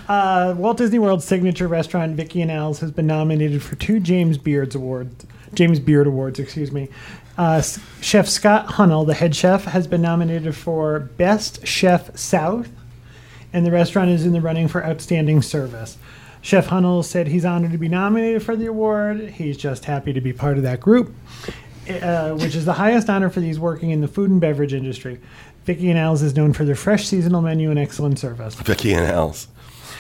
uh, 0.10 0.56
Walt 0.58 0.78
Disney 0.78 1.00
World's 1.00 1.26
signature 1.26 1.68
restaurant, 1.68 2.16
Vicky 2.16 2.42
and 2.42 2.52
Al's, 2.52 2.80
has 2.80 2.92
been 2.92 3.08
nominated 3.08 3.64
for 3.64 3.76
two 3.76 4.00
James 4.00 4.38
Beards 4.38 4.76
Awards. 4.76 5.26
James 5.54 5.80
Beard 5.80 6.08
Awards, 6.08 6.40
excuse 6.40 6.72
me. 6.72 6.90
Uh, 7.38 7.62
chef 8.02 8.28
Scott 8.28 8.66
Hunnel, 8.72 9.06
the 9.06 9.14
head 9.14 9.36
chef, 9.36 9.64
has 9.64 9.88
been 9.88 10.02
nominated 10.02 10.56
for 10.56 11.00
Best 11.00 11.66
Chef 11.66 12.16
South, 12.18 12.70
and 13.54 13.66
the 13.66 13.72
restaurant 13.72 14.10
is 14.10 14.26
in 14.26 14.34
the 14.34 14.42
running 14.42 14.68
for 14.68 14.86
Outstanding 14.86 15.42
Service. 15.42 15.98
Chef 16.42 16.68
Hunnel 16.68 17.04
said 17.04 17.28
he's 17.28 17.46
honored 17.46 17.72
to 17.72 17.78
be 17.78 17.88
nominated 17.88 18.44
for 18.44 18.56
the 18.56 18.66
award. 18.66 19.22
He's 19.32 19.58
just 19.58 19.86
happy 19.86 20.14
to 20.14 20.22
be 20.22 20.34
part 20.34 20.58
of 20.58 20.64
that 20.64 20.80
group, 20.80 21.14
uh, 21.90 22.36
which 22.36 22.56
is 22.56 22.66
the 22.66 22.74
highest 22.74 23.10
honor 23.10 23.30
for 23.30 23.40
these 23.40 23.60
working 23.60 23.90
in 23.92 24.02
the 24.02 24.08
food 24.08 24.30
and 24.30 24.40
beverage 24.42 24.74
industry. 24.74 25.20
Vicky 25.66 25.90
and 25.90 26.00
Al's 26.00 26.22
is 26.22 26.36
known 26.36 26.54
for 26.54 26.64
their 26.66 26.76
fresh 26.76 27.06
seasonal 27.08 27.42
menu 27.42 27.70
and 27.70 27.78
excellent 27.80 28.18
service. 28.20 28.56
Vicky 28.56 28.94
and 28.94 29.06
Al's. 29.06 29.48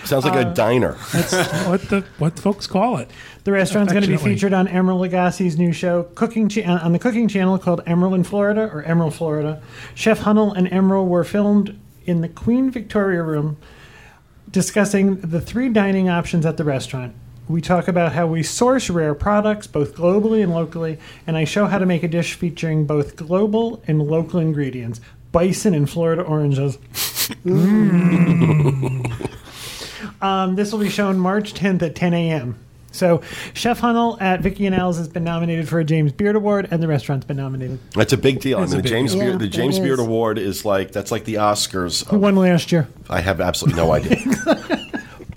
Sounds 0.05 0.23
like 0.23 0.33
Uh, 0.33 0.49
a 0.49 0.53
diner. 0.53 0.95
That's 1.11 1.33
what 1.67 1.81
the 1.89 2.05
what 2.19 2.39
folks 2.39 2.67
call 2.67 2.97
it. 2.97 3.11
The 3.43 3.51
restaurant's 3.51 3.91
going 3.91 4.03
to 4.03 4.09
be 4.09 4.17
featured 4.17 4.53
on 4.53 4.67
Emeril 4.67 4.99
Lagasse's 5.09 5.57
new 5.57 5.73
show, 5.73 6.03
Cooking 6.15 6.47
Cha- 6.49 6.61
on 6.77 6.93
the 6.93 6.99
cooking 6.99 7.27
channel 7.27 7.57
called 7.57 7.83
Emeril 7.85 8.15
in 8.15 8.23
Florida 8.23 8.69
or 8.73 8.83
Emeril 8.83 9.11
Florida. 9.11 9.61
Chef 9.95 10.19
Hunnel 10.19 10.53
and 10.53 10.67
Emeril 10.67 11.05
were 11.07 11.23
filmed 11.23 11.77
in 12.05 12.21
the 12.21 12.29
Queen 12.29 12.71
Victoria 12.71 13.21
Room, 13.23 13.57
discussing 14.49 15.19
the 15.21 15.41
three 15.41 15.69
dining 15.69 16.09
options 16.09 16.45
at 16.45 16.57
the 16.57 16.63
restaurant. 16.63 17.13
We 17.49 17.61
talk 17.61 17.87
about 17.87 18.13
how 18.13 18.27
we 18.27 18.43
source 18.43 18.91
rare 18.91 19.15
products 19.15 19.65
both 19.65 19.95
globally 19.95 20.43
and 20.43 20.53
locally, 20.53 20.99
and 21.25 21.35
I 21.35 21.45
show 21.45 21.65
how 21.65 21.79
to 21.79 21.85
make 21.87 22.03
a 22.03 22.07
dish 22.07 22.35
featuring 22.35 22.85
both 22.85 23.15
global 23.15 23.81
and 23.87 23.99
local 24.01 24.39
ingredients. 24.39 25.01
Bison 25.31 25.73
and 25.73 25.89
Florida 25.89 26.21
oranges. 26.21 26.77
Um, 30.21 30.55
this 30.55 30.73
will 30.73 30.79
be 30.79 30.89
shown 30.89 31.17
March 31.17 31.53
10th 31.53 31.81
at 31.81 31.95
10 31.95 32.13
a.m. 32.13 32.59
So, 32.91 33.21
Chef 33.53 33.79
Hunnel 33.79 34.17
at 34.19 34.41
Vicky 34.41 34.65
and 34.65 34.75
Al's 34.75 34.97
has 34.97 35.07
been 35.07 35.23
nominated 35.23 35.69
for 35.69 35.79
a 35.79 35.85
James 35.85 36.11
Beard 36.11 36.35
Award, 36.35 36.67
and 36.71 36.83
the 36.83 36.89
restaurant's 36.89 37.25
been 37.25 37.37
nominated. 37.37 37.79
That's 37.91 38.11
a 38.11 38.17
big 38.17 38.41
deal. 38.41 38.57
I 38.57 38.65
mean, 38.65 38.71
the 38.71 38.81
James 38.81 39.13
deal. 39.13 39.21
Beard, 39.21 39.39
the 39.39 39.47
James 39.47 39.79
Beard. 39.79 39.99
Award 39.99 40.37
is 40.37 40.65
like 40.65 40.91
that's 40.91 41.11
like 41.11 41.23
the 41.23 41.35
Oscars. 41.35 42.05
Who 42.09 42.17
won 42.17 42.35
last 42.35 42.71
year? 42.71 42.89
I 43.09 43.21
have 43.21 43.39
absolutely 43.39 43.81
no 43.81 43.93
idea. 43.93 44.17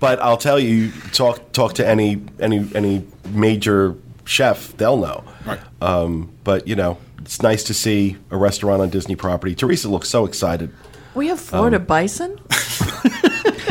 but 0.03 0.19
I'll 0.21 0.35
tell 0.37 0.59
you, 0.59 0.91
talk 1.13 1.53
talk 1.53 1.75
to 1.75 1.87
any 1.87 2.21
any 2.37 2.67
any 2.75 3.07
major 3.29 3.95
chef, 4.25 4.75
they'll 4.75 4.97
know. 4.97 5.23
Right. 5.45 5.59
Um, 5.81 6.29
but 6.43 6.67
you 6.67 6.75
know, 6.75 6.97
it's 7.19 7.41
nice 7.41 7.63
to 7.63 7.73
see 7.73 8.17
a 8.29 8.35
restaurant 8.35 8.81
on 8.81 8.89
Disney 8.89 9.15
property. 9.15 9.55
Teresa 9.55 9.87
looks 9.87 10.09
so 10.09 10.25
excited. 10.25 10.73
We 11.15 11.27
have 11.29 11.39
Florida 11.39 11.77
Um, 11.77 11.85
bison. 11.85 12.37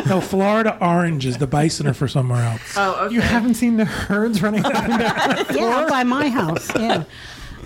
No, 0.06 0.20
Florida 0.20 0.76
oranges. 0.80 1.38
The 1.38 1.46
bison 1.46 1.86
are 1.86 1.94
for 1.94 2.08
somewhere 2.08 2.42
else. 2.44 2.74
Oh, 2.76 3.04
okay. 3.06 3.14
You 3.14 3.20
haven't 3.20 3.54
seen 3.54 3.76
the 3.76 3.84
herds 3.84 4.42
running 4.42 4.64
up 4.66 4.74
and 4.74 4.98
down? 4.98 5.56
Yeah, 5.56 5.86
by 5.88 6.02
my 6.02 6.28
house. 6.28 6.68
Yeah. 6.74 7.04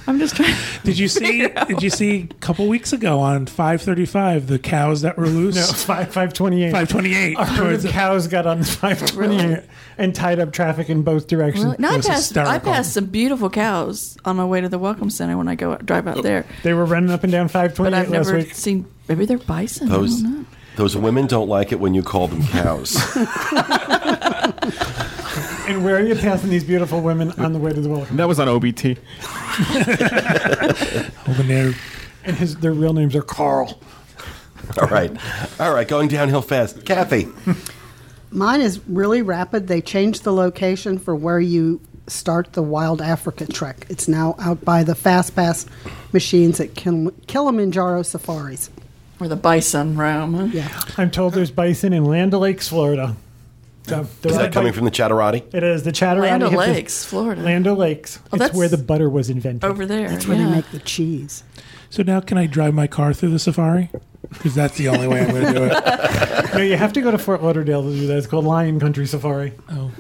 I'm 0.08 0.18
just 0.18 0.36
trying. 0.36 0.54
Did 0.84 0.98
you 0.98 1.08
see? 1.08 1.48
Did 1.66 1.82
you 1.82 1.90
see 1.90 2.28
a 2.30 2.34
couple 2.34 2.68
weeks 2.68 2.92
ago 2.92 3.18
on 3.18 3.46
535 3.46 4.46
the 4.46 4.58
cows 4.58 5.02
that 5.02 5.16
were 5.18 5.26
loose? 5.26 5.56
No, 5.56 5.62
it's 5.62 5.84
five 5.84 6.12
five 6.12 6.32
twenty 6.32 6.62
eight. 6.64 6.70
528 6.70 7.36
A 7.38 7.44
herd 7.44 7.84
of 7.84 7.90
cows 7.90 8.28
got 8.28 8.46
on 8.46 8.62
five 8.62 9.04
twenty 9.04 9.40
eight 9.40 9.64
and 9.98 10.14
tied 10.14 10.38
up 10.38 10.52
traffic 10.52 10.88
in 10.90 11.02
both 11.02 11.26
directions. 11.26 11.64
Really? 11.64 11.76
No, 11.80 11.90
I 11.90 11.96
was 11.96 12.06
passed. 12.06 12.36
I 12.36 12.40
hysterical. 12.42 12.72
passed 12.72 12.94
some 12.94 13.06
beautiful 13.06 13.50
cows 13.50 14.16
on 14.24 14.36
my 14.36 14.44
way 14.44 14.60
to 14.60 14.68
the 14.68 14.78
Welcome 14.78 15.10
Center 15.10 15.36
when 15.36 15.48
I 15.48 15.54
go 15.56 15.76
drive 15.78 16.06
out 16.06 16.22
there. 16.22 16.46
They 16.62 16.72
were 16.74 16.84
running 16.84 17.10
up 17.10 17.24
and 17.24 17.32
down 17.32 17.48
five 17.48 17.70
But 17.72 17.76
twenty 17.76 17.96
I've 17.96 18.08
last 18.10 18.26
never 18.26 18.38
week. 18.38 18.54
seen. 18.54 18.86
Maybe 19.08 19.26
they're 19.26 19.38
bison. 19.38 19.88
Those 19.88 20.20
I 20.20 20.22
don't 20.22 20.38
know. 20.40 20.44
those 20.76 20.96
women 20.96 21.26
don't 21.26 21.48
like 21.48 21.72
it 21.72 21.80
when 21.80 21.94
you 21.94 22.02
call 22.02 22.28
them 22.28 22.44
cows. 22.46 22.94
And 25.68 25.84
where 25.84 25.96
are 25.96 26.02
you 26.02 26.14
passing 26.14 26.50
these 26.50 26.64
beautiful 26.64 27.00
women 27.00 27.32
on 27.32 27.52
the 27.52 27.58
way 27.58 27.72
to 27.72 27.80
the 27.80 27.88
welcome? 27.88 28.16
That 28.16 28.28
was 28.28 28.38
on 28.38 28.46
OBT. 28.48 28.98
over 31.28 31.42
there. 31.42 31.72
And 32.24 32.36
his 32.36 32.56
their 32.56 32.72
real 32.72 32.92
names 32.92 33.14
are 33.16 33.22
Carl. 33.22 33.80
All 34.80 34.88
right, 34.88 35.12
all 35.60 35.72
right, 35.72 35.86
going 35.86 36.08
downhill 36.08 36.42
fast. 36.42 36.84
Kathy, 36.84 37.28
Mine 38.32 38.60
is 38.60 38.80
really 38.88 39.22
rapid. 39.22 39.68
They 39.68 39.80
changed 39.80 40.24
the 40.24 40.32
location 40.32 40.98
for 40.98 41.14
where 41.14 41.38
you 41.38 41.80
start 42.08 42.52
the 42.54 42.62
Wild 42.64 43.00
Africa 43.00 43.46
Trek. 43.46 43.86
It's 43.88 44.08
now 44.08 44.34
out 44.40 44.64
by 44.64 44.82
the 44.82 44.96
Fast 44.96 45.36
Pass 45.36 45.66
machines 46.12 46.58
at 46.58 46.74
Kil- 46.74 47.12
Kilimanjaro 47.28 48.02
Safaris. 48.02 48.68
Or 49.20 49.28
the 49.28 49.36
bison 49.36 49.96
roam. 49.96 50.34
huh? 50.34 50.44
Yeah. 50.46 50.80
I'm 50.98 51.12
told 51.12 51.34
there's 51.34 51.52
bison 51.52 51.92
in 51.92 52.04
Land 52.04 52.34
O'Lakes, 52.34 52.68
Florida. 52.68 53.14
So 53.86 54.06
there 54.22 54.32
is 54.32 54.38
are 54.38 54.42
that 54.42 54.52
coming 54.52 54.72
from 54.72 54.84
the 54.84 54.90
Chatterati? 54.90 55.54
It 55.54 55.62
is 55.62 55.84
the 55.84 55.92
Chatterati. 55.92 56.20
Land 56.20 56.42
have 56.42 56.50
the- 56.50 56.90
Florida. 56.90 57.42
Land 57.42 57.66
O'Lakes. 57.68 58.18
Oh, 58.18 58.28
it's 58.32 58.38
that's- 58.38 58.56
where 58.56 58.68
the 58.68 58.78
butter 58.78 59.08
was 59.08 59.30
invented. 59.30 59.64
Over 59.64 59.86
there. 59.86 60.08
That's 60.08 60.26
where 60.26 60.36
yeah. 60.36 60.46
they 60.46 60.50
make 60.56 60.70
the 60.70 60.80
cheese. 60.80 61.44
So 61.88 62.02
now, 62.02 62.20
can 62.20 62.36
I 62.36 62.46
drive 62.46 62.74
my 62.74 62.88
car 62.88 63.14
through 63.14 63.30
the 63.30 63.38
safari? 63.38 63.90
Because 64.28 64.56
that's 64.56 64.76
the 64.76 64.88
only 64.88 65.06
way 65.06 65.20
I'm 65.20 65.30
going 65.30 65.46
to 65.46 65.52
do 65.52 65.64
it. 65.64 66.54
no, 66.54 66.60
you 66.60 66.76
have 66.76 66.92
to 66.94 67.00
go 67.00 67.12
to 67.12 67.18
Fort 67.18 67.44
Lauderdale 67.44 67.82
to 67.82 67.90
do 67.90 68.08
that. 68.08 68.18
It's 68.18 68.26
called 68.26 68.44
Lion 68.44 68.80
Country 68.80 69.06
Safari. 69.06 69.52
Oh, 69.70 69.92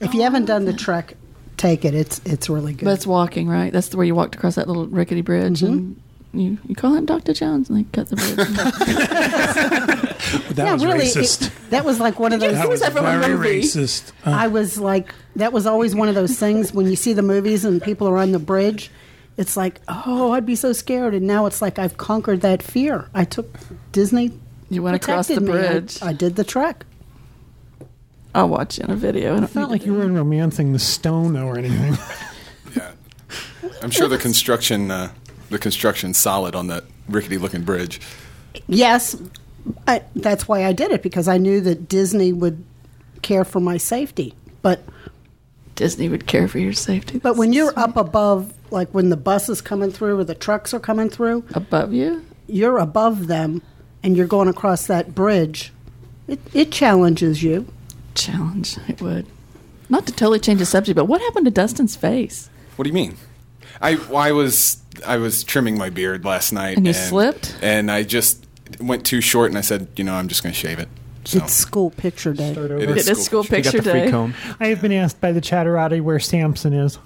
If 0.00 0.12
you 0.12 0.22
haven't 0.22 0.46
done 0.46 0.64
the 0.64 0.72
trek, 0.72 1.14
take 1.56 1.84
it. 1.84 1.94
It's 1.94 2.20
it's 2.24 2.48
really 2.48 2.72
good. 2.72 2.84
But 2.84 2.94
it's 2.94 3.06
walking, 3.06 3.48
right? 3.48 3.72
That's 3.72 3.94
where 3.94 4.04
you 4.04 4.14
walked 4.14 4.34
across 4.34 4.56
that 4.56 4.66
little 4.66 4.86
rickety 4.86 5.20
bridge, 5.20 5.60
mm-hmm. 5.60 5.72
and 5.72 6.02
you, 6.32 6.58
you 6.66 6.74
call 6.74 6.94
him 6.94 7.06
Dr. 7.06 7.32
Jones, 7.32 7.70
and 7.70 7.78
they 7.78 7.84
cut 7.90 8.08
the 8.08 8.16
bridge. 8.16 8.36
that 10.54 10.66
yeah, 10.66 10.72
was 10.74 10.84
really. 10.84 11.06
racist. 11.06 11.46
It, 11.46 11.70
that 11.70 11.84
was 11.84 12.00
like 12.00 12.18
one 12.18 12.32
of 12.32 12.40
those. 12.40 12.50
Who 12.50 12.56
that 12.56 12.68
was 12.68 12.80
was 12.80 12.92
that 12.92 13.02
very 13.02 13.60
racist. 13.62 14.12
Uh, 14.26 14.30
I 14.30 14.48
was 14.48 14.78
like, 14.78 15.14
that 15.36 15.52
was 15.52 15.66
always 15.66 15.94
one 15.94 16.08
of 16.08 16.14
those 16.14 16.38
things 16.38 16.72
when 16.72 16.86
you 16.86 16.96
see 16.96 17.12
the 17.14 17.22
movies 17.22 17.64
and 17.64 17.82
people 17.82 18.06
are 18.08 18.18
on 18.18 18.32
the 18.32 18.38
bridge. 18.38 18.90
It's 19.38 19.56
like, 19.56 19.80
oh, 19.88 20.32
I'd 20.32 20.44
be 20.44 20.56
so 20.56 20.72
scared. 20.72 21.14
And 21.14 21.26
now 21.26 21.46
it's 21.46 21.62
like 21.62 21.78
I've 21.78 21.96
conquered 21.96 22.42
that 22.42 22.62
fear. 22.62 23.08
I 23.14 23.24
took 23.24 23.56
Disney. 23.92 24.32
You 24.68 24.82
went 24.82 24.96
across 24.96 25.28
the 25.28 25.36
protected 25.36 25.54
me. 25.54 25.66
I- 25.66 25.70
bridge. 25.72 26.02
I, 26.02 26.12
did 26.12 26.36
the 26.36 26.44
trek. 26.44 26.84
I'll 28.34 28.48
watch 28.48 28.78
you 28.78 28.84
in 28.84 28.90
a 28.90 28.96
video. 28.96 29.36
I 29.36 29.44
It's 29.44 29.54
not 29.54 29.70
like 29.70 29.86
you 29.86 29.94
were 29.94 30.06
romancing 30.06 30.72
the 30.72 30.78
stone 30.78 31.32
though, 31.32 31.46
or 31.46 31.58
anything. 31.58 31.96
Yeah, 32.76 32.92
I'm 33.80 33.90
sure 33.90 34.08
the 34.08 34.18
construction 34.18 34.90
uh, 34.90 35.10
the 35.50 35.58
construction 35.58 36.14
solid 36.14 36.54
on 36.54 36.66
that 36.68 36.84
rickety 37.08 37.38
looking 37.38 37.62
bridge. 37.62 38.00
Yes, 38.66 39.16
I, 39.86 40.02
that's 40.14 40.48
why 40.48 40.64
I 40.64 40.72
did 40.72 40.90
it 40.90 41.02
because 41.02 41.28
I 41.28 41.38
knew 41.38 41.60
that 41.62 41.88
Disney 41.88 42.32
would 42.32 42.64
care 43.22 43.44
for 43.44 43.60
my 43.60 43.76
safety. 43.76 44.34
But 44.62 44.82
Disney 45.74 46.08
would 46.08 46.26
care 46.26 46.48
for 46.48 46.58
your 46.58 46.72
safety. 46.72 47.18
but 47.18 47.36
when 47.36 47.52
you're 47.52 47.72
sweet. 47.72 47.82
up 47.82 47.96
above, 47.96 48.52
like 48.70 48.88
when 48.90 49.10
the 49.10 49.16
bus 49.16 49.48
is 49.48 49.60
coming 49.60 49.90
through 49.90 50.18
or 50.18 50.24
the 50.24 50.34
trucks 50.34 50.74
are 50.74 50.80
coming 50.80 51.08
through, 51.08 51.44
above 51.54 51.92
you, 51.92 52.24
you're 52.46 52.78
above 52.78 53.26
them 53.26 53.62
and 54.02 54.16
you're 54.16 54.26
going 54.26 54.48
across 54.48 54.86
that 54.86 55.14
bridge. 55.14 55.72
It, 56.26 56.40
it 56.52 56.72
challenges 56.72 57.42
you. 57.42 57.66
challenge 58.14 58.76
it 58.88 59.00
would. 59.00 59.26
Not 59.88 60.06
to 60.06 60.12
totally 60.12 60.40
change 60.40 60.58
the 60.58 60.66
subject, 60.66 60.96
but 60.96 61.06
what 61.06 61.20
happened 61.22 61.46
to 61.46 61.50
Dustin's 61.50 61.96
face? 61.96 62.50
What 62.76 62.84
do 62.84 62.90
you 62.90 62.94
mean? 62.94 63.16
I 63.80 63.96
I 64.14 64.32
was 64.32 64.82
I 65.06 65.16
was 65.18 65.44
trimming 65.44 65.76
my 65.78 65.90
beard 65.90 66.24
last 66.24 66.52
night, 66.52 66.76
And 66.76 66.86
you 66.86 66.92
slipped? 66.92 67.56
and 67.62 67.90
I 67.90 68.02
just 68.02 68.44
went 68.80 69.04
too 69.06 69.20
short, 69.20 69.50
and 69.50 69.58
I 69.58 69.62
said, 69.62 69.88
you 69.96 70.04
know, 70.04 70.14
I'm 70.14 70.28
just 70.28 70.42
going 70.42 70.52
to 70.52 70.58
shave 70.58 70.78
it. 70.78 70.88
So 71.24 71.38
It's 71.38 71.52
school 71.52 71.90
picture 71.90 72.32
day. 72.32 72.52
Start 72.52 72.70
It 72.70 72.74
over. 72.74 72.94
is 72.96 73.08
It 73.08 73.12
is 73.12 73.24
school 73.24 73.42
school 73.44 73.56
picture 73.56 73.80
day. 73.80 74.10
comb. 74.10 74.34
I 74.60 74.68
have 74.68 74.80
been 74.80 74.92
asked 74.92 75.20
by 75.20 75.32
the 75.32 75.40
chatterati 75.40 76.00
where 76.00 76.18
Samson 76.18 76.72
is. 76.72 76.98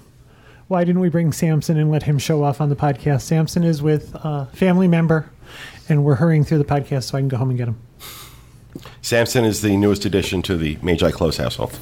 Why 0.69 0.83
didn't 0.85 1.01
we 1.01 1.09
bring 1.09 1.33
Samson 1.33 1.77
and 1.77 1.91
let 1.91 2.03
him 2.03 2.17
show 2.19 2.41
off 2.43 2.61
on 2.61 2.69
the 2.69 2.75
podcast? 2.75 3.21
Samson 3.21 3.63
is 3.63 3.81
with 3.81 4.15
a 4.15 4.47
family 4.53 4.87
member, 4.87 5.29
and 5.89 6.03
we're 6.05 6.15
hurrying 6.15 6.43
through 6.45 6.59
the 6.59 6.63
podcast 6.65 7.03
so 7.03 7.17
I 7.17 7.21
can 7.21 7.27
go 7.27 7.37
home 7.37 7.49
and 7.49 7.57
get 7.57 7.67
him. 7.67 7.77
Samson 9.01 9.43
is 9.45 9.61
the 9.61 9.75
newest 9.77 10.05
addition 10.05 10.41
to 10.43 10.57
the 10.57 10.77
Magi 10.81 11.11
Close 11.11 11.37
household. 11.37 11.77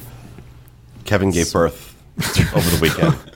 Kevin 1.04 1.30
gave 1.30 1.52
birth 1.52 1.96
over 2.54 2.68
the 2.70 2.78
weekend. 2.82 3.16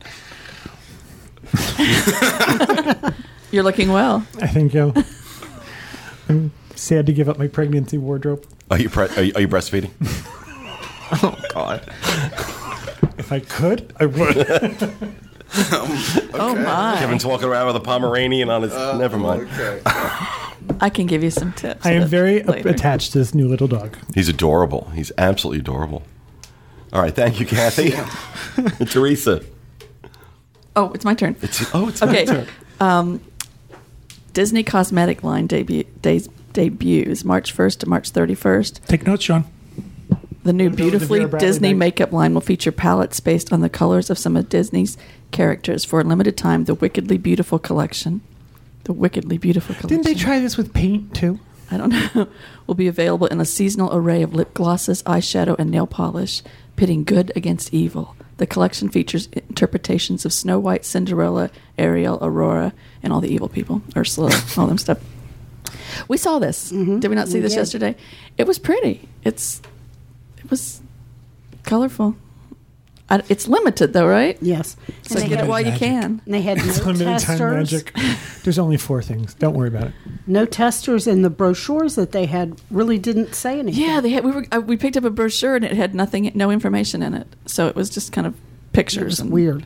You're 3.56 3.64
looking 3.64 3.90
well. 3.90 4.22
I 4.42 4.48
think 4.48 4.74
you. 4.74 4.92
I'm 6.28 6.52
sad 6.74 7.06
to 7.06 7.12
give 7.14 7.26
up 7.26 7.38
my 7.38 7.48
pregnancy 7.48 7.96
wardrobe. 7.96 8.44
Are 8.70 8.78
you, 8.78 8.90
pre- 8.90 9.08
are 9.16 9.22
you, 9.22 9.32
are 9.34 9.40
you 9.40 9.48
breastfeeding? 9.48 9.90
Oh 11.22 11.38
God. 11.54 11.82
If 13.16 13.30
I 13.32 13.38
could, 13.40 13.94
I 13.98 14.04
would. 14.06 14.36
Oh 16.34 16.54
my! 16.54 16.96
Kevin's 16.98 17.24
walking 17.24 17.48
around 17.48 17.68
with 17.68 17.76
a 17.76 17.80
Pomeranian 17.80 18.50
on 18.50 18.62
his. 18.62 18.72
never 18.74 19.16
mind. 19.16 19.48
okay. 19.52 19.80
I 20.80 20.90
can 20.90 21.06
give 21.06 21.22
you 21.22 21.30
some 21.30 21.52
tips. 21.52 21.86
I 21.86 21.92
am 21.92 22.08
very 22.08 22.42
later. 22.42 22.68
attached 22.68 23.12
to 23.12 23.18
this 23.18 23.34
new 23.34 23.48
little 23.48 23.68
dog. 23.68 23.96
He's 24.14 24.28
adorable. 24.28 24.90
He's 24.94 25.12
absolutely 25.16 25.60
adorable. 25.60 26.02
All 26.92 27.00
right, 27.00 27.14
thank 27.14 27.38
you, 27.40 27.46
Kathy. 27.46 27.92
Teresa. 28.86 29.42
Oh, 30.74 30.90
it's 30.92 31.04
my 31.06 31.14
turn. 31.14 31.36
It's, 31.40 31.72
oh, 31.74 31.88
it's 31.88 32.02
my 32.02 32.08
Okay. 32.08 32.26
turn. 32.26 32.46
Um, 32.80 33.20
Disney 34.36 34.62
cosmetic 34.62 35.24
line 35.24 35.46
debut, 35.46 35.84
days, 36.02 36.28
debuts 36.52 37.24
March 37.24 37.56
1st 37.56 37.78
to 37.78 37.88
March 37.88 38.12
31st. 38.12 38.84
Take 38.84 39.06
notes, 39.06 39.24
Sean. 39.24 39.46
The 40.44 40.52
new 40.52 40.64
Wanna 40.64 40.76
go 40.76 40.84
with 40.84 40.92
the 40.92 40.98
beautifully 41.16 41.38
Disney 41.38 41.70
bag? 41.70 41.78
makeup 41.78 42.12
line 42.12 42.34
will 42.34 42.42
feature 42.42 42.70
palettes 42.70 43.18
based 43.18 43.50
on 43.50 43.62
the 43.62 43.70
colors 43.70 44.10
of 44.10 44.18
some 44.18 44.36
of 44.36 44.50
Disney's 44.50 44.98
characters. 45.30 45.86
For 45.86 46.02
a 46.02 46.04
limited 46.04 46.36
time, 46.36 46.66
the 46.66 46.74
Wickedly 46.74 47.16
Beautiful 47.16 47.58
collection, 47.58 48.20
the 48.84 48.92
Wickedly 48.92 49.38
Beautiful 49.38 49.74
collection, 49.74 50.02
Didn't 50.02 50.04
they 50.04 50.22
try 50.22 50.38
this 50.38 50.58
with 50.58 50.74
paint 50.74 51.14
too? 51.14 51.40
I 51.70 51.78
don't 51.78 52.14
know, 52.14 52.28
will 52.66 52.74
be 52.74 52.88
available 52.88 53.28
in 53.28 53.40
a 53.40 53.46
seasonal 53.46 53.96
array 53.96 54.20
of 54.20 54.34
lip 54.34 54.52
glosses, 54.52 55.02
eyeshadow, 55.04 55.58
and 55.58 55.70
nail 55.70 55.86
polish, 55.86 56.42
pitting 56.76 57.04
good 57.04 57.32
against 57.34 57.72
evil. 57.72 58.14
The 58.36 58.46
collection 58.46 58.90
features 58.90 59.30
interpretations 59.32 60.26
of 60.26 60.32
Snow 60.32 60.58
White, 60.58 60.84
Cinderella, 60.84 61.50
Ariel, 61.78 62.18
Aurora, 62.20 62.74
and 63.06 63.12
all 63.14 63.20
the 63.22 63.32
evil 63.32 63.48
people, 63.48 63.80
Ursula, 63.96 64.30
all 64.58 64.66
them 64.66 64.76
stuff. 64.78 64.98
We 66.08 66.18
saw 66.18 66.38
this. 66.38 66.68
Did 66.70 67.06
we 67.08 67.14
not 67.14 67.28
see 67.28 67.34
We 67.34 67.40
this 67.40 67.52
did. 67.52 67.58
yesterday? 67.60 67.96
It 68.36 68.46
was 68.46 68.58
pretty. 68.58 69.08
It's 69.24 69.62
it 70.38 70.50
was 70.50 70.82
colorful. 71.62 72.16
I, 73.08 73.22
it's 73.28 73.46
limited 73.46 73.92
though, 73.92 74.06
right? 74.06 74.36
Yes. 74.42 74.76
So 75.02 75.14
get 75.20 75.30
it 75.32 75.38
had, 75.38 75.48
while 75.48 75.60
you 75.64 75.70
can. 75.72 76.20
and 76.26 76.34
they 76.34 76.42
had 76.42 76.58
It's 76.58 76.78
no 76.78 76.86
limited 76.86 77.04
time 77.24 77.38
testers. 77.38 77.72
magic. 77.72 77.96
There's 78.42 78.58
only 78.58 78.76
four 78.76 79.00
things. 79.00 79.32
Don't 79.34 79.54
worry 79.54 79.68
about 79.68 79.84
it. 79.88 79.92
No 80.26 80.44
testers, 80.44 81.06
and 81.06 81.24
the 81.24 81.30
brochures 81.30 81.94
that 81.94 82.10
they 82.10 82.26
had 82.26 82.60
really 82.70 82.98
didn't 82.98 83.34
say 83.36 83.60
anything. 83.60 83.80
Yeah, 83.80 84.00
they 84.00 84.10
had. 84.10 84.24
We 84.24 84.32
were. 84.32 84.46
Uh, 84.50 84.60
we 84.60 84.76
picked 84.76 84.96
up 84.96 85.04
a 85.04 85.10
brochure 85.10 85.54
and 85.54 85.64
it 85.64 85.72
had 85.74 85.94
nothing, 85.94 86.30
no 86.34 86.50
information 86.50 87.00
in 87.02 87.14
it. 87.14 87.28
So 87.46 87.68
it 87.68 87.76
was 87.76 87.88
just 87.90 88.10
kind 88.12 88.26
of 88.26 88.34
it 88.34 88.40
pictures. 88.72 89.04
was 89.04 89.20
and, 89.20 89.30
weird. 89.30 89.64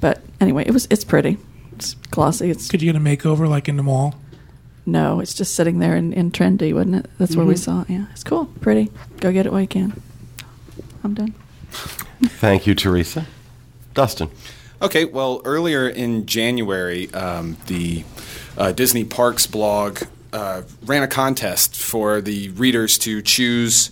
But 0.00 0.22
anyway, 0.38 0.64
it 0.66 0.72
was. 0.72 0.86
It's 0.90 1.04
pretty. 1.04 1.38
It's 1.76 1.94
glossy. 2.10 2.50
It's 2.50 2.68
Could 2.68 2.80
you 2.82 2.90
get 2.92 3.00
a 3.00 3.04
makeover 3.04 3.48
like 3.48 3.68
in 3.68 3.76
the 3.76 3.82
mall? 3.82 4.14
no. 4.86 5.20
It's 5.20 5.34
just 5.34 5.54
sitting 5.54 5.78
there 5.78 5.94
in, 5.96 6.12
in 6.12 6.30
trendy, 6.30 6.72
wouldn't 6.72 6.96
it? 6.96 7.10
That's 7.18 7.36
where 7.36 7.44
we 7.44 7.54
Mhm. 7.54 7.58
saw 7.58 7.80
it. 7.82 7.90
Yeah, 7.90 8.06
it's 8.12 8.22
cool. 8.24 8.46
Pretty. 8.60 8.90
Go 9.20 9.32
get 9.32 9.44
it 9.46 9.52
while 9.52 9.60
you 9.60 9.66
can. 9.66 10.00
I'm 11.04 11.12
done. 11.14 11.34
Thank 12.22 12.66
you, 12.66 12.74
Teresa. 12.74 13.26
Dustin. 13.94 14.30
Okay, 14.80 15.04
well, 15.04 15.40
earlier 15.44 15.88
in 15.88 16.24
January, 16.26 17.12
um, 17.14 17.56
the 17.66 18.04
uh, 18.56 18.72
Disney 18.72 19.04
Parks 19.04 19.46
blog 19.46 20.00
uh, 20.32 20.62
ran 20.84 21.02
a 21.02 21.08
contest 21.08 21.74
for 21.76 22.20
the 22.20 22.50
readers 22.50 22.96
to 22.98 23.20
choose 23.22 23.90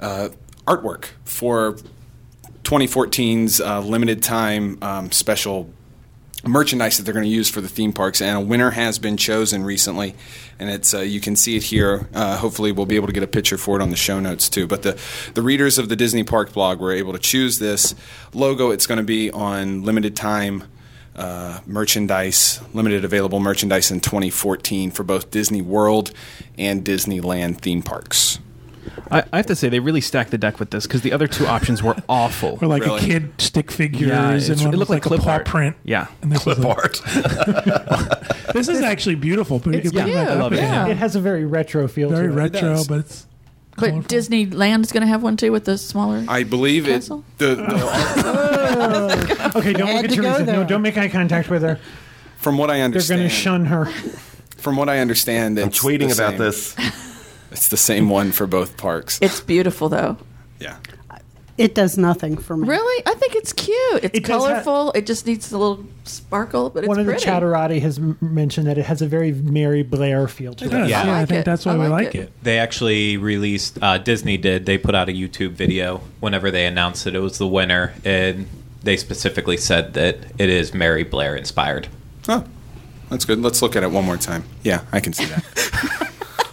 uh, 0.00 0.28
artwork 0.66 1.06
for 1.24 1.76
2014's 2.64 3.60
uh, 3.60 3.80
limited 3.80 4.22
time 4.22 4.78
um, 4.82 5.10
special 5.12 5.70
merchandise 6.48 6.96
that 6.96 7.04
they're 7.04 7.14
going 7.14 7.24
to 7.24 7.30
use 7.30 7.48
for 7.50 7.60
the 7.60 7.68
theme 7.68 7.92
parks, 7.92 8.20
and 8.20 8.36
a 8.36 8.40
winner 8.40 8.70
has 8.70 8.98
been 8.98 9.16
chosen 9.16 9.64
recently, 9.64 10.14
and 10.58 10.70
it's 10.70 10.94
uh, 10.94 11.00
you 11.00 11.20
can 11.20 11.36
see 11.36 11.56
it 11.56 11.64
here. 11.64 12.08
Uh, 12.14 12.36
hopefully, 12.36 12.72
we'll 12.72 12.86
be 12.86 12.96
able 12.96 13.06
to 13.06 13.12
get 13.12 13.22
a 13.22 13.28
picture 13.28 13.58
for 13.58 13.76
it 13.76 13.82
on 13.82 13.90
the 13.90 13.96
show 13.96 14.20
notes 14.20 14.48
too. 14.48 14.66
But 14.66 14.82
the 14.82 15.00
the 15.34 15.42
readers 15.42 15.78
of 15.78 15.88
the 15.88 15.96
Disney 15.96 16.24
Park 16.24 16.52
blog 16.52 16.80
were 16.80 16.92
able 16.92 17.12
to 17.12 17.18
choose 17.18 17.58
this 17.58 17.94
logo. 18.32 18.70
It's 18.70 18.86
going 18.86 18.98
to 18.98 19.04
be 19.04 19.30
on 19.30 19.82
limited 19.82 20.16
time. 20.16 20.64
Uh, 21.14 21.60
merchandise, 21.64 22.60
limited 22.74 23.02
available 23.02 23.40
merchandise 23.40 23.90
in 23.90 24.00
2014 24.00 24.90
for 24.90 25.02
both 25.02 25.30
Disney 25.30 25.62
World 25.62 26.12
and 26.58 26.84
Disneyland 26.84 27.58
theme 27.58 27.82
parks. 27.82 28.38
I, 29.10 29.24
I 29.32 29.36
have 29.38 29.46
to 29.46 29.56
say 29.56 29.68
they 29.68 29.80
really 29.80 30.00
stacked 30.00 30.30
the 30.30 30.38
deck 30.38 30.58
with 30.58 30.70
this 30.70 30.86
because 30.86 31.02
the 31.02 31.12
other 31.12 31.26
two 31.26 31.46
options 31.46 31.82
were 31.82 31.96
awful. 32.08 32.58
Or 32.60 32.68
like 32.68 32.82
Really? 32.84 32.98
a 33.02 33.06
kid 33.06 33.32
stick 33.40 33.70
figures 33.70 34.08
Yeah, 34.08 34.30
and 34.30 34.42
it's- 34.42 34.58
one 34.64 34.74
it 34.74 34.78
was 34.78 34.88
looked 34.88 34.90
like 34.90 35.04
like, 35.04 35.06
a 35.06 35.08
clip 35.08 35.20
paw 35.22 35.30
art. 35.32 35.46
print. 35.46 35.76
Yeah. 35.84 36.06
And 36.22 36.30
this 36.32 36.44
was 36.46 36.58
Clip 36.58 36.68
like- 36.68 36.78
art. 36.78 38.22
This 38.54 38.68
is 38.68 38.80
actually 38.80 39.16
beautiful. 39.16 39.58
But 39.58 39.74
you 39.74 39.80
can 39.82 39.90
put 39.90 40.04
cute. 40.04 40.14
that 40.14 40.28
I 40.28 40.32
up 40.34 40.38
love 40.40 40.52
it. 40.52 40.56
again. 40.56 40.72
Yeah. 40.86 40.88
It 40.92 40.96
has 40.96 41.14
a 41.14 41.20
very 41.20 41.44
retro 41.44 41.86
feel 41.88 42.08
Very 42.08 42.28
to 42.28 42.30
it. 42.30 42.34
Very 42.34 42.48
retro, 42.50 42.68
does. 42.76 42.88
but 42.88 42.98
it's 43.00 43.26
But 43.76 43.90
colorful. 43.90 44.02
Disneyland 44.16 44.82
is 44.82 44.92
going 44.92 45.02
to 45.02 45.06
have 45.08 45.22
one 45.22 45.36
too 45.36 45.52
with 45.52 45.64
the 45.66 45.76
smaller. 45.76 46.24
I 46.26 46.42
believe 46.44 46.86
it. 46.88 46.92
Castle? 46.92 47.22
The, 47.38 47.56
the, 47.56 47.64
oh. 47.68 49.52
Okay, 49.56 49.72
don't 49.74 49.88
Had 49.88 49.96
look 49.96 50.04
at 50.04 50.10
to 50.10 50.16
go 50.16 50.22
Teresa. 50.22 50.38
No, 50.44 50.44
there. 50.58 50.64
don't 50.64 50.82
make 50.82 50.96
eye 50.96 51.08
contact 51.08 51.50
with 51.50 51.62
her. 51.62 51.78
from 52.38 52.56
what 52.56 52.70
I 52.70 52.80
understand. 52.80 53.24
They're 53.24 53.26
understand, 53.26 53.64
going 53.66 53.80
to 53.80 53.84
shun 53.84 54.12
her. 54.14 54.22
From 54.56 54.76
what 54.76 54.88
I 54.88 54.98
understand, 55.00 55.58
I'm 55.58 55.68
it's 55.68 55.82
tweeting 55.82 56.08
the 56.08 56.14
about 56.14 56.30
same. 56.30 56.38
this. 56.38 56.74
It's 57.56 57.68
the 57.68 57.76
same 57.76 58.08
one 58.10 58.32
for 58.32 58.46
both 58.46 58.76
parks. 58.76 59.18
It's 59.22 59.40
beautiful 59.40 59.88
though. 59.88 60.16
yeah. 60.60 60.76
It 61.58 61.74
does 61.74 61.96
nothing 61.96 62.36
for 62.36 62.54
me. 62.54 62.68
Really, 62.68 63.02
I 63.06 63.14
think 63.14 63.34
it's 63.34 63.54
cute. 63.54 64.04
It's 64.04 64.18
It 64.18 64.24
does 64.26 64.42
ha- 64.42 64.48
colorful. 64.62 64.92
it 64.92 65.06
just 65.06 65.26
needs 65.26 65.50
a 65.52 65.56
little 65.56 65.86
sparkle, 66.04 66.68
but 66.68 66.80
it's 66.80 66.88
One 66.88 66.98
of 66.98 67.06
the 67.06 67.12
pretty. 67.12 67.24
chatterati 67.26 67.80
has 67.80 67.96
m- 67.98 68.18
mentioned 68.20 68.66
that 68.66 68.76
it 68.76 68.84
has 68.84 69.00
a 69.00 69.06
very 69.06 69.32
Mary 69.32 69.82
Blair 69.82 70.28
feel 70.28 70.52
to 70.52 70.66
It 70.66 70.68
it. 70.68 70.70
does. 70.70 70.90
Yeah. 70.90 71.04
Yeah, 71.06 71.12
I 71.12 71.16
I, 71.16 71.20
like 71.20 71.28
think 71.30 71.40
it. 71.40 71.44
that's 71.46 71.64
why 71.64 71.72
I 71.72 71.78
we 71.78 71.86
like 71.86 72.04
like 72.08 72.14
it. 72.14 72.18
it. 72.24 72.32
They 72.42 72.58
actually 72.58 73.16
released, 73.16 73.78
uh, 73.80 73.96
Disney 73.96 74.36
did, 74.36 74.66
they 74.66 74.76
put 74.76 74.94
out 74.94 75.08
a 75.08 75.12
YouTube 75.12 75.52
video 75.52 76.02
whenever 76.20 76.50
they 76.50 76.66
announced 76.66 77.04
that 77.04 77.14
it 77.14 77.20
was 77.20 77.38
the 77.38 77.46
winner, 77.48 77.94
and 78.04 78.46
they 78.82 78.98
specifically 78.98 79.56
said 79.56 79.94
that 79.94 80.18
it 80.36 80.50
is 80.50 80.74
Mary 80.74 81.04
Blair 81.04 81.34
inspired. 81.34 81.88
Oh, 82.28 82.44
that's 83.08 83.24
good. 83.24 83.40
Let's 83.40 83.62
look 83.62 83.76
at 83.76 83.82
it 83.82 83.90
one 83.90 84.04
more 84.04 84.18
time. 84.18 84.44
Yeah, 84.62 84.82
I 84.92 85.00
can 85.00 85.14
see 85.14 85.24
that. 85.24 86.02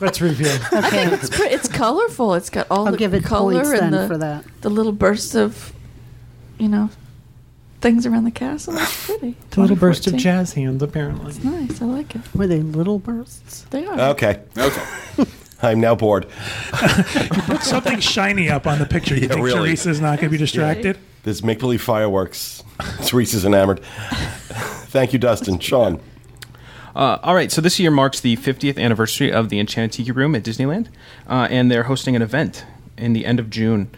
Let's 0.04 0.22
review. 0.22 0.48
Okay. 0.74 1.06
It's 1.14 1.30
pretty. 1.30 1.56
It's 1.56 1.68
colorful. 1.68 2.34
It's 2.36 2.50
got 2.50 2.68
all 2.70 2.86
I'll 2.88 2.92
the 2.92 2.98
give 2.98 3.14
it 3.14 3.24
color 3.24 3.54
points 3.64 3.70
and 3.82 3.94
then 3.94 4.02
the, 4.02 4.08
for 4.08 4.18
that. 4.18 4.44
the 4.62 4.70
little 4.70 4.92
bursts 4.92 5.34
of, 5.36 5.72
you 6.60 6.68
know, 6.68 6.90
things 7.82 8.06
around 8.06 8.26
the 8.26 8.32
castle. 8.32 8.76
It's 8.78 9.06
pretty. 9.08 9.36
It's 9.48 9.58
a 9.58 9.62
little 9.62 9.76
burst 9.76 10.08
of 10.08 10.14
2014. 10.14 10.20
jazz 10.20 10.54
hands, 10.54 10.84
apparently. 10.84 11.30
It's 11.30 11.44
nice. 11.44 11.82
I 11.82 11.86
like 11.86 12.16
it. 12.16 12.22
Were 12.36 12.48
they 12.48 12.62
little 12.62 13.00
bursts? 13.00 13.62
They 13.70 13.86
are. 13.86 14.00
Okay. 14.12 14.42
Okay. 14.58 14.84
I'm 15.62 15.80
now 15.80 15.96
bored. 15.96 16.26
You 16.74 17.42
put 17.44 17.62
something 17.64 18.00
shiny 18.02 18.50
up 18.50 18.68
on 18.68 18.80
the 18.80 18.86
picture. 18.86 19.16
You 19.16 19.22
Yeah, 19.22 19.28
think 19.30 19.46
really. 19.46 19.70
Teresa's 19.70 20.02
not 20.02 20.18
going 20.20 20.28
to 20.28 20.32
be 20.32 20.38
distracted? 20.38 20.98
This 21.24 21.42
make 21.42 21.60
believe 21.60 21.82
fireworks. 21.82 22.62
Teresa's 23.06 23.46
enamored. 23.46 23.80
Thank 24.90 25.14
you, 25.14 25.20
Dustin. 25.20 25.60
Sean. 25.60 26.02
Uh, 26.96 27.18
all 27.24 27.34
right, 27.34 27.52
so 27.52 27.60
this 27.62 27.80
year 27.80 27.90
marks 27.90 28.20
the 28.20 28.38
50th 28.38 28.78
anniversary 28.78 29.32
of 29.32 29.50
the 29.50 29.60
Enchanted 29.60 29.92
Tiki 29.94 30.12
Room 30.12 30.36
at 30.36 30.44
Disneyland, 30.44 30.88
uh, 31.28 31.48
and 31.50 31.72
they're 31.72 31.84
hosting 31.84 32.16
an 32.16 32.22
event 32.22 32.66
in 32.98 33.14
the 33.14 33.26
end 33.26 33.40
of 33.40 33.50
June, 33.50 33.90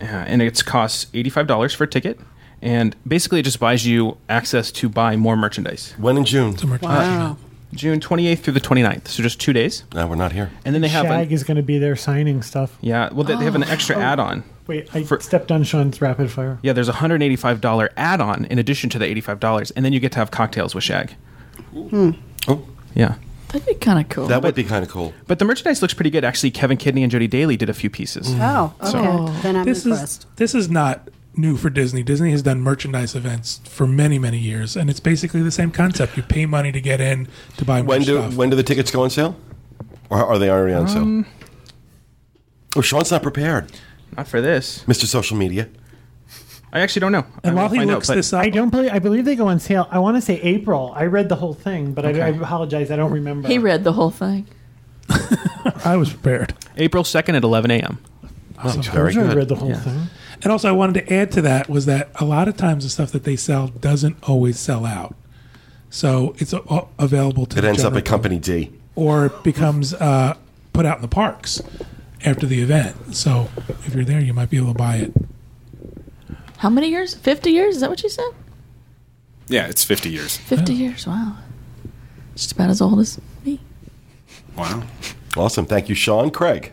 uh, 0.00 0.04
and 0.04 0.40
it 0.40 0.64
costs 0.64 1.06
$85 1.12 1.74
for 1.74 1.84
a 1.84 1.86
ticket, 1.88 2.20
and 2.62 2.94
basically 3.06 3.40
it 3.40 3.44
just 3.44 3.58
buys 3.58 3.84
you 3.84 4.16
access 4.28 4.70
to 4.72 4.88
buy 4.88 5.16
more 5.16 5.36
merchandise. 5.36 5.94
When 5.98 6.16
in 6.16 6.24
June? 6.24 6.56
Some 6.56 6.78
Wow. 6.80 7.36
June 7.74 7.98
28th 7.98 8.38
through 8.38 8.52
the 8.54 8.60
29th, 8.60 9.08
so 9.08 9.24
just 9.24 9.40
two 9.40 9.52
days, 9.52 9.82
No, 9.92 10.06
we're 10.06 10.14
not 10.14 10.30
here. 10.30 10.52
and 10.64 10.72
then 10.72 10.82
they 10.82 10.88
have 10.88 11.06
Shag 11.06 11.26
an, 11.26 11.32
is 11.32 11.42
going 11.42 11.56
to 11.56 11.64
be 11.64 11.78
there 11.78 11.96
signing 11.96 12.42
stuff. 12.42 12.78
yeah, 12.80 13.12
well 13.12 13.24
they, 13.24 13.34
they 13.34 13.44
have 13.44 13.56
an 13.56 13.64
extra 13.64 13.96
add-on. 13.98 14.44
Wait, 14.68 14.88
I 14.94 15.02
For- 15.02 15.18
stepped 15.20 15.50
on 15.50 15.64
Sean's 15.64 16.00
rapid 16.00 16.30
fire. 16.30 16.58
Yeah, 16.62 16.72
there's 16.72 16.88
a 16.88 16.92
$185 16.92 17.88
add-on 17.96 18.44
in 18.46 18.60
addition 18.60 18.88
to 18.90 19.00
the 19.00 19.06
$85, 19.06 19.72
and 19.74 19.84
then 19.84 19.92
you 19.92 19.98
get 19.98 20.12
to 20.12 20.18
have 20.18 20.30
cocktails 20.30 20.76
with 20.76 20.84
Shag. 20.84 21.16
Oh, 22.48 22.62
Yeah. 22.94 23.16
That'd 23.48 23.66
be 23.66 23.74
kind 23.74 23.98
of 24.00 24.08
cool. 24.08 24.26
that 24.26 24.42
would 24.42 24.54
be 24.56 24.64
kind 24.64 24.84
of 24.84 24.90
cool. 24.90 25.14
But 25.28 25.38
the 25.38 25.44
merchandise 25.44 25.80
looks 25.80 25.94
pretty 25.94 26.10
good. 26.10 26.24
Actually, 26.24 26.50
Kevin 26.50 26.76
Kidney 26.76 27.02
and 27.04 27.12
Jody 27.12 27.28
Daily 27.28 27.56
did 27.56 27.70
a 27.70 27.74
few 27.74 27.88
pieces. 27.88 28.26
Oh, 28.40 28.74
okay. 28.82 28.90
So- 28.90 29.26
then 29.42 29.56
I'm 29.56 29.64
This 29.64 29.86
impressed. 29.86 30.20
is 30.24 30.26
this 30.36 30.54
is 30.54 30.68
not 30.68 31.08
new 31.36 31.56
for 31.56 31.70
Disney. 31.70 32.02
Disney 32.02 32.32
has 32.32 32.42
done 32.42 32.60
merchandise 32.60 33.14
events 33.14 33.60
for 33.64 33.86
many 33.86 34.18
many 34.18 34.38
years, 34.38 34.76
and 34.76 34.90
it's 34.90 35.00
basically 35.00 35.42
the 35.42 35.52
same 35.52 35.70
concept. 35.70 36.16
You 36.16 36.22
pay 36.24 36.44
money 36.44 36.72
to 36.72 36.80
get 36.80 37.00
in 37.00 37.28
to 37.56 37.64
buy 37.64 37.82
more 37.82 37.90
When 37.90 38.02
do 38.02 38.16
stuff. 38.18 38.34
when 38.34 38.50
do 38.50 38.56
the 38.56 38.62
tickets 38.64 38.90
go 38.90 39.02
on 39.04 39.10
sale? 39.10 39.36
Or 40.10 40.24
are 40.24 40.38
they 40.38 40.50
already 40.50 40.74
on 40.74 40.82
Um, 40.88 41.24
sale? 41.24 41.32
Oh, 42.76 42.80
Sean's 42.80 43.10
not 43.10 43.22
prepared. 43.22 43.72
Not 44.16 44.28
for 44.28 44.40
this. 44.40 44.82
Mr. 44.86 45.04
Social 45.06 45.36
Media. 45.36 45.68
I 46.72 46.80
actually 46.80 47.00
don't 47.00 47.12
know. 47.12 47.24
And 47.44 47.54
will 47.54 47.62
while 47.62 47.68
he 47.70 47.78
find 47.78 47.90
out, 47.90 47.94
looks 47.94 48.08
but- 48.08 48.16
this 48.16 48.32
up, 48.32 48.42
I 48.42 48.50
don't 48.50 48.70
believe. 48.70 48.92
I 48.92 48.98
believe 48.98 49.24
they 49.24 49.36
go 49.36 49.48
on 49.48 49.60
sale. 49.60 49.88
I 49.90 49.98
want 49.98 50.16
to 50.16 50.20
say 50.20 50.40
April. 50.42 50.92
I 50.94 51.04
read 51.06 51.28
the 51.28 51.36
whole 51.36 51.54
thing, 51.54 51.92
but 51.92 52.04
I, 52.04 52.10
I 52.10 52.28
apologize. 52.28 52.90
I 52.90 52.96
don't 52.96 53.12
remember. 53.12 53.48
He 53.48 53.58
read 53.58 53.84
the 53.84 53.92
whole 53.92 54.10
thing. 54.10 54.46
I 55.84 55.96
was 55.96 56.10
prepared. 56.12 56.54
April 56.76 57.02
2nd 57.04 57.36
at 57.36 57.44
11 57.44 57.70
a.m. 57.70 57.98
Very 58.64 59.12
good. 59.14 59.30
I 59.30 59.34
read 59.34 59.48
the 59.48 59.54
whole 59.56 59.68
Yeah. 59.70 59.80
thing. 59.80 60.06
And 60.42 60.52
also, 60.52 60.68
I 60.68 60.72
wanted 60.72 61.06
to 61.06 61.12
add 61.14 61.30
to 61.32 61.42
that 61.42 61.68
was 61.68 61.86
that 61.86 62.10
a 62.16 62.24
lot 62.24 62.46
of 62.48 62.56
times 62.56 62.84
the 62.84 62.90
stuff 62.90 63.10
that 63.12 63.24
they 63.24 63.36
sell 63.36 63.68
doesn't 63.68 64.16
always 64.28 64.58
sell 64.58 64.84
out. 64.84 65.14
So 65.88 66.34
it's 66.38 66.52
a- 66.52 66.84
available 66.98 67.46
to 67.46 67.58
It 67.58 67.62
the 67.62 67.68
ends 67.68 67.84
up 67.84 67.94
at 67.94 68.04
Company 68.04 68.38
D. 68.38 68.70
or 68.96 69.26
it 69.26 69.42
becomes 69.42 69.94
uh, 69.94 70.34
put 70.72 70.84
out 70.84 70.96
in 70.96 71.02
the 71.02 71.08
parks 71.08 71.62
after 72.24 72.44
the 72.44 72.60
event. 72.60 73.14
So 73.16 73.48
if 73.86 73.94
you're 73.94 74.04
there, 74.04 74.20
you 74.20 74.34
might 74.34 74.50
be 74.50 74.56
able 74.58 74.72
to 74.72 74.78
buy 74.78 74.96
it. 74.96 75.12
How 76.58 76.70
many 76.70 76.88
years? 76.88 77.14
50 77.14 77.50
years? 77.50 77.76
Is 77.76 77.80
that 77.80 77.90
what 77.90 78.02
you 78.02 78.08
said? 78.08 78.30
Yeah, 79.48 79.66
it's 79.66 79.84
50 79.84 80.10
years. 80.10 80.36
50 80.36 80.72
years. 80.72 81.06
Wow. 81.06 81.36
Just 82.34 82.52
about 82.52 82.70
as 82.70 82.80
old 82.80 82.98
as 82.98 83.20
me. 83.44 83.60
Wow. 84.56 84.82
Awesome. 85.36 85.66
Thank 85.66 85.88
you, 85.88 85.94
Sean. 85.94 86.30
Craig. 86.30 86.72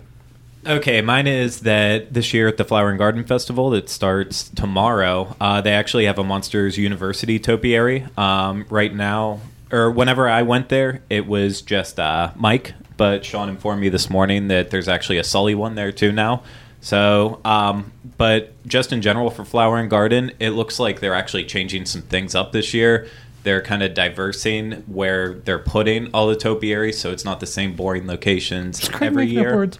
Okay, 0.65 1.01
mine 1.01 1.27
is 1.27 1.61
that 1.61 2.13
this 2.13 2.33
year 2.33 2.47
at 2.47 2.55
the 2.55 2.63
Flower 2.63 2.89
and 2.89 2.97
Garden 2.97 3.25
Festival 3.25 3.69
that 3.71 3.89
starts 3.89 4.47
tomorrow, 4.49 5.35
uh, 5.41 5.59
they 5.59 5.73
actually 5.73 6.05
have 6.05 6.17
a 6.17 6.23
Monsters 6.23 6.77
University 6.77 7.37
topiary. 7.37 8.05
Um, 8.17 8.65
right 8.69 8.93
now, 8.93 9.41
or 9.73 9.91
whenever 9.91 10.29
I 10.29 10.43
went 10.43 10.69
there, 10.69 11.03
it 11.09 11.27
was 11.27 11.61
just 11.61 11.99
uh, 11.99 12.31
Mike, 12.37 12.73
but 12.95 13.25
Sean 13.25 13.49
informed 13.49 13.81
me 13.81 13.89
this 13.89 14.09
morning 14.09 14.47
that 14.47 14.69
there's 14.69 14.87
actually 14.87 15.17
a 15.17 15.23
Sully 15.25 15.53
one 15.53 15.75
there 15.75 15.91
too 15.91 16.13
now. 16.13 16.43
So, 16.83 17.39
um, 17.45 17.93
but 18.17 18.51
just 18.67 18.91
in 18.91 19.01
general 19.01 19.29
for 19.29 19.45
Flower 19.45 19.77
and 19.77 19.89
Garden, 19.89 20.33
it 20.41 20.49
looks 20.49 20.79
like 20.79 20.99
they're 20.99 21.13
actually 21.13 21.45
changing 21.45 21.85
some 21.85 22.01
things 22.01 22.35
up 22.35 22.51
this 22.51 22.73
year. 22.73 23.07
They're 23.43 23.61
kind 23.61 23.81
of 23.81 23.93
diversing 23.93 24.83
where 24.87 25.33
they're 25.33 25.59
putting 25.59 26.11
all 26.13 26.27
the 26.27 26.35
topiaries, 26.35 26.99
so 26.99 27.11
it's 27.11 27.23
not 27.23 27.39
the 27.39 27.45
same 27.45 27.73
boring 27.73 28.05
locations 28.05 28.89
every 29.01 29.27
year. 29.27 29.55
words. 29.55 29.79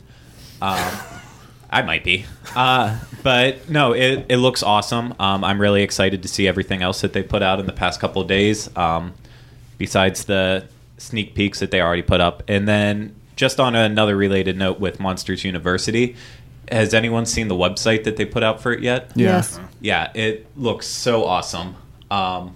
I 1.70 1.82
might 1.82 2.06
be. 2.06 2.26
Uh, 2.56 2.98
but 3.22 3.70
no, 3.70 3.94
it, 3.94 4.28
it 4.30 4.38
looks 4.38 4.64
awesome. 4.64 5.14
Um, 5.20 5.44
I'm 5.44 5.60
really 5.60 5.84
excited 5.84 6.22
to 6.22 6.30
see 6.30 6.48
everything 6.48 6.82
else 6.82 7.02
that 7.02 7.12
they 7.12 7.24
put 7.24 7.44
out 7.44 7.60
in 7.60 7.66
the 7.66 7.74
past 7.74 8.00
couple 8.00 8.22
of 8.22 8.30
days, 8.30 8.74
um, 8.78 9.14
besides 9.78 10.24
the 10.24 10.70
sneak 10.98 11.36
peeks 11.36 11.60
that 11.60 11.70
they 11.70 11.82
already 11.82 12.02
put 12.02 12.22
up. 12.22 12.44
And 12.48 12.66
then, 12.66 13.14
just 13.36 13.60
on 13.60 13.76
another 13.76 14.16
related 14.16 14.56
note 14.56 14.80
with 14.80 15.02
Monsters 15.02 15.44
University, 15.44 16.16
has 16.72 16.94
anyone 16.94 17.26
seen 17.26 17.48
the 17.48 17.56
website 17.56 18.04
that 18.06 18.18
they 18.18 18.26
put 18.26 18.44
out 18.44 18.62
for 18.62 18.72
it 18.74 18.82
yet? 18.82 19.12
Yes. 19.16 19.60
Yeah, 19.82 20.12
it 20.14 20.48
looks 20.58 20.88
so 20.88 21.26
awesome. 21.26 21.76
Um, 22.10 22.56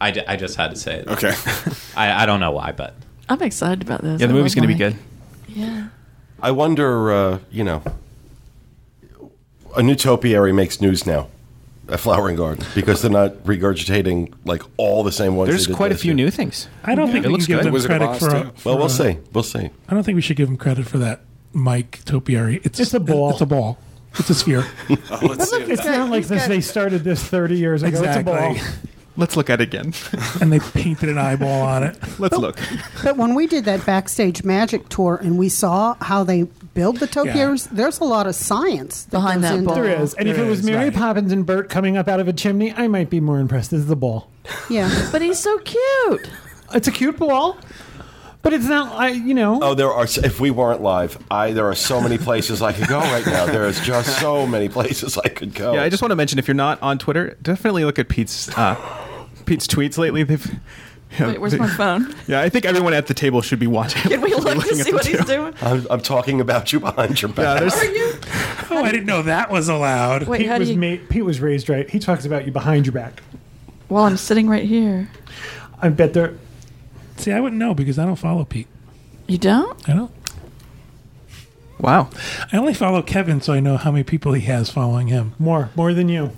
I, 0.00 0.14
I 0.28 0.36
just 0.36 0.56
had 0.56 0.70
to 0.70 0.76
say 0.76 0.96
it. 1.00 1.08
Okay. 1.08 1.32
I, 1.96 2.22
I 2.22 2.26
don't 2.26 2.40
know 2.40 2.50
why, 2.52 2.72
but 2.72 2.94
I'm 3.28 3.40
excited 3.42 3.82
about 3.82 4.02
this. 4.02 4.20
Yeah, 4.20 4.26
the 4.28 4.32
I 4.34 4.36
movie's 4.36 4.56
love 4.56 4.64
going 4.66 4.78
to 4.78 4.84
be 4.84 4.90
good. 4.90 4.96
Yeah. 5.48 5.88
I 6.40 6.50
wonder, 6.50 7.12
uh, 7.12 7.38
you 7.50 7.64
know, 7.64 7.82
a 9.76 9.82
new 9.82 9.94
topiary 9.94 10.52
makes 10.52 10.80
news 10.80 11.06
now 11.06 11.28
a 11.88 11.98
flowering 11.98 12.36
Garden 12.36 12.64
because 12.74 13.02
they're 13.02 13.10
not 13.10 13.32
regurgitating 13.44 14.32
like 14.44 14.62
all 14.78 15.02
the 15.02 15.12
same 15.12 15.36
ones. 15.36 15.50
There's 15.50 15.66
quite 15.66 15.92
a 15.92 15.96
few 15.96 16.08
year. 16.10 16.16
new 16.16 16.30
things. 16.30 16.68
I 16.82 16.94
don't 16.94 17.10
think 17.12 17.24
It 17.24 17.28
we 17.28 17.34
looks 17.34 17.46
can 17.46 17.56
give 17.56 17.58
good. 17.60 17.66
them 17.66 17.72
Wizard 17.74 17.90
of 17.90 18.18
credit 18.18 18.18
for. 18.18 18.48
A, 18.48 18.52
for 18.58 18.68
Well, 18.70 18.78
we'll 18.78 18.86
a- 18.86 18.90
see. 18.90 19.18
We'll 19.32 19.42
see. 19.44 19.70
I 19.88 19.94
don't 19.94 20.02
think 20.02 20.16
we 20.16 20.22
should 20.22 20.36
give 20.36 20.48
them 20.48 20.56
credit 20.56 20.86
for 20.86 20.98
that 20.98 21.20
Mike 21.54 22.00
topiary. 22.04 22.60
It's 22.64 22.78
It's 22.80 22.94
a 22.94 23.00
ball. 23.00 23.30
It's 23.30 23.40
a 23.40 23.46
ball. 23.46 23.78
It's 24.18 24.30
a 24.30 24.34
sphere. 24.34 24.64
Oh, 25.10 25.18
let's 25.22 25.50
see. 25.50 25.56
It's 25.62 25.84
not 25.84 26.10
like 26.10 26.26
this. 26.26 26.46
They 26.46 26.60
started 26.60 27.04
this 27.04 27.22
30 27.22 27.56
years 27.56 27.82
ago. 27.82 28.02
It's 28.02 28.16
a 28.16 28.22
ball. 28.22 28.52
exactly. 28.52 28.90
Let's 29.16 29.36
look 29.36 29.48
at 29.48 29.60
it 29.60 29.68
again. 29.68 29.92
and 30.40 30.52
they 30.52 30.58
painted 30.58 31.08
an 31.08 31.18
eyeball 31.18 31.62
on 31.62 31.84
it. 31.84 31.96
Let's 32.18 32.36
look. 32.36 32.58
But 33.04 33.16
when 33.16 33.34
we 33.36 33.46
did 33.46 33.64
that 33.66 33.86
backstage 33.86 34.42
magic 34.42 34.88
tour 34.88 35.16
and 35.22 35.38
we 35.38 35.48
saw 35.48 35.94
how 36.00 36.24
they 36.24 36.42
build 36.74 36.96
the 36.98 37.06
topiaries, 37.06 37.66
there's 37.68 38.00
a 38.00 38.04
lot 38.04 38.26
of 38.26 38.34
science 38.34 39.04
that 39.04 39.10
Behind 39.12 39.42
goes 39.42 39.50
that 39.50 39.54
into 39.58 39.66
ball. 39.66 39.74
There 39.76 40.00
is. 40.02 40.14
And 40.14 40.28
if 40.28 40.36
There 40.36 40.44
it 40.46 40.48
was 40.48 40.60
is, 40.60 40.66
Mary 40.66 40.86
right. 40.86 40.94
Poppins 40.94 41.30
and 41.32 41.46
Bert 41.46 41.68
coming 41.70 41.96
up 41.96 42.08
out 42.08 42.18
of 42.18 42.26
a 42.26 42.32
chimney, 42.32 42.72
I 42.72 42.88
might 42.88 43.08
be 43.10 43.20
more 43.20 43.38
impressed. 43.38 43.70
This 43.70 43.80
is 43.80 43.86
the 43.86 43.94
ball. 43.96 44.28
Yeah. 44.68 45.08
But 45.12 45.22
he's 45.22 45.38
so 45.38 45.58
cute. 45.58 46.28
It's 46.74 46.88
a 46.88 46.92
cute 46.92 47.16
ball, 47.18 47.56
but 48.44 48.52
it's 48.52 48.66
not. 48.66 48.92
I 48.92 49.08
you 49.08 49.34
know. 49.34 49.58
Oh, 49.60 49.74
there 49.74 49.90
are. 49.90 50.04
If 50.04 50.38
we 50.38 50.50
weren't 50.52 50.80
live, 50.82 51.18
I 51.30 51.50
there 51.52 51.66
are 51.66 51.74
so 51.74 52.00
many 52.00 52.16
places 52.18 52.62
I 52.62 52.72
could 52.72 52.86
go 52.86 53.00
right 53.00 53.26
now. 53.26 53.46
There 53.46 53.64
is 53.66 53.80
just 53.80 54.20
so 54.20 54.46
many 54.46 54.68
places 54.68 55.18
I 55.18 55.28
could 55.28 55.54
go. 55.54 55.74
Yeah, 55.74 55.82
I 55.82 55.88
just 55.88 56.00
want 56.02 56.12
to 56.12 56.16
mention 56.16 56.38
if 56.38 56.46
you're 56.46 56.54
not 56.54 56.80
on 56.82 56.98
Twitter, 56.98 57.36
definitely 57.42 57.84
look 57.84 57.98
at 57.98 58.08
Pete's 58.08 58.48
uh, 58.56 58.76
Pete's 59.46 59.66
tweets 59.66 59.98
lately. 59.98 60.22
They've 60.22 60.46
yeah, 61.18 61.26
Wait, 61.28 61.40
where's 61.40 61.52
they- 61.52 61.58
my 61.58 61.68
phone? 61.68 62.14
Yeah, 62.28 62.40
I 62.42 62.48
think 62.48 62.64
everyone 62.64 62.92
at 62.94 63.06
the 63.06 63.14
table 63.14 63.40
should 63.40 63.58
be 63.58 63.66
watching. 63.66 64.02
Can 64.02 64.20
we 64.20 64.34
look 64.34 64.62
to 64.64 64.74
see 64.76 64.92
what 64.92 65.06
he's 65.06 65.18
too. 65.18 65.24
doing? 65.24 65.54
I'm, 65.62 65.86
I'm 65.90 66.00
talking 66.00 66.40
about 66.40 66.72
you 66.72 66.80
behind 66.80 67.20
your 67.22 67.32
back. 67.32 67.60
there's, 67.60 67.74
Are 67.74 67.84
you? 67.84 68.12
Oh, 68.70 68.82
I 68.84 68.90
didn't 68.92 69.06
know 69.06 69.22
that 69.22 69.50
was 69.50 69.68
allowed. 69.68 70.24
Wait, 70.24 70.38
Pete 70.38 70.46
how 70.48 70.54
do 70.56 70.60
was 70.60 70.70
you? 70.70 70.76
ma- 70.78 70.96
Pete 71.08 71.24
was 71.24 71.40
raised 71.40 71.68
right. 71.68 71.88
He 71.88 71.98
talks 71.98 72.24
about 72.24 72.44
you 72.46 72.52
behind 72.52 72.86
your 72.86 72.92
back. 72.92 73.22
Well, 73.88 74.04
I'm 74.04 74.16
sitting 74.16 74.48
right 74.48 74.64
here. 74.64 75.08
I 75.80 75.88
bet 75.90 76.14
there. 76.14 76.34
See, 77.16 77.32
I 77.32 77.40
wouldn't 77.40 77.58
know 77.58 77.74
because 77.74 77.98
I 77.98 78.04
don't 78.04 78.16
follow 78.16 78.44
Pete. 78.44 78.66
You 79.26 79.38
don't? 79.38 79.88
I 79.88 79.94
don't. 79.94 80.10
wow. 81.78 82.10
I 82.52 82.56
only 82.58 82.74
follow 82.74 83.00
Kevin, 83.02 83.40
so 83.40 83.52
I 83.52 83.60
know 83.60 83.76
how 83.76 83.90
many 83.90 84.04
people 84.04 84.32
he 84.34 84.42
has 84.42 84.68
following 84.70 85.06
him. 85.08 85.34
More, 85.38 85.70
more 85.76 85.94
than 85.94 86.08
you. 86.08 86.32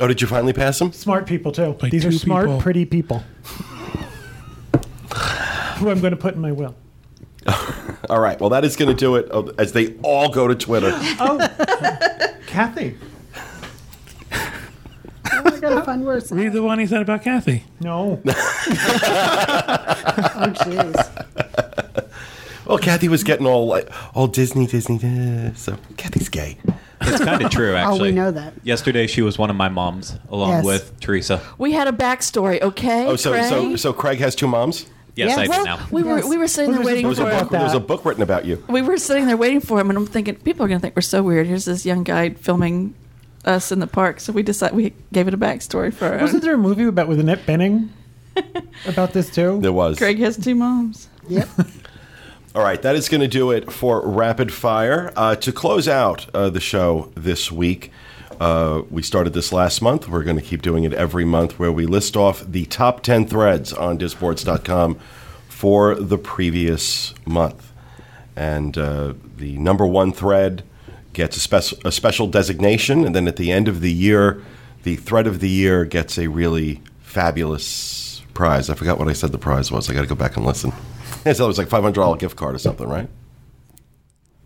oh, 0.00 0.06
did 0.06 0.20
you 0.20 0.26
finally 0.26 0.52
pass 0.52 0.80
him? 0.80 0.92
Smart 0.92 1.26
people 1.26 1.52
too. 1.52 1.72
By 1.80 1.88
These 1.88 2.04
are 2.04 2.10
two 2.10 2.18
smart, 2.18 2.46
people. 2.46 2.60
pretty 2.60 2.84
people. 2.84 3.22
Who 5.78 5.90
I'm 5.90 6.00
going 6.00 6.12
to 6.12 6.16
put 6.16 6.34
in 6.34 6.40
my 6.40 6.52
will. 6.52 6.74
All 8.10 8.20
right. 8.20 8.38
Well, 8.40 8.50
that 8.50 8.64
is 8.64 8.76
going 8.76 8.88
to 8.90 8.94
do 8.96 9.16
it. 9.16 9.28
uh, 9.32 9.44
As 9.58 9.72
they 9.72 9.94
all 10.02 10.28
go 10.28 10.46
to 10.46 10.54
Twitter. 10.54 10.90
Oh, 11.18 11.38
Kathy. 12.46 12.96
I 15.24 15.58
gotta 15.60 15.82
find 15.82 16.04
where 16.04 16.16
it's. 16.18 16.30
Oh, 16.32 16.36
Read 16.36 16.52
the 16.52 16.62
one 16.62 16.78
he 16.78 16.86
said 16.86 17.02
about 17.02 17.22
Kathy. 17.22 17.64
No. 17.80 18.20
Oh, 20.34 20.52
jeez. 20.54 21.26
Well, 22.66 22.78
Kathy 22.78 23.08
was 23.08 23.22
getting 23.24 23.46
all 23.46 23.66
like 23.66 23.88
all 24.16 24.26
Disney, 24.26 24.66
Disney. 24.66 24.96
uh, 24.96 25.52
so 25.54 25.76
Kathy's 25.96 26.28
gay. 26.28 26.56
it's 27.00 27.22
kind 27.24 27.42
of 27.44 27.50
true, 27.50 27.72
Oh, 27.74 27.76
actually. 27.76 28.10
we 28.10 28.16
know 28.16 28.30
that. 28.30 28.54
Yesterday, 28.62 29.06
she 29.06 29.20
was 29.22 29.36
one 29.38 29.50
of 29.50 29.56
my 29.56 29.68
moms, 29.68 30.16
along 30.30 30.50
Yes. 30.50 30.64
with 30.64 31.00
Teresa. 31.00 31.40
We 31.58 31.72
had 31.72 31.88
a 31.88 31.92
backstory, 31.92 32.60
okay? 32.62 33.06
Oh, 33.06 33.16
so 33.16 33.32
Craig? 33.32 33.44
so 33.48 33.76
so 33.76 33.92
Craig 33.92 34.18
has 34.18 34.34
two 34.34 34.46
moms. 34.46 34.86
Yes, 35.14 35.36
Yeah, 35.36 35.42
I 35.44 35.48
well, 35.48 35.58
do 35.58 35.64
now. 35.64 35.86
we 35.90 36.02
were 36.02 36.26
we 36.26 36.38
were 36.38 36.48
sitting 36.48 36.70
Well, 36.74 36.84
there 36.84 36.94
there's 37.02 37.04
a 37.04 37.04
waiting 37.04 37.08
book 37.10 37.16
for 37.16 37.22
about 37.22 37.42
him. 37.42 37.48
that. 37.50 37.58
There's 37.60 37.74
a 37.74 37.80
book 37.80 38.04
written 38.04 38.22
about 38.22 38.44
you. 38.46 38.64
We 38.68 38.80
were 38.82 38.96
sitting 38.96 39.26
there 39.26 39.36
waiting 39.36 39.60
for 39.60 39.78
him, 39.80 39.90
and 39.90 39.98
I'm 39.98 40.06
thinking 40.06 40.36
people 40.36 40.64
are 40.64 40.68
going 40.68 40.78
to 40.80 40.82
think 40.82 40.96
we're 40.96 41.02
so 41.02 41.22
weird. 41.22 41.46
Here's 41.46 41.64
this 41.66 41.84
young 41.84 42.02
guy 42.04 42.30
filming 42.30 42.94
us 43.44 43.72
in 43.72 43.80
the 43.80 43.86
park, 43.86 44.20
so 44.20 44.32
we 44.32 44.42
decided 44.42 44.76
we 44.76 44.92
gave 45.12 45.28
it 45.28 45.34
a 45.34 45.38
backstory 45.38 45.92
for 45.92 46.06
our. 46.06 46.18
Wasn't 46.18 46.42
there 46.42 46.54
a 46.54 46.58
movie 46.58 46.84
about 46.84 47.08
with 47.08 47.20
Annette 47.20 47.44
Bening 47.46 47.88
about 48.86 49.12
this 49.12 49.30
too? 49.30 49.60
There 49.60 49.72
was. 49.72 49.98
Craig 49.98 50.18
has 50.18 50.36
two 50.36 50.54
moms. 50.54 51.08
Yep. 51.28 51.48
All 52.54 52.62
right, 52.62 52.80
that 52.82 52.94
is 52.96 53.08
going 53.08 53.22
to 53.22 53.28
do 53.28 53.50
it 53.50 53.72
for 53.72 54.06
Rapid 54.06 54.52
Fire. 54.52 55.10
Uh, 55.16 55.34
to 55.36 55.52
close 55.52 55.88
out 55.88 56.28
uh, 56.34 56.50
the 56.50 56.60
show 56.60 57.10
this 57.14 57.50
week, 57.50 57.90
uh, 58.38 58.82
we 58.90 59.02
started 59.02 59.32
this 59.32 59.52
last 59.52 59.80
month. 59.80 60.06
We're 60.06 60.22
going 60.22 60.36
to 60.36 60.42
keep 60.42 60.60
doing 60.60 60.84
it 60.84 60.92
every 60.92 61.24
month 61.24 61.58
where 61.58 61.72
we 61.72 61.86
list 61.86 62.14
off 62.14 62.44
the 62.46 62.66
top 62.66 63.02
10 63.02 63.26
threads 63.26 63.72
on 63.72 63.98
disboards.com 63.98 64.98
for 65.48 65.94
the 65.94 66.18
previous 66.18 67.14
month. 67.24 67.72
And 68.36 68.76
uh, 68.76 69.14
the 69.36 69.56
number 69.56 69.86
one 69.86 70.12
thread 70.12 70.62
gets 71.12 71.36
a, 71.36 71.40
spec- 71.40 71.84
a 71.84 71.92
special 71.92 72.26
designation. 72.26 73.04
And 73.04 73.14
then 73.14 73.28
at 73.28 73.36
the 73.36 73.50
end 73.52 73.68
of 73.68 73.80
the 73.80 73.92
year, 73.92 74.42
the 74.82 74.96
thread 74.96 75.26
of 75.26 75.40
the 75.40 75.48
year 75.48 75.84
gets 75.84 76.18
a 76.18 76.28
really 76.28 76.82
fabulous 77.00 78.22
prize. 78.34 78.70
I 78.70 78.74
forgot 78.74 78.98
what 78.98 79.08
I 79.08 79.12
said 79.12 79.32
the 79.32 79.38
prize 79.38 79.70
was. 79.70 79.88
I 79.88 79.94
got 79.94 80.00
to 80.02 80.06
go 80.06 80.14
back 80.14 80.36
and 80.36 80.46
listen. 80.46 80.72
I 81.24 81.32
said 81.32 81.44
it 81.44 81.46
was 81.46 81.58
like 81.58 81.68
five 81.68 81.82
hundred 81.82 82.00
dollar 82.00 82.16
gift 82.16 82.36
card 82.36 82.54
or 82.54 82.58
something, 82.58 82.88
right? 82.88 83.08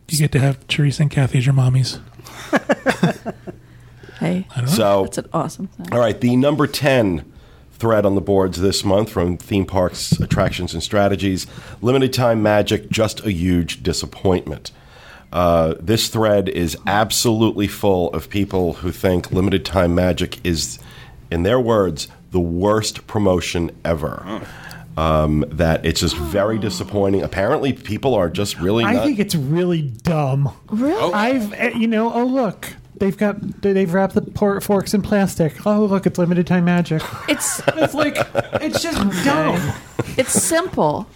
You 0.09 0.19
get 0.19 0.33
to 0.33 0.39
have 0.39 0.67
Teresa 0.69 1.03
and 1.03 1.11
Kathy 1.11 1.39
as 1.39 1.47
your 1.47 1.55
mommies. 1.55 2.01
Hey, 4.19 4.47
I 4.53 4.57
don't 4.57 4.67
know. 4.67 4.73
So, 4.73 5.03
that's 5.03 5.19
an 5.19 5.29
awesome 5.33 5.67
thing. 5.67 5.93
all 5.93 5.99
right, 5.99 6.19
the 6.19 6.37
number 6.37 6.67
ten 6.67 7.31
thread 7.73 8.07
on 8.07 8.15
the 8.15 8.23
boards 8.23 8.59
this 8.61 8.83
month 8.83 9.11
from 9.11 9.37
theme 9.37 9.67
parks, 9.67 10.13
attractions, 10.13 10.73
and 10.73 10.83
strategies: 10.83 11.47
limited 11.83 12.15
time 12.15 12.43
magic, 12.43 12.89
just 12.89 13.25
a 13.27 13.33
huge 13.33 13.83
disappointment. 13.83 14.73
Uh, 15.37 15.75
this 15.79 16.09
thread 16.09 16.49
is 16.49 16.79
absolutely 16.87 17.69
full 17.69 18.09
of 18.15 18.31
people 18.31 18.73
who 18.73 18.91
think 18.91 19.31
limited 19.31 19.67
time 19.67 19.95
magic 19.95 20.41
is, 20.47 20.79
in 21.31 21.43
their 21.43 21.61
words, 21.61 22.09
the 22.31 22.41
worst 22.41 23.07
promotion 23.07 23.71
ever. 23.85 24.41
Um, 24.97 25.45
that 25.49 25.85
it's 25.85 26.01
just 26.01 26.17
very 26.17 26.59
disappointing. 26.59 27.21
Apparently, 27.23 27.75
people 27.75 28.15
are 28.15 28.31
just 28.31 28.59
really. 28.59 28.83
I 28.85 28.95
not, 28.95 29.05
think 29.05 29.19
it's 29.19 29.35
really 29.35 29.83
dumb. 29.83 30.51
Really? 30.71 31.13
I've, 31.13 31.53
eh, 31.53 31.73
you 31.77 31.87
know, 31.87 32.11
oh 32.15 32.25
look, 32.25 32.73
they've 32.97 33.15
got 33.15 33.61
they've 33.61 33.93
wrapped 33.93 34.15
the 34.15 34.23
por- 34.23 34.63
forks 34.63 34.95
in 34.95 35.03
plastic. 35.03 35.67
Oh 35.67 35.85
look, 35.85 36.07
it's 36.07 36.19
limited 36.19 36.47
time 36.47 36.65
magic. 36.65 37.03
It's 37.29 37.61
It's 37.77 37.93
like 37.93 38.17
it's 38.55 38.83
just 38.83 38.97
dumb. 39.23 39.61
it's 40.17 40.33
simple, 40.33 41.07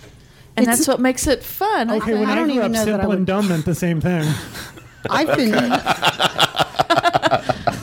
and 0.60 0.68
It's- 0.68 0.78
that's 0.78 0.88
what 0.88 1.00
makes 1.00 1.26
it 1.26 1.42
fun. 1.42 1.90
Okay, 1.90 2.06
think. 2.06 2.20
when 2.20 2.28
I 2.28 2.32
I, 2.32 2.34
don't 2.36 2.44
grew 2.46 2.54
even 2.56 2.64
up, 2.66 2.70
know 2.72 2.84
that 2.84 2.88
I 2.88 2.92
simple 2.94 3.08
would- 3.08 3.18
and 3.18 3.26
dumb 3.26 3.48
meant 3.48 3.64
the 3.64 3.74
same 3.74 4.00
thing. 4.00 4.26
I've 5.10 5.34
been 5.36 5.54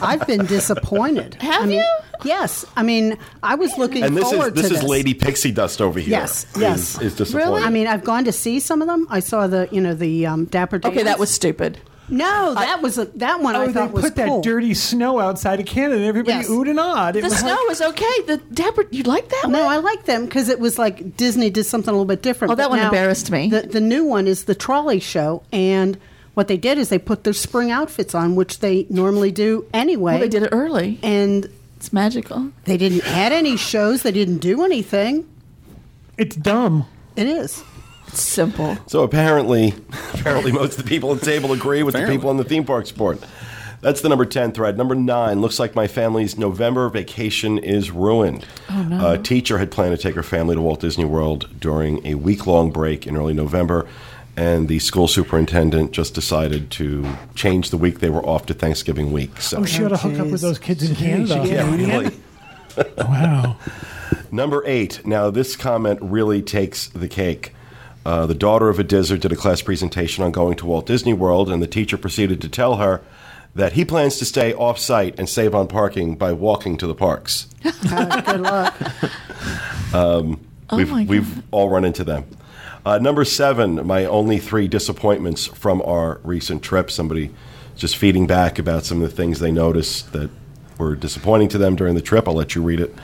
I've 0.01 0.25
been 0.27 0.45
disappointed. 0.45 1.33
Have 1.41 1.63
I 1.63 1.65
mean, 1.65 1.77
you? 1.79 1.97
Yes. 2.23 2.65
I 2.75 2.83
mean, 2.83 3.17
I 3.43 3.55
was 3.55 3.75
looking 3.77 4.03
and 4.03 4.15
this 4.15 4.25
is 4.25 4.31
forward 4.31 4.55
this 4.55 4.67
to 4.69 4.75
is 4.75 4.81
this. 4.81 4.89
Lady 4.89 5.13
Pixie 5.13 5.51
Dust 5.51 5.81
over 5.81 5.99
here. 5.99 6.09
Yes, 6.11 6.45
is- 6.55 6.61
yes. 6.61 7.01
is, 7.01 7.15
disappointing. 7.15 7.49
Really? 7.53 7.63
I 7.63 7.69
mean, 7.69 7.87
I've 7.87 8.03
gone 8.03 8.23
to 8.25 8.31
see 8.31 8.59
some 8.59 8.81
of 8.81 8.87
them. 8.87 9.07
I 9.09 9.19
saw 9.19 9.47
the, 9.47 9.67
you 9.71 9.81
know, 9.81 9.93
the 9.93 10.25
um, 10.27 10.45
Dapper 10.45 10.77
okay, 10.77 10.89
Dans. 10.91 11.03
that 11.05 11.19
was 11.19 11.31
stupid. 11.31 11.79
No, 12.09 12.53
that 12.55 12.81
was 12.81 12.97
a, 12.97 13.05
that 13.05 13.41
one. 13.41 13.55
Oh, 13.55 13.61
I 13.63 13.67
they 13.67 13.73
thought 13.73 13.91
was 13.91 14.03
put 14.03 14.15
that 14.15 14.27
cool. 14.27 14.41
dirty 14.41 14.73
snow 14.73 15.19
outside 15.19 15.59
of 15.59 15.65
Canada. 15.65 15.95
And 15.97 16.05
everybody 16.05 16.37
Yes. 16.37 16.49
oohed 16.49 16.69
and 16.69 16.79
awed. 16.79 17.15
It 17.15 17.21
The 17.21 17.29
was 17.29 17.37
snow 17.39 17.49
like- 17.49 17.67
was 17.67 17.81
okay. 17.81 18.21
The 18.25 18.37
Dapper, 18.53 18.85
you 18.91 19.03
like 19.03 19.29
that 19.29 19.45
No, 19.49 19.65
one? 19.65 19.73
I 19.73 19.77
like 19.77 20.05
them 20.05 20.25
because 20.25 20.49
it 20.49 20.59
was 20.59 20.77
like 20.79 21.17
Disney 21.17 21.49
did 21.49 21.65
something 21.65 21.89
a 21.89 21.93
little 21.93 22.05
bit 22.05 22.21
different. 22.21 22.51
Oh, 22.51 22.55
that 22.55 22.63
But 22.65 22.69
one 22.71 22.79
now 22.79 22.85
embarrassed 22.85 23.29
me. 23.31 23.49
The, 23.49 23.61
the 23.61 23.81
new 23.81 24.03
one 24.05 24.27
is 24.27 24.45
the 24.45 24.55
trolley 24.55 24.99
show, 24.99 25.43
and 25.51 25.97
what 26.33 26.47
they 26.47 26.57
did 26.57 26.77
is 26.77 26.89
they 26.89 26.99
put 26.99 27.23
their 27.23 27.33
spring 27.33 27.71
outfits 27.71 28.13
on, 28.15 28.35
which 28.35 28.59
they 28.59 28.85
normally 28.89 29.31
do 29.31 29.65
anyway. 29.73 30.13
Well, 30.13 30.21
they 30.21 30.29
did 30.29 30.43
it 30.43 30.49
early. 30.51 30.99
and 31.03 31.49
It's 31.77 31.91
magical. 31.91 32.51
they 32.65 32.77
didn't 32.77 33.05
add 33.07 33.31
any 33.31 33.57
shows. 33.57 34.03
They 34.03 34.11
didn't 34.11 34.37
do 34.37 34.63
anything. 34.63 35.25
it's 36.17 36.35
dumb. 36.35 36.85
It 37.15 37.27
is. 37.27 37.63
It's 38.17 38.25
simple. 38.25 38.75
So 38.87 39.03
apparently, 39.03 39.75
apparently 40.15 40.51
most 40.51 40.75
of 40.79 40.83
the 40.83 40.89
people 40.89 41.13
at 41.13 41.19
the 41.19 41.25
table 41.27 41.53
agree 41.53 41.83
with 41.83 41.93
the 41.93 42.07
people 42.07 42.31
on 42.31 42.37
the 42.37 42.43
theme 42.43 42.65
park 42.65 42.87
sport. 42.87 43.23
That's 43.81 44.01
the 44.01 44.09
number 44.09 44.25
10 44.25 44.53
thread. 44.53 44.75
Number 44.75 44.95
9, 44.95 45.39
looks 45.39 45.59
like 45.59 45.75
my 45.75 45.85
family's 45.85 46.35
November 46.35 46.89
vacation 46.89 47.59
is 47.59 47.91
ruined. 47.91 48.43
Oh, 48.71 48.81
no. 48.81 49.11
A 49.11 49.17
teacher 49.19 49.59
had 49.59 49.69
planned 49.69 49.95
to 49.95 50.01
take 50.01 50.15
her 50.15 50.23
family 50.23 50.55
to 50.55 50.61
Walt 50.63 50.79
Disney 50.79 51.05
World 51.05 51.47
during 51.59 52.03
a 52.07 52.15
week 52.15 52.47
long 52.47 52.71
break 52.71 53.05
in 53.05 53.15
early 53.15 53.35
November, 53.35 53.87
and 54.35 54.67
the 54.67 54.79
school 54.79 55.07
superintendent 55.07 55.91
just 55.91 56.15
decided 56.15 56.71
to 56.71 57.05
change 57.35 57.69
the 57.69 57.77
week 57.77 57.99
they 57.99 58.09
were 58.09 58.25
off 58.25 58.47
to 58.47 58.55
Thanksgiving 58.55 59.11
week. 59.11 59.39
So, 59.39 59.59
Oh, 59.59 59.65
she 59.65 59.83
ought 59.83 59.89
to 59.89 59.97
hook 59.97 60.17
up 60.19 60.31
with 60.31 60.41
those 60.41 60.57
kids 60.57 60.89
in 60.89 60.95
Canada. 60.95 61.43
yeah, 61.45 61.71
really. 61.75 62.15
Wow. 62.97 63.57
Number 64.31 64.63
eight. 64.65 65.05
Now, 65.05 65.29
this 65.29 65.55
comment 65.55 65.99
really 66.01 66.41
takes 66.41 66.87
the 66.87 67.07
cake. 67.07 67.53
Uh, 68.07 68.25
the 68.25 68.33
daughter 68.33 68.69
of 68.69 68.79
a 68.79 68.85
DISer 68.85 69.17
did 69.17 69.33
a 69.33 69.35
class 69.35 69.61
presentation 69.61 70.23
on 70.23 70.31
going 70.31 70.55
to 70.55 70.65
Walt 70.65 70.85
Disney 70.85 71.11
World, 71.11 71.49
and 71.49 71.61
the 71.61 71.67
teacher 71.67 71.97
proceeded 71.97 72.39
to 72.39 72.47
tell 72.47 72.77
her 72.77 73.01
that 73.53 73.73
he 73.73 73.83
plans 73.83 74.15
to 74.19 74.23
stay 74.23 74.53
off 74.53 74.79
site 74.79 75.19
and 75.19 75.27
save 75.27 75.53
on 75.53 75.67
parking 75.67 76.15
by 76.15 76.31
walking 76.31 76.77
to 76.77 76.87
the 76.87 76.95
parks. 76.95 77.49
Good 77.63 78.39
luck. 78.39 78.81
we've, 80.71 80.89
my 80.89 81.03
God. 81.03 81.09
we've 81.09 81.43
all 81.51 81.69
run 81.69 81.83
into 81.83 82.05
them. 82.05 82.23
Uh, 82.85 82.97
number 82.97 83.25
seven, 83.25 83.85
my 83.85 84.05
only 84.05 84.37
three 84.37 84.69
disappointments 84.69 85.45
from 85.45 85.81
our 85.81 86.21
recent 86.23 86.63
trip. 86.63 86.89
Somebody 86.89 87.33
just 87.75 87.97
feeding 87.97 88.25
back 88.25 88.57
about 88.57 88.85
some 88.85 89.01
of 89.01 89.09
the 89.09 89.15
things 89.17 89.41
they 89.41 89.51
noticed 89.51 90.13
that 90.13 90.29
were 90.77 90.95
disappointing 90.95 91.49
to 91.49 91.57
them 91.57 91.75
during 91.75 91.95
the 91.95 92.01
trip. 92.01 92.25
I'll 92.25 92.35
let 92.35 92.55
you 92.55 92.61
read 92.61 92.79
it. 92.79 92.95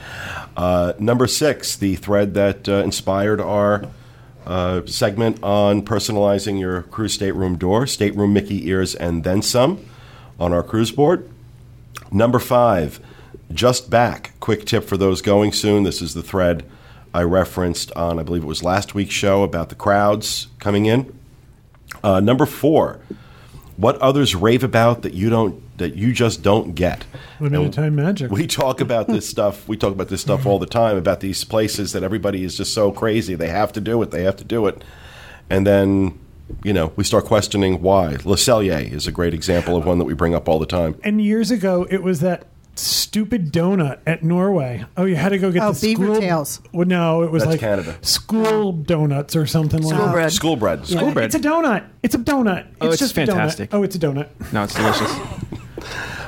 Uh, 0.56 0.94
number 0.98 1.26
six, 1.26 1.76
the 1.76 1.96
thread 1.96 2.32
that 2.32 2.66
uh, 2.70 2.76
inspired 2.76 3.38
our 3.38 3.84
uh, 4.44 4.84
segment 4.86 5.42
on 5.42 5.82
personalizing 5.82 6.60
your 6.60 6.82
cruise 6.82 7.14
stateroom 7.14 7.56
door, 7.56 7.86
stateroom 7.86 8.32
Mickey 8.32 8.68
ears, 8.68 8.94
and 8.94 9.24
then 9.24 9.42
some 9.42 9.84
on 10.38 10.52
our 10.52 10.62
cruise 10.62 10.92
board. 10.92 11.28
Number 12.10 12.38
five, 12.38 13.00
just 13.52 13.90
back. 13.90 14.32
Quick 14.40 14.64
tip 14.64 14.84
for 14.84 14.96
those 14.96 15.22
going 15.22 15.52
soon. 15.52 15.82
This 15.82 16.02
is 16.02 16.14
the 16.14 16.22
thread 16.22 16.64
I 17.12 17.22
referenced 17.22 17.92
on, 17.92 18.18
I 18.18 18.22
believe 18.22 18.42
it 18.42 18.46
was 18.46 18.62
last 18.62 18.94
week's 18.94 19.14
show 19.14 19.44
about 19.44 19.68
the 19.68 19.76
crowds 19.76 20.48
coming 20.58 20.86
in. 20.86 21.16
Uh, 22.02 22.20
number 22.20 22.44
four, 22.44 23.00
what 23.76 23.96
others 23.98 24.34
rave 24.34 24.62
about 24.64 25.02
that 25.02 25.14
you 25.14 25.30
don't, 25.30 25.60
that 25.78 25.96
you 25.96 26.12
just 26.12 26.42
don't 26.42 26.74
get. 26.74 27.04
Limited 27.40 27.64
And 27.64 27.74
time 27.74 27.94
magic. 27.96 28.30
We 28.30 28.46
talk 28.46 28.80
about 28.80 29.08
this 29.08 29.28
stuff. 29.28 29.66
We 29.68 29.76
talk 29.76 29.92
about 29.92 30.08
this 30.08 30.20
stuff 30.20 30.46
all 30.46 30.58
the 30.58 30.66
time 30.66 30.96
about 30.96 31.20
these 31.20 31.44
places 31.44 31.92
that 31.92 32.02
everybody 32.02 32.44
is 32.44 32.56
just 32.56 32.72
so 32.72 32.92
crazy. 32.92 33.34
They 33.34 33.48
have 33.48 33.72
to 33.72 33.80
do 33.80 34.00
it. 34.02 34.10
They 34.10 34.22
have 34.22 34.36
to 34.36 34.44
do 34.44 34.66
it, 34.66 34.82
and 35.50 35.66
then. 35.66 36.18
You 36.62 36.74
know, 36.74 36.92
we 36.94 37.04
start 37.04 37.24
questioning 37.24 37.80
why. 37.80 38.18
Le 38.22 38.36
Cellier 38.36 38.92
is 38.92 39.06
a 39.06 39.10
great 39.10 39.32
example 39.32 39.78
of 39.78 39.86
one 39.86 39.98
that 39.98 40.04
we 40.04 40.12
bring 40.12 40.34
up 40.34 40.46
all 40.46 40.58
the 40.58 40.66
time. 40.66 40.94
And 41.02 41.24
years 41.24 41.50
ago, 41.50 41.86
it 41.88 42.02
was 42.02 42.20
that 42.20 42.48
stupid 42.76 43.52
donut 43.52 44.00
at 44.06 44.22
Norway. 44.22 44.84
Oh, 44.96 45.04
you 45.04 45.16
had 45.16 45.30
to 45.30 45.38
go 45.38 45.50
get 45.50 45.62
Oh, 45.62 45.72
the 45.72 45.80
Beaver 45.80 46.04
school. 46.04 46.20
Tails. 46.20 46.60
Well, 46.72 46.86
no, 46.86 47.22
it 47.22 47.30
was 47.30 47.42
That's 47.42 47.52
like 47.52 47.60
Canada. 47.60 47.96
school 48.02 48.72
donuts 48.72 49.36
or 49.36 49.46
something 49.46 49.80
like 49.82 49.94
School 49.94 50.06
that. 50.06 50.12
bread. 50.12 50.32
School 50.32 50.56
bread. 50.56 50.86
School 50.86 51.12
bread. 51.12 51.26
It's 51.26 51.34
a 51.34 51.38
donut. 51.40 51.86
It's 52.02 52.14
a 52.14 52.18
donut. 52.18 52.66
Oh, 52.80 52.88
it's 52.88 52.98
just 52.98 53.16
a 53.16 53.20
donut. 53.20 53.26
fantastic. 53.26 53.74
Oh, 53.74 53.82
it's 53.82 53.96
a 53.96 53.98
donut. 53.98 54.28
No, 54.52 54.64
it's 54.64 54.74
delicious. 54.74 55.12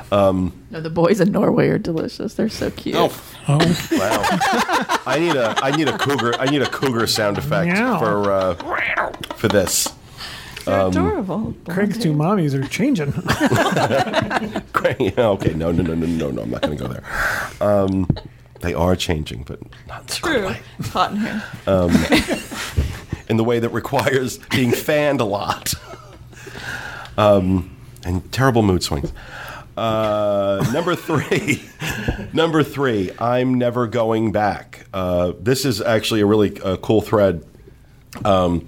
No, 0.09 0.51
the 0.71 0.89
boys 0.89 1.19
in 1.19 1.31
Norway 1.33 1.67
are 1.67 1.77
delicious. 1.77 2.35
They're 2.35 2.47
so 2.49 2.71
cute. 2.71 2.95
Oh, 2.95 3.11
Oh, 3.49 3.57
Wow. 3.91 4.99
I 5.05 5.19
need 5.19 5.35
a 5.35 5.53
I 5.63 5.71
need 5.75 5.87
a 5.89 5.97
cougar 5.97 6.33
I 6.39 6.45
need 6.45 6.61
a 6.61 6.69
cougar 6.69 7.07
sound 7.07 7.37
effect 7.37 7.71
Meow. 7.73 7.97
for 7.99 8.31
uh, 8.31 8.53
for 9.35 9.47
this. 9.49 9.87
They're 10.67 10.81
um, 10.81 10.91
adorable. 10.91 11.55
Craig's 11.69 11.97
two 11.97 12.13
mommies 12.13 12.53
are 12.53 12.67
changing. 12.67 13.13
Yeah, 14.99 15.27
okay, 15.29 15.53
no, 15.53 15.71
no, 15.73 15.83
no, 15.83 15.95
no, 15.95 16.05
no, 16.05 16.31
no. 16.31 16.41
I'm 16.43 16.49
not 16.49 16.61
going 16.61 16.77
to 16.77 16.83
go 16.83 16.89
there. 16.89 17.03
Um, 17.59 18.07
they 18.61 18.73
are 18.73 18.95
changing, 18.95 19.43
but 19.43 19.59
not 19.85 20.07
the 20.07 20.15
True. 20.15 20.47
way. 20.47 20.59
It's 20.79 20.89
hot 20.89 21.11
in 21.11 21.17
here. 21.17 21.43
in 23.27 23.35
the 23.35 23.43
way 23.43 23.59
that 23.59 23.69
requires 23.69 24.37
being 24.49 24.71
fanned 24.71 25.19
a 25.19 25.25
lot. 25.25 25.73
Um, 27.17 27.75
and 28.05 28.31
terrible 28.31 28.61
mood 28.61 28.81
swings. 28.81 29.11
Uh, 29.75 30.65
number 30.73 30.95
three, 30.95 31.63
number 32.33 32.63
three. 32.63 33.11
I'm 33.19 33.55
never 33.55 33.87
going 33.87 34.31
back. 34.31 34.87
Uh, 34.93 35.33
this 35.39 35.65
is 35.65 35.81
actually 35.81 36.21
a 36.21 36.25
really 36.25 36.59
uh, 36.61 36.77
cool 36.77 37.01
thread. 37.01 37.45
Um, 38.25 38.67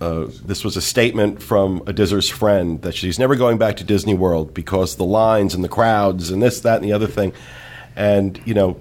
uh, 0.00 0.26
this 0.44 0.64
was 0.64 0.76
a 0.76 0.82
statement 0.82 1.42
from 1.42 1.82
a 1.86 1.92
DISer's 1.92 2.28
friend 2.28 2.82
that 2.82 2.94
she's 2.94 3.18
never 3.18 3.36
going 3.36 3.58
back 3.58 3.76
to 3.78 3.84
Disney 3.84 4.14
World 4.14 4.54
because 4.54 4.96
the 4.96 5.04
lines 5.04 5.54
and 5.54 5.64
the 5.64 5.68
crowds 5.68 6.30
and 6.30 6.42
this, 6.42 6.60
that, 6.60 6.76
and 6.76 6.84
the 6.84 6.92
other 6.92 7.06
thing. 7.06 7.32
And 7.96 8.40
you 8.44 8.54
know, 8.54 8.78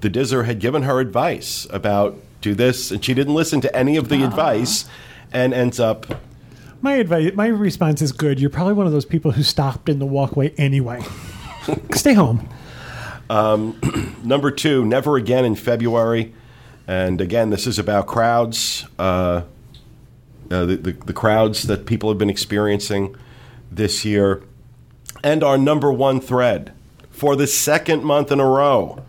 the 0.00 0.10
DISer 0.10 0.44
had 0.44 0.58
given 0.58 0.82
her 0.82 1.00
advice 1.00 1.66
about 1.70 2.18
do 2.40 2.54
this, 2.54 2.90
and 2.90 3.04
she 3.04 3.14
didn't 3.14 3.34
listen 3.34 3.60
to 3.62 3.76
any 3.76 3.96
of 3.96 4.08
the 4.08 4.22
advice, 4.22 4.86
and 5.32 5.54
ends 5.54 5.80
up 5.80 6.06
My 6.82 6.94
advice, 6.94 7.32
my 7.34 7.46
response 7.46 8.02
is 8.02 8.12
good. 8.12 8.40
You're 8.40 8.50
probably 8.50 8.74
one 8.74 8.86
of 8.86 8.92
those 8.92 9.06
people 9.06 9.32
who 9.32 9.42
stopped 9.42 9.88
in 9.88 9.98
the 9.98 10.06
walkway 10.06 10.50
anyway. 10.56 11.02
Stay 11.94 12.14
home. 12.14 12.48
Number 14.24 14.50
two, 14.50 14.84
Never 14.84 15.16
Again 15.16 15.44
in 15.44 15.54
February. 15.56 16.34
And 16.86 17.20
again, 17.20 17.50
this 17.50 17.66
is 17.66 17.78
about 17.78 18.06
crowds, 18.06 18.84
uh, 18.98 19.42
uh, 20.50 20.64
the, 20.64 20.76
the, 20.76 20.92
the 20.92 21.12
crowds 21.12 21.64
that 21.64 21.86
people 21.86 22.08
have 22.08 22.18
been 22.18 22.30
experiencing 22.30 23.16
this 23.70 24.04
year. 24.04 24.42
And 25.24 25.42
our 25.42 25.58
number 25.58 25.92
one 25.92 26.20
thread 26.20 26.72
for 27.10 27.34
the 27.36 27.46
second 27.46 28.04
month 28.04 28.30
in 28.30 28.40
a 28.40 28.46
row 28.46 29.02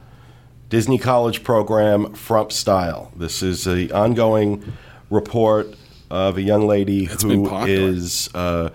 Disney 0.69 0.97
College 0.97 1.43
program, 1.43 2.13
Frump 2.13 2.51
Style. 2.51 3.11
This 3.15 3.41
is 3.41 3.67
an 3.67 3.91
ongoing 3.91 4.73
report 5.09 5.75
of 6.09 6.38
a 6.38 6.41
young 6.41 6.67
lady 6.67 7.07
been 7.07 7.45
who 7.45 7.65
is 7.65 8.29
uh, 8.33 8.69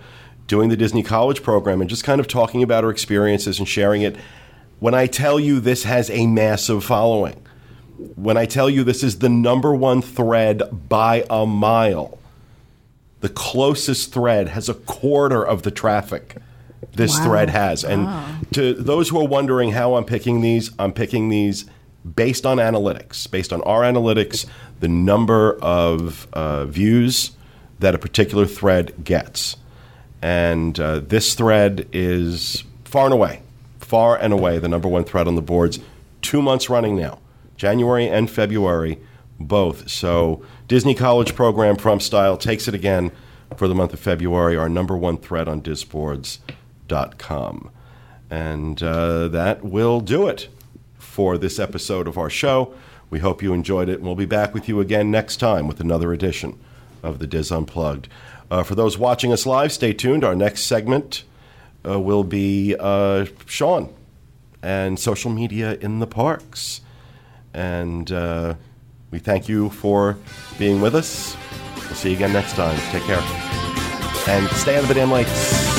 doing 0.47 0.69
the 0.69 0.77
Disney 0.77 1.03
College 1.03 1.43
program 1.43 1.81
and 1.81 1.89
just 1.89 2.03
kind 2.03 2.19
of 2.19 2.27
talking 2.27 2.63
about 2.63 2.83
her 2.83 2.89
experiences 2.89 3.59
and 3.59 3.67
sharing 3.67 4.01
it. 4.01 4.15
When 4.79 4.93
I 4.93 5.07
tell 5.07 5.39
you 5.39 5.59
this 5.59 5.83
has 5.83 6.09
a 6.09 6.25
massive 6.25 6.83
following, 6.83 7.41
when 8.15 8.37
I 8.37 8.45
tell 8.45 8.69
you 8.69 8.83
this 8.83 9.03
is 9.03 9.19
the 9.19 9.29
number 9.29 9.73
one 9.73 10.01
thread 10.01 10.89
by 10.89 11.25
a 11.29 11.45
mile, 11.45 12.17
the 13.23 13.29
closest 13.29 14.11
thread 14.13 14.49
has 14.49 14.67
a 14.67 14.73
quarter 14.73 15.41
of 15.45 15.61
the 15.63 15.71
traffic 15.71 16.35
this 16.93 17.17
Wow. 17.19 17.25
thread 17.25 17.49
has. 17.49 17.85
And 17.85 18.05
to 18.51 18.73
those 18.73 19.07
who 19.07 19.19
are 19.21 19.27
wondering 19.27 19.71
how 19.71 19.95
I'm 19.95 20.03
picking 20.03 20.41
these, 20.41 20.71
I'm 20.77 20.91
picking 20.91 21.29
these 21.29 21.63
based 22.03 22.45
on 22.45 22.57
analytics, 22.57 23.31
based 23.31 23.53
on 23.53 23.61
our 23.61 23.81
analytics, 23.83 24.45
the 24.81 24.89
number 24.89 25.57
of 25.61 26.27
uh, 26.33 26.65
views 26.65 27.31
that 27.79 27.95
a 27.95 27.97
particular 27.97 28.45
thread 28.45 28.91
gets. 29.05 29.55
And 30.21 30.77
uh, 30.77 30.99
this 30.99 31.33
thread 31.33 31.87
is 31.93 32.65
far 32.83 33.05
and 33.05 33.13
away, 33.13 33.41
far 33.79 34.17
and 34.17 34.33
away 34.33 34.59
the 34.59 34.67
number 34.67 34.89
one 34.89 35.05
thread 35.05 35.27
on 35.29 35.35
the 35.35 35.41
boards. 35.41 35.79
Two 36.21 36.41
months 36.41 36.69
running 36.69 36.97
now, 36.97 37.19
January 37.55 38.07
and 38.09 38.29
February, 38.29 38.99
both. 39.39 39.89
So, 39.89 40.43
Disney 40.67 40.95
College 40.95 41.35
program 41.35 41.75
from 41.75 41.99
Style 41.99 42.37
takes 42.37 42.67
it 42.67 42.73
again 42.73 43.11
for 43.57 43.67
the 43.67 43.75
month 43.75 43.93
of 43.93 43.99
February, 43.99 44.57
our 44.57 44.69
number 44.69 44.97
one 44.97 45.17
thread 45.17 45.47
on 45.47 45.61
disboards.com. 45.61 47.69
And 48.29 48.81
uh, 48.81 49.27
that 49.27 49.63
will 49.63 49.99
do 49.99 50.27
it 50.27 50.47
for 50.97 51.37
this 51.37 51.59
episode 51.59 52.07
of 52.07 52.17
our 52.17 52.29
show. 52.29 52.73
We 53.09 53.19
hope 53.19 53.43
you 53.43 53.53
enjoyed 53.53 53.89
it, 53.89 53.99
and 53.99 54.03
we'll 54.03 54.15
be 54.15 54.25
back 54.25 54.53
with 54.53 54.67
you 54.67 54.79
again 54.79 55.11
next 55.11 55.37
time 55.37 55.67
with 55.67 55.79
another 55.79 56.13
edition 56.13 56.59
of 57.03 57.19
the 57.19 57.27
DIS 57.27 57.51
Unplugged. 57.51 58.07
Uh, 58.49 58.63
for 58.63 58.75
those 58.75 58.97
watching 58.97 59.31
us 59.31 59.45
live, 59.45 59.71
stay 59.71 59.93
tuned. 59.93 60.23
Our 60.23 60.35
next 60.35 60.63
segment 60.63 61.23
uh, 61.87 61.99
will 61.99 62.23
be 62.23 62.75
uh, 62.79 63.25
Sean 63.45 63.93
and 64.63 64.99
social 64.99 65.29
media 65.29 65.75
in 65.75 65.99
the 65.99 66.07
parks. 66.07 66.81
And 67.53 68.11
uh, 68.11 68.55
we 69.13 69.19
thank 69.19 69.47
you 69.47 69.69
for 69.69 70.17
being 70.57 70.81
with 70.81 70.95
us. 70.95 71.37
We'll 71.75 71.93
see 71.93 72.09
you 72.09 72.15
again 72.15 72.33
next 72.33 72.53
time. 72.55 72.75
Take 72.91 73.03
care. 73.03 73.21
And 74.27 74.49
stay 74.57 74.75
out 74.75 74.81
of 74.81 74.87
the 74.87 74.95
damn 74.95 75.11
lakes. 75.11 75.72